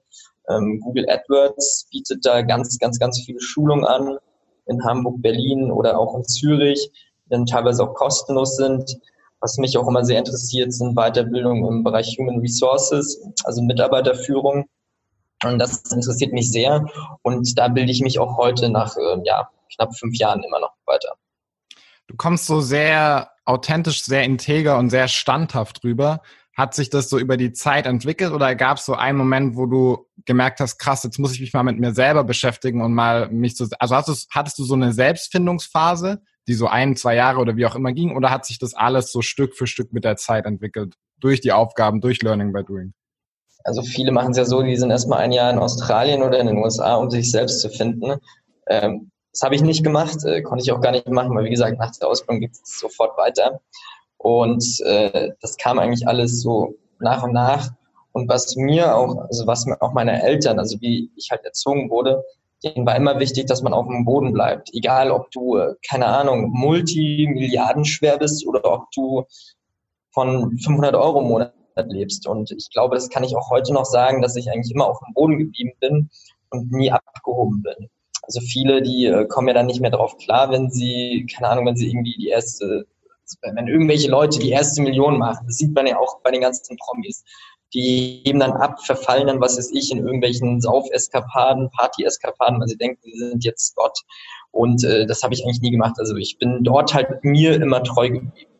Ähm, 0.50 0.80
Google 0.84 1.08
AdWords 1.08 1.88
bietet 1.90 2.26
da 2.26 2.42
ganz, 2.42 2.78
ganz, 2.78 2.98
ganz 2.98 3.18
viele 3.24 3.40
Schulungen 3.40 3.86
an 3.86 4.18
in 4.66 4.84
Hamburg, 4.84 5.22
Berlin 5.22 5.70
oder 5.70 5.98
auch 5.98 6.14
in 6.16 6.24
Zürich, 6.24 6.90
die 7.24 7.30
dann 7.30 7.46
teilweise 7.46 7.82
auch 7.82 7.94
kostenlos 7.94 8.56
sind. 8.56 8.98
Was 9.40 9.56
mich 9.56 9.78
auch 9.78 9.88
immer 9.88 10.04
sehr 10.04 10.18
interessiert, 10.18 10.74
sind 10.74 10.96
Weiterbildungen 10.96 11.66
im 11.66 11.82
Bereich 11.82 12.14
Human 12.18 12.40
Resources, 12.40 13.22
also 13.44 13.62
Mitarbeiterführung. 13.62 14.66
Und 15.44 15.58
das 15.58 15.82
interessiert 15.92 16.32
mich 16.32 16.50
sehr. 16.50 16.86
Und 17.22 17.58
da 17.58 17.68
bilde 17.68 17.92
ich 17.92 18.00
mich 18.00 18.18
auch 18.18 18.36
heute 18.36 18.70
nach 18.70 18.96
äh, 18.96 19.20
ja, 19.24 19.48
knapp 19.74 19.96
fünf 19.96 20.16
Jahren 20.18 20.42
immer 20.42 20.60
noch 20.60 20.72
weiter. 20.86 21.14
Du 22.08 22.16
kommst 22.16 22.46
so 22.46 22.60
sehr 22.60 23.30
authentisch, 23.44 24.02
sehr 24.02 24.24
integer 24.24 24.78
und 24.78 24.90
sehr 24.90 25.08
standhaft 25.08 25.84
rüber. 25.84 26.22
Hat 26.56 26.74
sich 26.74 26.90
das 26.90 27.08
so 27.08 27.18
über 27.18 27.36
die 27.36 27.52
Zeit 27.52 27.86
entwickelt 27.86 28.32
oder 28.32 28.54
gab 28.56 28.78
es 28.78 28.86
so 28.86 28.94
einen 28.94 29.16
Moment, 29.16 29.56
wo 29.56 29.66
du 29.66 30.06
gemerkt 30.24 30.58
hast, 30.58 30.78
krass, 30.78 31.04
jetzt 31.04 31.18
muss 31.18 31.32
ich 31.32 31.40
mich 31.40 31.52
mal 31.52 31.62
mit 31.62 31.78
mir 31.78 31.94
selber 31.94 32.24
beschäftigen 32.24 32.82
und 32.82 32.94
mal 32.94 33.28
mich 33.30 33.56
so, 33.56 33.66
also 33.78 33.94
hattest, 33.94 34.28
hattest 34.34 34.58
du 34.58 34.64
so 34.64 34.74
eine 34.74 34.92
Selbstfindungsphase, 34.92 36.22
die 36.48 36.54
so 36.54 36.66
ein, 36.66 36.96
zwei 36.96 37.14
Jahre 37.14 37.38
oder 37.38 37.56
wie 37.56 37.66
auch 37.66 37.76
immer 37.76 37.92
ging, 37.92 38.16
oder 38.16 38.30
hat 38.30 38.44
sich 38.44 38.58
das 38.58 38.74
alles 38.74 39.12
so 39.12 39.22
Stück 39.22 39.54
für 39.54 39.66
Stück 39.68 39.92
mit 39.92 40.04
der 40.04 40.16
Zeit 40.16 40.46
entwickelt? 40.46 40.94
Durch 41.20 41.40
die 41.40 41.52
Aufgaben, 41.52 42.00
durch 42.00 42.22
Learning 42.22 42.52
by 42.52 42.64
Doing? 42.64 42.92
Also 43.68 43.82
viele 43.82 44.12
machen 44.12 44.30
es 44.30 44.38
ja 44.38 44.46
so, 44.46 44.62
die 44.62 44.76
sind 44.76 44.90
erstmal 44.90 45.18
ein 45.18 45.30
Jahr 45.30 45.50
in 45.50 45.58
Australien 45.58 46.22
oder 46.22 46.38
in 46.38 46.46
den 46.46 46.56
USA, 46.56 46.94
um 46.94 47.10
sich 47.10 47.30
selbst 47.30 47.60
zu 47.60 47.68
finden. 47.68 48.14
Ähm, 48.66 49.10
das 49.30 49.42
habe 49.42 49.54
ich 49.54 49.62
nicht 49.62 49.84
gemacht, 49.84 50.24
äh, 50.24 50.40
konnte 50.40 50.64
ich 50.64 50.72
auch 50.72 50.80
gar 50.80 50.92
nicht 50.92 51.06
machen, 51.10 51.36
weil 51.36 51.44
wie 51.44 51.50
gesagt, 51.50 51.78
nach 51.78 51.92
der 52.00 52.08
Ausbildung 52.08 52.40
geht 52.40 52.52
es 52.52 52.78
sofort 52.80 53.18
weiter. 53.18 53.60
Und 54.16 54.64
äh, 54.86 55.32
das 55.42 55.58
kam 55.58 55.78
eigentlich 55.78 56.08
alles 56.08 56.40
so 56.40 56.76
nach 56.98 57.22
und 57.22 57.34
nach. 57.34 57.68
Und 58.12 58.26
was 58.30 58.56
mir 58.56 58.96
auch, 58.96 59.18
also 59.28 59.46
was 59.46 59.66
mir 59.66 59.80
auch 59.82 59.92
meine 59.92 60.22
Eltern, 60.22 60.58
also 60.58 60.80
wie 60.80 61.10
ich 61.14 61.30
halt 61.30 61.44
erzogen 61.44 61.90
wurde, 61.90 62.24
denen 62.64 62.86
war 62.86 62.96
immer 62.96 63.20
wichtig, 63.20 63.46
dass 63.46 63.60
man 63.60 63.74
auf 63.74 63.86
dem 63.86 64.06
Boden 64.06 64.32
bleibt. 64.32 64.70
Egal, 64.72 65.10
ob 65.10 65.30
du, 65.30 65.58
äh, 65.58 65.74
keine 65.86 66.06
Ahnung, 66.06 66.50
multimilliardenschwer 66.52 68.16
bist 68.16 68.46
oder 68.46 68.64
ob 68.64 68.90
du 68.92 69.24
von 70.10 70.56
500 70.58 70.94
Euro 70.94 71.20
im 71.20 71.28
Monat 71.28 71.52
lebst. 71.86 72.26
Und 72.26 72.50
ich 72.50 72.70
glaube, 72.70 72.94
das 72.96 73.08
kann 73.08 73.24
ich 73.24 73.36
auch 73.36 73.50
heute 73.50 73.72
noch 73.72 73.84
sagen, 73.84 74.22
dass 74.22 74.36
ich 74.36 74.50
eigentlich 74.50 74.74
immer 74.74 74.86
auf 74.86 74.98
dem 75.00 75.14
Boden 75.14 75.38
geblieben 75.38 75.72
bin 75.80 76.10
und 76.50 76.72
nie 76.72 76.90
abgehoben 76.90 77.62
bin. 77.62 77.88
Also 78.22 78.40
viele, 78.40 78.82
die 78.82 79.06
äh, 79.06 79.26
kommen 79.26 79.48
ja 79.48 79.54
dann 79.54 79.66
nicht 79.66 79.80
mehr 79.80 79.90
drauf 79.90 80.16
klar, 80.18 80.50
wenn 80.50 80.70
sie, 80.70 81.26
keine 81.34 81.48
Ahnung, 81.48 81.66
wenn 81.66 81.76
sie 81.76 81.88
irgendwie 81.88 82.14
die 82.18 82.28
erste, 82.28 82.86
wenn 83.42 83.68
irgendwelche 83.68 84.10
Leute 84.10 84.38
die 84.38 84.50
erste 84.50 84.82
Million 84.82 85.18
machen. 85.18 85.46
Das 85.46 85.56
sieht 85.56 85.74
man 85.74 85.86
ja 85.86 85.98
auch 85.98 86.20
bei 86.20 86.30
den 86.30 86.42
ganzen 86.42 86.76
Promis. 86.76 87.24
Die 87.74 88.22
geben 88.24 88.40
dann 88.40 88.52
ab, 88.52 88.80
verfallen 88.84 89.26
dann, 89.26 89.40
was 89.40 89.58
weiß 89.58 89.70
ich, 89.72 89.90
in 89.90 89.98
irgendwelchen 89.98 90.60
Sauf-Eskapaden, 90.60 91.70
Party-Eskapaden, 91.70 92.60
weil 92.60 92.68
sie 92.68 92.78
denken, 92.78 93.00
sie 93.02 93.18
sind 93.18 93.44
jetzt 93.44 93.74
Gott. 93.76 93.98
Und 94.50 94.84
äh, 94.84 95.06
das 95.06 95.22
habe 95.22 95.34
ich 95.34 95.44
eigentlich 95.44 95.60
nie 95.60 95.70
gemacht. 95.70 95.96
Also 95.98 96.16
ich 96.16 96.38
bin 96.38 96.64
dort 96.64 96.94
halt 96.94 97.24
mir 97.24 97.54
immer 97.54 97.82
treu 97.82 98.08
geblieben. 98.08 98.50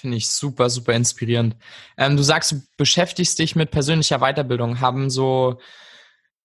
Finde 0.00 0.16
ich 0.16 0.30
super, 0.30 0.70
super 0.70 0.94
inspirierend. 0.94 1.56
Ähm, 1.98 2.16
du 2.16 2.22
sagst, 2.22 2.52
du 2.52 2.62
beschäftigst 2.78 3.38
dich 3.38 3.54
mit 3.54 3.70
persönlicher 3.70 4.20
Weiterbildung. 4.20 4.80
Haben 4.80 5.10
so 5.10 5.60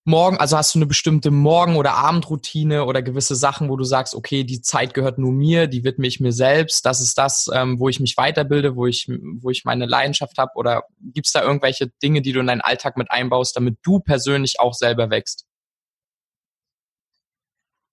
morgen, 0.04 0.36
also 0.36 0.58
hast 0.58 0.74
du 0.74 0.78
eine 0.78 0.84
bestimmte 0.84 1.30
Morgen- 1.30 1.76
oder 1.76 1.94
Abendroutine 1.94 2.84
oder 2.84 3.00
gewisse 3.00 3.34
Sachen, 3.34 3.70
wo 3.70 3.76
du 3.76 3.84
sagst, 3.84 4.14
okay, 4.14 4.44
die 4.44 4.60
Zeit 4.60 4.92
gehört 4.92 5.16
nur 5.16 5.32
mir, 5.32 5.68
die 5.68 5.84
widme 5.84 6.06
ich 6.06 6.20
mir 6.20 6.32
selbst, 6.32 6.84
das 6.84 7.00
ist 7.00 7.16
das, 7.16 7.48
ähm, 7.50 7.80
wo 7.80 7.88
ich 7.88 7.98
mich 7.98 8.14
weiterbilde, 8.18 8.76
wo 8.76 8.86
ich, 8.86 9.08
wo 9.08 9.48
ich 9.48 9.64
meine 9.64 9.86
Leidenschaft 9.86 10.36
habe? 10.36 10.52
Oder 10.56 10.84
gibt 11.00 11.26
es 11.26 11.32
da 11.32 11.42
irgendwelche 11.42 11.88
Dinge, 12.02 12.20
die 12.20 12.32
du 12.32 12.40
in 12.40 12.46
deinen 12.48 12.60
Alltag 12.60 12.98
mit 12.98 13.10
einbaust, 13.10 13.56
damit 13.56 13.78
du 13.82 14.00
persönlich 14.00 14.60
auch 14.60 14.74
selber 14.74 15.08
wächst? 15.08 15.46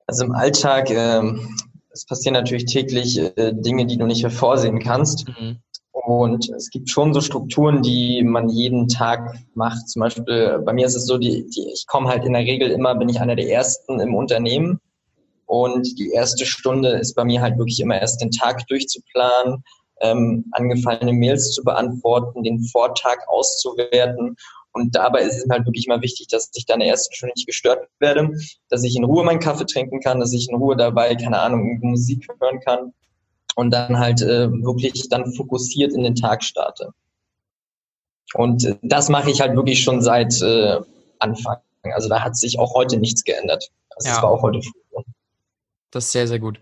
Also 0.07 0.25
im 0.25 0.33
Alltag 0.33 0.89
ähm, 0.89 1.55
es 1.93 2.05
passieren 2.05 2.33
natürlich 2.33 2.65
täglich 2.65 3.19
äh, 3.19 3.53
Dinge, 3.53 3.85
die 3.85 3.97
du 3.97 4.05
nicht 4.05 4.23
hervorsehen 4.23 4.79
kannst. 4.79 5.27
Mhm. 5.27 5.59
Und 5.91 6.49
es 6.49 6.69
gibt 6.71 6.89
schon 6.89 7.13
so 7.13 7.21
Strukturen, 7.21 7.83
die 7.83 8.23
man 8.23 8.49
jeden 8.49 8.87
Tag 8.87 9.37
macht. 9.53 9.87
Zum 9.87 10.01
Beispiel 10.01 10.59
bei 10.65 10.73
mir 10.73 10.87
ist 10.87 10.95
es 10.95 11.05
so, 11.05 11.17
die, 11.17 11.47
die, 11.49 11.71
ich 11.71 11.85
komme 11.87 12.09
halt 12.09 12.25
in 12.25 12.33
der 12.33 12.41
Regel 12.41 12.71
immer, 12.71 12.95
bin 12.95 13.09
ich 13.09 13.21
einer 13.21 13.35
der 13.35 13.49
ersten 13.49 13.99
im 13.99 14.15
Unternehmen. 14.15 14.79
Und 15.45 15.99
die 15.99 16.11
erste 16.11 16.45
Stunde 16.45 16.89
ist 16.89 17.13
bei 17.13 17.23
mir 17.23 17.41
halt 17.41 17.57
wirklich 17.57 17.79
immer 17.79 18.01
erst 18.01 18.21
den 18.21 18.31
Tag 18.31 18.67
durchzuplanen, 18.67 19.63
ähm, 20.01 20.45
angefallene 20.51 21.13
Mails 21.13 21.51
zu 21.51 21.63
beantworten, 21.63 22.43
den 22.43 22.63
Vortag 22.63 23.19
auszuwerten 23.27 24.35
und 24.73 24.95
dabei 24.95 25.21
ist 25.21 25.37
es 25.37 25.49
halt 25.49 25.65
wirklich 25.65 25.87
mal 25.87 26.01
wichtig, 26.01 26.27
dass 26.27 26.49
ich 26.53 26.65
dann 26.65 26.81
in 26.81 26.85
der 26.85 26.89
ersten 26.89 27.13
Stunde 27.13 27.33
nicht 27.35 27.47
gestört 27.47 27.87
werde, 27.99 28.31
dass 28.69 28.83
ich 28.83 28.95
in 28.95 29.03
Ruhe 29.03 29.23
meinen 29.23 29.39
Kaffee 29.39 29.65
trinken 29.65 29.99
kann, 30.01 30.19
dass 30.19 30.33
ich 30.33 30.49
in 30.49 30.55
Ruhe 30.55 30.75
dabei, 30.75 31.15
keine 31.15 31.39
Ahnung, 31.39 31.79
Musik 31.81 32.27
hören 32.39 32.59
kann 32.59 32.93
und 33.55 33.71
dann 33.71 33.99
halt 33.99 34.21
äh, 34.21 34.51
wirklich 34.51 35.07
dann 35.09 35.31
fokussiert 35.33 35.93
in 35.93 36.03
den 36.03 36.15
Tag 36.15 36.43
starte. 36.43 36.89
Und 38.33 38.77
das 38.81 39.09
mache 39.09 39.29
ich 39.29 39.41
halt 39.41 39.55
wirklich 39.55 39.83
schon 39.83 40.01
seit 40.01 40.41
äh, 40.41 40.79
Anfang. 41.19 41.57
Also 41.83 42.09
da 42.09 42.23
hat 42.23 42.35
sich 42.35 42.57
auch 42.57 42.73
heute 42.73 42.97
nichts 42.97 43.23
geändert. 43.23 43.69
Also 43.91 44.09
ja. 44.09 44.15
Das 44.15 44.23
war 44.23 44.31
auch 44.31 44.41
heute 44.41 44.61
früh. 44.61 45.03
Das 45.91 46.05
ist 46.05 46.11
sehr, 46.11 46.27
sehr 46.27 46.39
gut. 46.39 46.59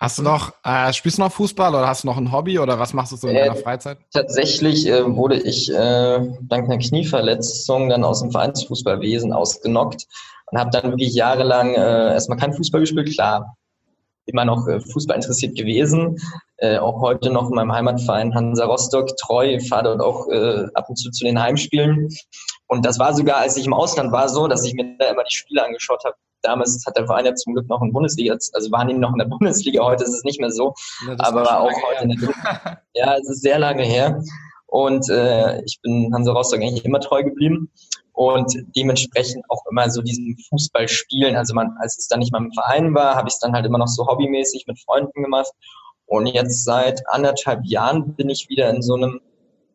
Hast 0.00 0.18
du 0.18 0.22
noch, 0.22 0.52
äh, 0.64 0.92
spielst 0.92 1.18
du 1.18 1.22
noch 1.22 1.32
Fußball 1.32 1.72
oder 1.74 1.86
hast 1.86 2.02
du 2.02 2.08
noch 2.08 2.16
ein 2.16 2.32
Hobby 2.32 2.58
oder 2.58 2.78
was 2.78 2.92
machst 2.92 3.12
du 3.12 3.16
so 3.16 3.28
in 3.28 3.36
äh, 3.36 3.46
deiner 3.46 3.56
Freizeit? 3.56 3.98
Tatsächlich 4.12 4.86
äh, 4.86 5.04
wurde 5.16 5.36
ich 5.36 5.70
äh, 5.70 6.20
dank 6.42 6.64
einer 6.64 6.78
Knieverletzung 6.78 7.88
dann 7.88 8.04
aus 8.04 8.20
dem 8.20 8.32
Vereinsfußballwesen 8.32 9.32
ausgenockt 9.32 10.06
und 10.50 10.58
habe 10.58 10.70
dann 10.70 10.90
wirklich 10.90 11.14
jahrelang 11.14 11.74
äh, 11.74 12.12
erstmal 12.12 12.38
kein 12.38 12.52
Fußball 12.52 12.80
gespielt. 12.80 13.14
Klar, 13.14 13.56
immer 14.26 14.44
noch 14.44 14.66
äh, 14.66 14.80
Fußball 14.80 15.16
interessiert 15.16 15.56
gewesen, 15.56 16.18
äh, 16.56 16.78
auch 16.78 17.00
heute 17.00 17.30
noch 17.30 17.48
in 17.48 17.54
meinem 17.54 17.72
Heimatverein 17.72 18.34
Hansa 18.34 18.64
Rostock 18.64 19.16
treu, 19.16 19.60
fahre 19.60 19.96
dort 19.96 20.00
auch 20.00 20.28
äh, 20.28 20.66
ab 20.74 20.88
und 20.88 20.96
zu 20.96 21.10
zu 21.12 21.24
den 21.24 21.40
Heimspielen. 21.40 22.08
Und 22.66 22.84
das 22.84 22.98
war 22.98 23.14
sogar, 23.14 23.38
als 23.38 23.56
ich 23.56 23.66
im 23.66 23.74
Ausland 23.74 24.10
war, 24.10 24.28
so, 24.28 24.48
dass 24.48 24.64
ich 24.64 24.74
mir 24.74 24.96
da 24.98 25.06
immer 25.06 25.22
die 25.22 25.34
Spiele 25.34 25.64
angeschaut 25.64 26.04
habe 26.04 26.16
damals 26.44 26.84
hat 26.86 26.96
der 26.96 27.06
Verein 27.06 27.26
ja 27.26 27.34
zum 27.34 27.54
Glück 27.54 27.68
noch 27.68 27.82
in 27.82 27.92
Bundesliga, 27.92 28.34
also 28.34 28.70
waren 28.70 28.88
die 28.88 28.94
noch 28.94 29.12
in 29.12 29.18
der 29.18 29.26
Bundesliga, 29.26 29.82
heute 29.84 30.04
ist 30.04 30.14
es 30.14 30.24
nicht 30.24 30.40
mehr 30.40 30.50
so, 30.50 30.74
aber 31.18 31.60
auch 31.60 31.70
heute 31.70 32.02
in 32.04 32.08
der 32.10 32.18
Dritte. 32.18 32.34
Ja, 32.96 33.16
es 33.16 33.28
ist 33.28 33.42
sehr 33.42 33.58
lange 33.58 33.82
her. 33.82 34.22
Und 34.66 35.08
äh, 35.08 35.62
ich 35.64 35.80
bin 35.82 36.12
Hansa 36.14 36.32
Rostock 36.32 36.60
eigentlich 36.60 36.84
immer 36.84 37.00
treu 37.00 37.22
geblieben 37.24 37.70
und 38.12 38.52
dementsprechend 38.76 39.44
auch 39.48 39.62
immer 39.70 39.90
so 39.90 40.00
diesen 40.00 40.36
Fußball 40.48 40.88
spielen. 40.88 41.36
Also 41.36 41.54
man, 41.54 41.76
als 41.80 41.98
es 41.98 42.08
dann 42.08 42.20
nicht 42.20 42.32
mal 42.32 42.38
im 42.38 42.52
Verein 42.52 42.94
war, 42.94 43.16
habe 43.16 43.28
ich 43.28 43.34
es 43.34 43.40
dann 43.40 43.52
halt 43.52 43.66
immer 43.66 43.78
noch 43.78 43.88
so 43.88 44.06
hobbymäßig 44.06 44.66
mit 44.66 44.80
Freunden 44.80 45.22
gemacht. 45.22 45.50
Und 46.06 46.26
jetzt 46.26 46.64
seit 46.64 47.02
anderthalb 47.08 47.64
Jahren 47.64 48.14
bin 48.14 48.30
ich 48.30 48.48
wieder 48.48 48.70
in 48.70 48.82
so 48.82 48.94
einem, 48.94 49.20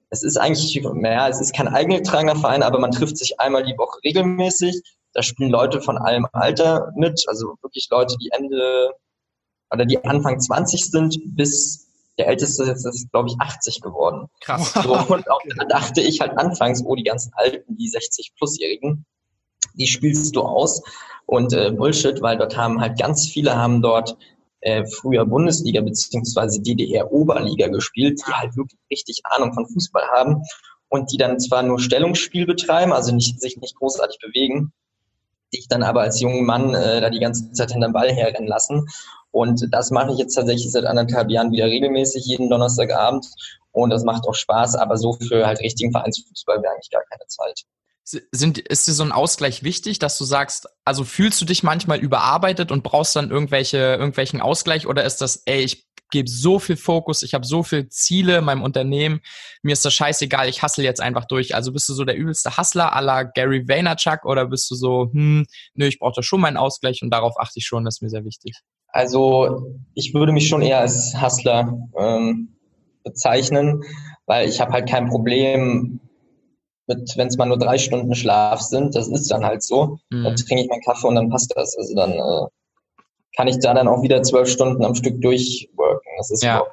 es 0.10 0.24
ist 0.24 0.38
eigentlich, 0.38 0.82
naja, 0.94 1.28
es 1.28 1.42
ist 1.42 1.54
kein 1.54 1.68
eingetragener 1.68 2.36
Verein, 2.36 2.64
aber 2.64 2.80
man 2.80 2.92
trifft 2.92 3.18
sich 3.18 3.40
einmal 3.40 3.64
die 3.64 3.78
Woche 3.78 4.00
regelmäßig 4.04 4.82
da 5.20 5.24
spielen 5.24 5.52
Leute 5.52 5.82
von 5.82 5.98
allem 5.98 6.26
Alter 6.32 6.94
mit, 6.96 7.26
also 7.28 7.58
wirklich 7.62 7.90
Leute, 7.92 8.16
die 8.22 8.30
Ende 8.32 8.94
oder 9.70 9.86
die 9.86 10.02
Anfang 10.06 10.40
20 10.40 10.90
sind, 10.90 11.20
bis 11.36 11.90
der 12.18 12.28
Älteste 12.28 12.64
ist, 12.64 12.86
ist 12.86 13.12
glaube 13.12 13.28
ich, 13.28 13.36
80 13.38 13.82
geworden. 13.82 14.28
Krass. 14.40 14.72
So, 14.82 14.94
und 14.94 15.30
auch 15.30 15.42
da 15.58 15.66
dachte 15.66 16.00
ich 16.00 16.22
halt 16.22 16.38
anfangs, 16.38 16.82
oh, 16.86 16.96
die 16.96 17.04
ganzen 17.04 17.34
Alten, 17.36 17.76
die 17.76 17.90
60-Plus-Jährigen, 17.90 19.06
die 19.74 19.88
spielst 19.88 20.34
du 20.38 20.42
aus. 20.44 20.82
Und 21.26 21.52
äh, 21.52 21.72
Bullshit, 21.72 22.22
weil 22.22 22.38
dort 22.38 22.56
haben 22.56 22.80
halt 22.80 22.98
ganz 22.98 23.28
viele 23.28 23.58
haben 23.58 23.82
dort 23.82 24.16
äh, 24.62 24.86
früher 24.86 25.26
Bundesliga 25.26 25.82
beziehungsweise 25.82 26.62
DDR-Oberliga 26.62 27.68
gespielt, 27.68 28.22
die 28.26 28.32
halt 28.32 28.56
wirklich 28.56 28.80
richtig 28.90 29.20
Ahnung 29.26 29.54
von 29.54 29.68
Fußball 29.68 30.08
haben 30.14 30.44
und 30.88 31.12
die 31.12 31.18
dann 31.18 31.42
zwar 31.42 31.62
nur 31.62 31.78
Stellungsspiel 31.78 32.46
betreiben, 32.46 32.94
also 32.94 33.14
nicht, 33.14 33.42
sich 33.42 33.58
nicht 33.58 33.76
großartig 33.76 34.20
bewegen, 34.22 34.72
dich 35.54 35.68
dann 35.68 35.84
aber 35.84 36.02
als 36.02 36.20
jungen 36.20 36.46
Mann 36.46 36.74
äh, 36.74 37.02
da 37.02 37.10
die 37.10 37.20
ganze 37.20 37.52
Zeit 37.52 37.72
hinterm 37.72 37.94
Ball 37.94 38.12
herrennen 38.12 38.48
lassen. 38.48 38.88
Und 39.32 39.68
das 39.72 39.92
mache 39.92 40.12
ich 40.12 40.18
jetzt 40.18 40.36
tatsächlich 40.36 40.72
seit 40.72 40.86
anderthalb 40.86 41.30
Jahren 41.30 41.52
wieder 41.52 41.66
regelmäßig, 41.66 42.26
jeden 42.26 42.50
Donnerstagabend. 42.50 43.28
Und 43.72 43.92
das 43.92 44.04
macht 44.04 44.28
auch 44.28 44.34
Spaß, 44.34 44.76
aber 44.76 44.98
so 44.98 45.14
für 45.14 45.46
halt 45.46 45.60
richtigen 45.60 45.92
Vereinsfußball 45.92 46.62
wäre 46.62 46.74
eigentlich 46.74 46.90
gar 46.90 47.04
keine 47.10 47.28
Zeit. 47.28 47.62
Sind, 48.32 48.58
ist 48.58 48.88
dir 48.88 48.94
so 48.94 49.04
ein 49.04 49.12
Ausgleich 49.12 49.62
wichtig, 49.62 50.00
dass 50.00 50.18
du 50.18 50.24
sagst, 50.24 50.68
also 50.84 51.04
fühlst 51.04 51.40
du 51.42 51.46
dich 51.46 51.62
manchmal 51.62 52.00
überarbeitet 52.00 52.72
und 52.72 52.82
brauchst 52.82 53.16
dann 53.16 53.30
irgendwelche, 53.30 53.78
irgendwelchen 53.78 54.42
Ausgleich 54.42 54.88
oder 54.88 55.04
ist 55.04 55.22
das, 55.22 55.44
ey, 55.46 55.62
ich 55.62 55.89
gebe 56.10 56.30
so 56.30 56.60
viel 56.60 56.78
Fokus, 56.78 57.24
ich 57.24 57.34
habe 57.34 57.46
so 57.46 57.64
viele 57.64 57.90
Ziele 57.90 58.38
in 58.38 58.46
meinem 58.46 58.64
Unternehmen, 58.64 59.22
mir 59.62 59.74
ist 59.74 59.86
das 59.86 59.94
scheißegal, 59.94 60.50
ich 60.50 60.64
hustle 60.64 60.84
jetzt 60.84 61.02
einfach 61.02 61.26
durch. 61.26 61.56
Also 61.56 61.72
bist 61.72 61.88
du 61.90 61.94
so 61.94 62.06
der 62.06 62.16
übelste 62.16 62.58
Hustler 62.58 62.92
la 63.02 63.24
Gary 63.24 63.68
Vaynerchuk 63.68 64.26
oder 64.26 64.48
bist 64.48 64.70
du 64.72 64.76
so, 64.76 65.10
hm, 65.12 65.46
nö, 65.74 65.86
ich 65.88 66.00
brauche 66.00 66.14
da 66.16 66.24
schon 66.24 66.42
meinen 66.42 66.58
Ausgleich 66.58 67.02
und 67.02 67.12
darauf 67.12 67.40
achte 67.40 67.60
ich 67.60 67.66
schon, 67.66 67.86
das 67.86 67.98
ist 67.98 68.02
mir 68.02 68.10
sehr 68.10 68.26
wichtig. 68.26 68.60
Also 68.92 69.64
ich 69.94 70.14
würde 70.14 70.32
mich 70.32 70.48
schon 70.48 70.62
eher 70.62 70.80
als 70.80 71.22
Hustler 71.22 71.78
ähm, 71.98 72.56
bezeichnen, 73.04 73.84
weil 74.26 74.50
ich 74.50 74.60
habe 74.62 74.74
halt 74.74 74.90
kein 74.90 75.10
Problem 75.10 76.00
mit, 76.88 77.16
wenn 77.18 77.28
es 77.28 77.38
mal 77.38 77.46
nur 77.46 77.60
drei 77.60 77.78
Stunden 77.78 78.16
Schlaf 78.16 78.62
sind, 78.62 78.96
das 78.96 79.08
ist 79.08 79.30
dann 79.30 79.46
halt 79.46 79.64
so. 79.64 80.00
Mhm. 80.10 80.24
Dann 80.24 80.36
trinke 80.36 80.64
ich 80.64 80.70
meinen 80.70 80.82
Kaffee 80.82 81.08
und 81.08 81.16
dann 81.16 81.30
passt 81.30 81.54
das. 81.56 81.78
Also 81.78 81.96
dann 81.96 82.14
äh, 82.14 82.48
kann 83.36 83.48
ich 83.48 83.60
da 83.60 83.74
dann 83.74 83.88
auch 83.88 84.02
wieder 84.02 84.24
zwölf 84.24 84.50
Stunden 84.50 84.84
am 84.84 84.96
Stück 84.96 85.22
durchworken. 85.22 86.12
Das 86.18 86.32
ist 86.32 86.44
ja. 86.44 86.64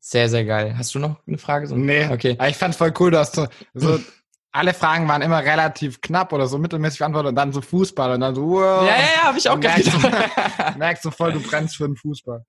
Sehr, 0.00 0.28
sehr 0.28 0.44
geil. 0.44 0.74
Hast 0.76 0.94
du 0.94 0.98
noch 0.98 1.16
eine 1.26 1.38
Frage? 1.38 1.66
So? 1.66 1.76
Nee, 1.76 2.08
okay. 2.12 2.36
Ich 2.46 2.56
fand 2.56 2.74
voll 2.74 2.92
cool, 3.00 3.10
dass 3.10 3.32
du 3.32 3.48
so, 3.72 3.98
alle 4.52 4.74
Fragen 4.74 5.08
waren 5.08 5.22
immer 5.22 5.42
relativ 5.42 6.00
knapp 6.00 6.32
oder 6.32 6.46
so 6.46 6.58
mittelmäßig 6.58 6.98
beantwortet 6.98 7.30
und 7.30 7.36
dann 7.36 7.52
so 7.52 7.62
Fußball 7.62 8.12
und 8.12 8.20
dann 8.20 8.34
so, 8.34 8.42
wow. 8.42 8.82
Ja, 8.82 8.96
ja, 8.96 8.96
ja, 8.96 9.22
habe 9.22 9.38
ich 9.38 9.48
auch 9.48 9.56
merkst, 9.56 9.92
gedacht. 9.92 10.76
merkst 10.78 11.04
du 11.06 11.10
voll, 11.10 11.32
du 11.32 11.40
brennst 11.40 11.76
für 11.76 11.86
den 11.86 11.96
Fußball. 11.96 12.44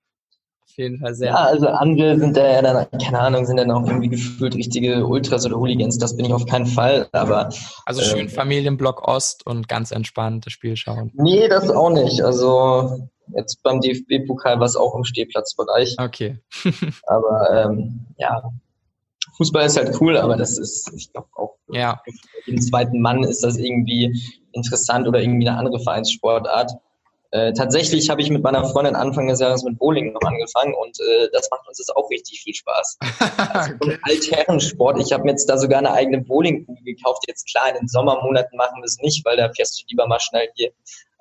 Auf 0.76 0.80
jeden 0.80 1.00
Fall 1.00 1.16
sehr. 1.16 1.30
Ja, 1.30 1.36
also 1.36 1.70
andere 1.70 2.20
sind 2.20 2.36
da 2.36 2.46
ja 2.46 2.62
dann, 2.62 2.86
keine 3.00 3.18
Ahnung, 3.18 3.46
sind 3.46 3.56
dann 3.56 3.72
auch 3.72 3.88
irgendwie 3.88 4.10
gefühlt 4.10 4.56
richtige 4.56 5.08
Ultras 5.08 5.46
oder 5.46 5.56
Hooligans. 5.56 5.98
Das 5.98 6.18
bin 6.18 6.26
ich 6.26 6.34
auf 6.34 6.46
keinen 6.48 6.66
Fall, 6.66 7.08
aber. 7.14 7.48
Also 7.86 8.02
schön 8.02 8.20
ähm, 8.20 8.30
Familienblock 8.30 9.08
Ost 9.08 9.48
und 9.48 9.70
ganz 9.70 9.92
entspannt 9.92 10.46
das 10.46 10.52
Spiel 10.52 10.76
schauen. 10.76 11.12
Nee, 11.14 11.48
das 11.48 11.70
auch 11.70 11.92
nicht. 11.92 12.22
Also 12.22 13.08
jetzt 13.34 13.64
beim 13.64 13.80
DFB-Pokal 13.80 14.60
war 14.60 14.66
es 14.66 14.76
auch 14.76 14.94
im 14.96 15.06
Stehplatzbereich. 15.06 15.96
Okay. 15.98 16.40
aber 17.08 17.68
ähm, 17.70 18.08
ja, 18.18 18.44
Fußball 19.38 19.66
ist 19.66 19.78
halt 19.78 19.96
cool, 20.02 20.18
aber 20.18 20.36
das 20.36 20.58
ist, 20.58 20.92
ich 20.94 21.10
glaube 21.14 21.30
auch 21.36 21.56
ja. 21.70 22.02
für 22.04 22.12
jeden 22.52 22.62
zweiten 22.62 23.00
Mann 23.00 23.24
ist 23.24 23.46
das 23.46 23.56
irgendwie 23.56 24.22
interessant 24.52 25.08
oder 25.08 25.22
irgendwie 25.22 25.48
eine 25.48 25.58
andere 25.58 25.80
Vereinssportart. 25.80 26.74
Äh, 27.32 27.54
tatsächlich 27.54 28.10
habe 28.10 28.22
ich 28.22 28.30
mit 28.30 28.44
meiner 28.44 28.66
Freundin 28.66 28.96
Anfang 28.96 29.28
des 29.28 29.40
Jahres 29.40 29.64
mit 29.64 29.78
Bowling 29.78 30.14
noch 30.14 30.22
angefangen 30.22 30.74
und 30.74 30.98
äh, 31.00 31.30
das 31.34 31.50
macht 31.52 31.68
uns 31.68 31.80
jetzt 31.80 31.96
auch 31.96 32.10
richtig 32.10 32.42
viel 32.42 32.54
Spaß. 32.54 32.98
Also 33.56 33.74
okay. 33.76 33.98
Altherrensport. 34.02 35.00
Ich 35.00 35.14
habe 35.14 35.24
mir 35.24 35.32
jetzt 35.32 35.50
da 35.50 35.58
sogar 35.58 35.80
eine 35.80 35.92
eigene 35.92 36.22
Bowlingkugel 36.22 36.84
gekauft. 36.84 37.24
Jetzt 37.28 37.50
klar, 37.50 37.70
in 37.70 37.76
den 37.76 37.88
Sommermonaten 37.88 38.58
machen 38.58 38.82
wir 38.82 38.86
es 38.86 38.98
nicht, 39.00 39.26
weil 39.26 39.38
da 39.38 39.52
fährst 39.54 39.80
du 39.80 39.86
lieber 39.90 40.08
mal 40.08 40.20
schnell 40.20 40.50
hier 40.56 40.72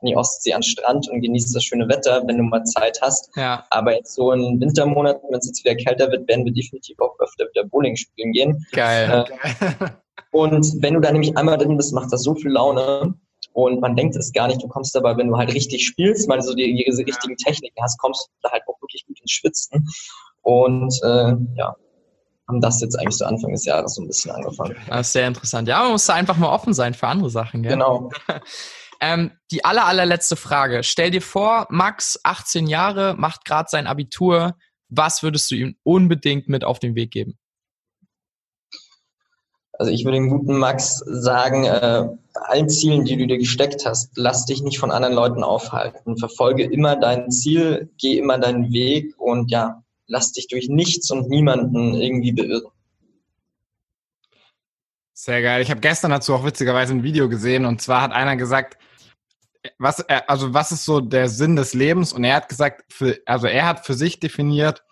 an 0.05 0.07
die 0.07 0.16
Ostsee 0.16 0.52
an 0.52 0.61
den 0.61 0.64
Strand 0.64 1.09
und 1.09 1.20
genießt 1.20 1.55
das 1.55 1.64
schöne 1.64 1.88
Wetter, 1.88 2.22
wenn 2.26 2.36
du 2.36 2.42
mal 2.44 2.62
Zeit 2.64 3.00
hast. 3.00 3.30
Ja. 3.36 3.64
Aber 3.70 3.94
jetzt 3.94 4.14
so 4.14 4.32
in 4.32 4.61
Wintermonaten, 4.61 5.28
wenn 5.30 5.38
es 5.38 5.46
jetzt 5.46 5.64
wieder 5.64 5.74
kälter 5.76 6.11
wird, 6.11 6.28
werden 6.28 6.44
wir 6.44 6.52
definitiv 6.52 6.98
auch 7.00 7.18
öfter 7.20 7.46
wieder 7.52 7.64
Bowling 7.64 7.96
spielen 7.96 8.32
gehen. 8.32 8.66
Geil. 8.72 9.24
Äh, 9.28 9.86
und 10.30 10.82
wenn 10.82 10.94
du 10.94 11.00
da 11.00 11.11
nämlich 11.11 11.36
einmal 11.36 11.59
drin 11.59 11.76
bist, 11.76 11.94
macht 11.94 12.12
das 12.12 12.22
so 12.22 12.34
viel 12.34 12.50
Laune. 12.50 13.14
Und 13.55 13.80
man 13.80 13.94
denkt 13.94 14.16
es 14.16 14.32
gar 14.32 14.48
nicht. 14.48 14.61
Du 14.61 14.66
kommst 14.66 14.94
dabei, 14.96 15.16
wenn 15.16 15.28
du 15.28 15.36
halt 15.36 15.55
richtig 15.55 15.86
spielst, 15.86 16.28
mal 16.28 16.42
so 16.42 16.55
die, 16.55 16.74
die 16.74 17.02
richtigen 17.02 17.36
Techniken 17.36 17.80
hast, 17.80 17.98
kommst 17.98 18.26
du 18.26 18.32
da 18.42 18.50
halt 18.50 18.62
auch 18.66 18.80
wirklich 18.82 19.07
gut 19.07 19.20
ins 19.20 19.30
Schwitzen. 19.30 19.86
Und 20.42 20.92
äh, 21.05 21.36
ja, 21.55 21.76
haben 22.48 22.61
das 22.61 22.80
jetzt 22.80 22.98
eigentlich 22.98 23.16
so 23.16 23.24
Anfang 23.24 23.52
des 23.52 23.64
Jahres 23.64 23.94
so 23.94 24.02
ein 24.02 24.09
bisschen 24.09 24.32
angefangen. 24.32 24.76
Das 24.88 25.07
ist 25.07 25.12
sehr 25.12 25.28
interessant. 25.28 25.68
Ja, 25.68 25.84
man 25.84 25.92
muss 25.92 26.05
da 26.05 26.14
einfach 26.14 26.36
mal 26.36 26.48
offen 26.48 26.74
sein 26.74 26.94
für 26.94 27.07
andere 27.07 27.30
Sachen. 27.30 27.62
Gell? 27.62 27.72
Genau. 27.72 28.11
ähm, 29.00 29.30
die 29.52 29.64
aller, 29.64 29.86
allerletzte 29.86 30.34
Frage. 30.34 30.82
Stell 30.82 31.12
dir 31.12 31.22
vor, 31.22 31.68
Max, 31.70 32.18
18 32.24 32.66
Jahre, 32.66 33.14
macht 33.16 33.44
gerade 33.44 33.68
sein 33.70 33.86
Abitur. 33.86 34.57
Was 34.88 35.22
würdest 35.22 35.48
du 35.52 35.55
ihm 35.55 35.76
unbedingt 35.84 36.48
mit 36.48 36.64
auf 36.64 36.80
den 36.80 36.96
Weg 36.96 37.12
geben? 37.12 37.38
Also 39.79 39.91
ich 39.91 40.05
würde 40.05 40.18
dem 40.18 40.31
guten 40.31 40.57
Max 40.57 40.99
sagen, 40.99 41.64
äh, 41.64 42.09
allen 42.35 42.68
Zielen, 42.68 43.05
die 43.05 43.16
du 43.16 43.27
dir 43.27 43.39
gesteckt 43.39 43.85
hast, 43.87 44.12
lass 44.16 44.47
dich 44.47 44.62
nicht 44.62 44.79
von 44.79 44.91
anderen 44.91 45.14
Leuten 45.14 45.43
aufhalten. 45.43 46.16
Verfolge 46.16 46.64
immer 46.64 46.97
dein 46.97 47.31
Ziel, 47.31 47.91
geh 47.99 48.18
immer 48.18 48.39
deinen 48.39 48.72
Weg 48.72 49.14
und 49.18 49.51
ja, 49.51 49.83
lass 50.07 50.33
dich 50.33 50.47
durch 50.49 50.68
nichts 50.68 51.11
und 51.11 51.29
niemanden 51.29 51.95
irgendwie 51.95 52.33
beirren. 52.33 52.70
Sehr 55.12 55.43
geil. 55.43 55.62
Ich 55.62 55.70
habe 55.70 55.81
gestern 55.81 56.11
dazu 56.11 56.35
auch 56.35 56.45
witzigerweise 56.45 56.93
ein 56.93 57.03
Video 57.03 57.29
gesehen 57.29 57.64
und 57.64 57.81
zwar 57.81 58.03
hat 58.03 58.12
einer 58.12 58.37
gesagt, 58.37 58.79
was, 59.79 60.05
also 60.09 60.53
was 60.53 60.72
ist 60.72 60.85
so 60.85 61.01
der 61.01 61.29
Sinn 61.29 61.57
des 61.57 61.75
Lebens? 61.75 62.12
Und 62.12 62.25
er 62.25 62.37
hat 62.37 62.49
gesagt, 62.49 62.85
für, 62.93 63.18
also 63.25 63.47
er 63.47 63.66
hat 63.66 63.87
für 63.87 63.95
sich 63.95 64.20
definiert, 64.20 64.85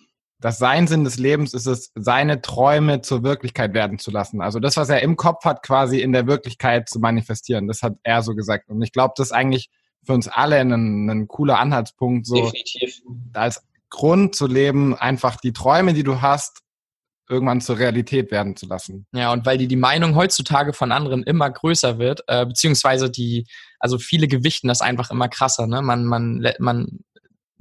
dass 0.43 0.59
sein 0.59 0.89
Sinn 0.89 1.05
des 1.05 1.19
Lebens 1.19 1.55
ist 1.55 1.67
es, 1.67 1.93
seine 1.95 2.43
Träume 2.43 3.01
zur 3.01 3.23
Wirklichkeit 3.23 3.75
werden 3.75 3.99
zu 3.99 4.11
lassen. 4.11 4.43
Also 4.43 4.59
das, 4.59 4.77
was 4.77 4.89
er 4.89 5.01
im 5.01 5.17
Kopf 5.17 5.45
hat, 5.45 5.63
quasi 5.63 6.01
in 6.01 6.13
der 6.13 6.27
Wirklichkeit 6.27 6.89
zu 6.89 6.99
manifestieren. 6.99 7.69
Das 7.69 7.83
hat 7.83 7.95
er 8.03 8.23
so 8.23 8.35
gesagt. 8.35 8.69
Und 8.69 8.83
ich 8.83 8.93
glaube, 8.93 9.15
das 9.17 9.29
ist 9.29 9.33
eigentlich 9.33 9.71
für 10.05 10.13
uns 10.15 10.27
alle 10.27 10.59
ein, 10.59 11.09
ein 11.09 11.29
cooler 11.29 11.61
Anhaltspunkt, 11.61 12.27
so 12.27 12.35
Definitiv. 12.35 13.01
als 13.33 13.63
Grund 13.89 14.35
zu 14.35 14.49
leben, 14.49 14.97
einfach 14.97 15.37
die 15.37 15.53
Träume, 15.53 15.95
die 15.95 16.03
du 16.03 16.21
hast, 16.21 16.59
irgendwann 17.29 17.61
zur 17.61 17.79
Realität 17.79 18.33
werden 18.33 18.57
zu 18.57 18.67
lassen. 18.67 19.07
Ja, 19.13 19.33
und 19.33 19.47
weil 19.47 19.59
die, 19.59 19.69
die 19.69 19.77
Meinung 19.77 20.17
heutzutage 20.17 20.73
von 20.73 20.91
anderen 20.91 21.23
immer 21.23 21.49
größer 21.51 21.99
wird, 21.99 22.23
äh, 22.27 22.45
beziehungsweise 22.45 23.11
die, 23.11 23.47
also 23.79 23.99
viele 23.99 24.27
gewichten 24.27 24.67
das 24.67 24.81
einfach 24.81 25.11
immer 25.11 25.29
krasser, 25.29 25.69
ne? 25.69 25.83
Man, 25.83 26.05
man, 26.05 26.45
man 26.59 27.01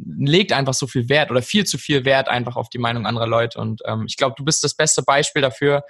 legt 0.05 0.53
einfach 0.53 0.73
so 0.73 0.87
viel 0.87 1.09
Wert 1.09 1.31
oder 1.31 1.41
viel 1.41 1.65
zu 1.65 1.77
viel 1.77 2.05
Wert 2.05 2.27
einfach 2.27 2.55
auf 2.55 2.69
die 2.69 2.77
Meinung 2.77 3.05
anderer 3.05 3.27
Leute. 3.27 3.59
Und 3.59 3.81
ähm, 3.85 4.05
ich 4.07 4.17
glaube, 4.17 4.35
du 4.37 4.43
bist 4.43 4.63
das 4.63 4.75
beste 4.75 5.03
Beispiel 5.03 5.41
dafür, 5.41 5.83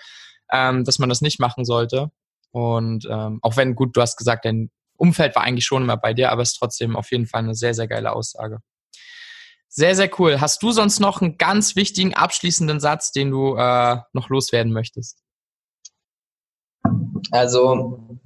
ähm, 0.52 0.84
dass 0.84 1.00
man 1.00 1.10
das 1.10 1.22
nicht 1.22 1.40
machen 1.40 1.66
sollte. 1.66 2.12
Und 2.52 3.08
ähm, 3.10 3.40
auch 3.42 3.58
wenn, 3.58 3.76
gut, 3.76 3.96
du 3.96 4.02
hast 4.02 4.18
gesagt, 4.18 4.46
dein 4.46 4.72
Umfeld 4.98 5.36
war 5.36 5.44
eigentlich 5.44 5.66
schon 5.66 5.84
immer 5.84 5.98
bei 5.98 6.14
dir, 6.14 6.32
aber 6.32 6.42
es 6.42 6.52
ist 6.52 6.58
trotzdem 6.58 6.96
auf 6.96 7.12
jeden 7.12 7.26
Fall 7.26 7.40
eine 7.40 7.56
sehr, 7.56 7.74
sehr 7.74 7.88
geile 7.88 8.14
Aussage. 8.14 8.60
Sehr, 9.68 9.96
sehr 9.96 10.12
cool. 10.20 10.42
Hast 10.42 10.62
du 10.62 10.72
sonst 10.72 11.00
noch 11.00 11.22
einen 11.22 11.38
ganz 11.38 11.78
wichtigen 11.78 12.14
abschließenden 12.14 12.82
Satz, 12.82 13.14
den 13.14 13.32
du 13.32 13.56
äh, 13.56 13.98
noch 14.12 14.30
loswerden 14.30 14.74
möchtest? 14.74 15.24
Also 17.32 18.20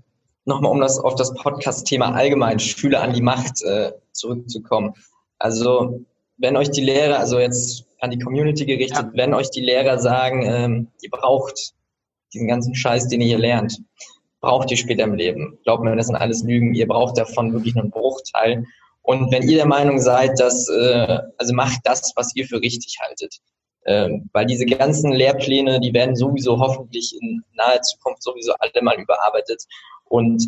nochmal, 0.46 0.72
um 0.72 0.82
das 0.82 0.98
auf 0.98 1.14
das 1.14 1.36
Podcast-Thema 1.36 2.14
allgemein 2.14 2.60
Schüler 2.60 3.04
an 3.04 3.14
die 3.14 3.22
Macht 3.22 3.62
äh, 3.62 3.92
zurückzukommen. 4.12 4.94
Also 5.40 6.06
wenn 6.38 6.58
euch 6.58 6.72
die 6.72 6.82
Lehrer, 6.82 7.20
also 7.20 7.40
jetzt 7.40 7.86
an 8.00 8.12
die 8.12 8.20
Community 8.20 8.66
gerichtet, 8.66 8.98
ja. 8.98 9.12
wenn 9.14 9.34
euch 9.34 9.50
die 9.50 9.62
Lehrer 9.62 10.00
sagen, 10.00 10.44
ähm, 10.46 10.88
ihr 11.02 11.10
braucht 11.10 11.74
diesen 12.34 12.48
ganzen 12.48 12.76
Scheiß, 12.76 13.08
den 13.08 13.22
ihr 13.22 13.28
hier 13.28 13.38
lernt, 13.38 13.80
braucht 14.42 14.70
ihr 14.70 14.78
später 14.78 15.04
im 15.04 15.16
Leben. 15.16 15.58
Glaubt 15.64 15.84
mir, 15.84 15.96
das 15.96 16.08
sind 16.08 16.16
alles 16.16 16.44
Lügen. 16.44 16.76
Ihr 16.76 16.88
braucht 16.88 17.18
davon 17.18 17.54
wirklich 17.54 17.76
einen 17.76 17.90
Bruchteil. 17.90 18.66
Und 19.02 19.32
wenn 19.32 19.44
ihr 19.44 19.58
der 19.58 19.68
Meinung 19.68 20.00
seid, 20.00 20.40
dass, 20.40 20.70
äh, 20.70 21.20
also 21.38 21.54
macht 21.54 21.80
das, 21.84 22.12
was 22.16 22.36
ihr 22.36 22.46
für 22.46 22.62
richtig 22.62 22.98
haltet. 23.02 23.38
Ähm, 23.88 24.30
weil 24.34 24.46
diese 24.48 24.66
ganzen 24.66 25.12
Lehrpläne, 25.12 25.80
die 25.80 25.94
werden 25.94 26.16
sowieso 26.16 26.60
hoffentlich 26.60 27.16
in 27.22 27.44
naher 27.54 27.82
Zukunft 27.82 28.24
sowieso 28.24 28.54
alle 28.60 28.82
mal 28.82 29.00
überarbeitet. 29.00 29.64
Und 30.06 30.44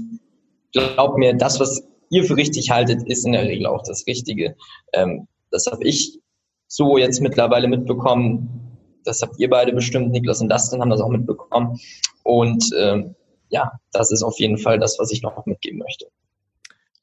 glaubt 0.74 1.18
mir, 1.18 1.34
das, 1.36 1.60
was 1.60 1.84
ihr 2.10 2.24
für 2.24 2.36
richtig 2.36 2.70
haltet, 2.72 3.04
ist 3.08 3.26
in 3.26 3.34
der 3.34 3.44
Regel 3.44 3.66
auch 3.66 3.84
das 3.84 4.06
Richtige. 4.08 4.56
Ähm, 4.94 5.28
das 5.52 5.66
habe 5.68 5.84
ich 5.84 6.20
so 6.68 6.98
jetzt 6.98 7.22
mittlerweile 7.22 7.68
mitbekommen. 7.68 8.78
Das 9.04 9.22
habt 9.22 9.40
ihr 9.40 9.50
beide 9.50 9.74
bestimmt, 9.74 10.12
Niklas 10.12 10.42
und 10.42 10.50
Dustin 10.50 10.82
haben 10.82 10.90
das 10.90 11.02
auch 11.02 11.10
mitbekommen. 11.10 11.80
Und 12.24 12.70
ähm, 12.78 13.16
ja, 13.50 13.72
das 13.92 14.12
ist 14.12 14.24
auf 14.24 14.38
jeden 14.40 14.58
Fall 14.58 14.80
das, 14.80 14.98
was 15.00 15.12
ich 15.12 15.22
noch 15.22 15.46
mitgeben 15.46 15.80
möchte. 15.80 16.08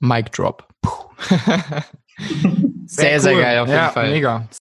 Mic 0.00 0.30
Drop. 0.32 0.68
sehr, 2.86 2.86
sehr, 2.86 3.14
cool. 3.16 3.20
sehr 3.20 3.40
geil 3.40 3.58
auf 3.60 3.68
jeden 3.68 3.78
ja, 3.78 3.88
Fall. 3.88 4.10
Mega. 4.10 4.48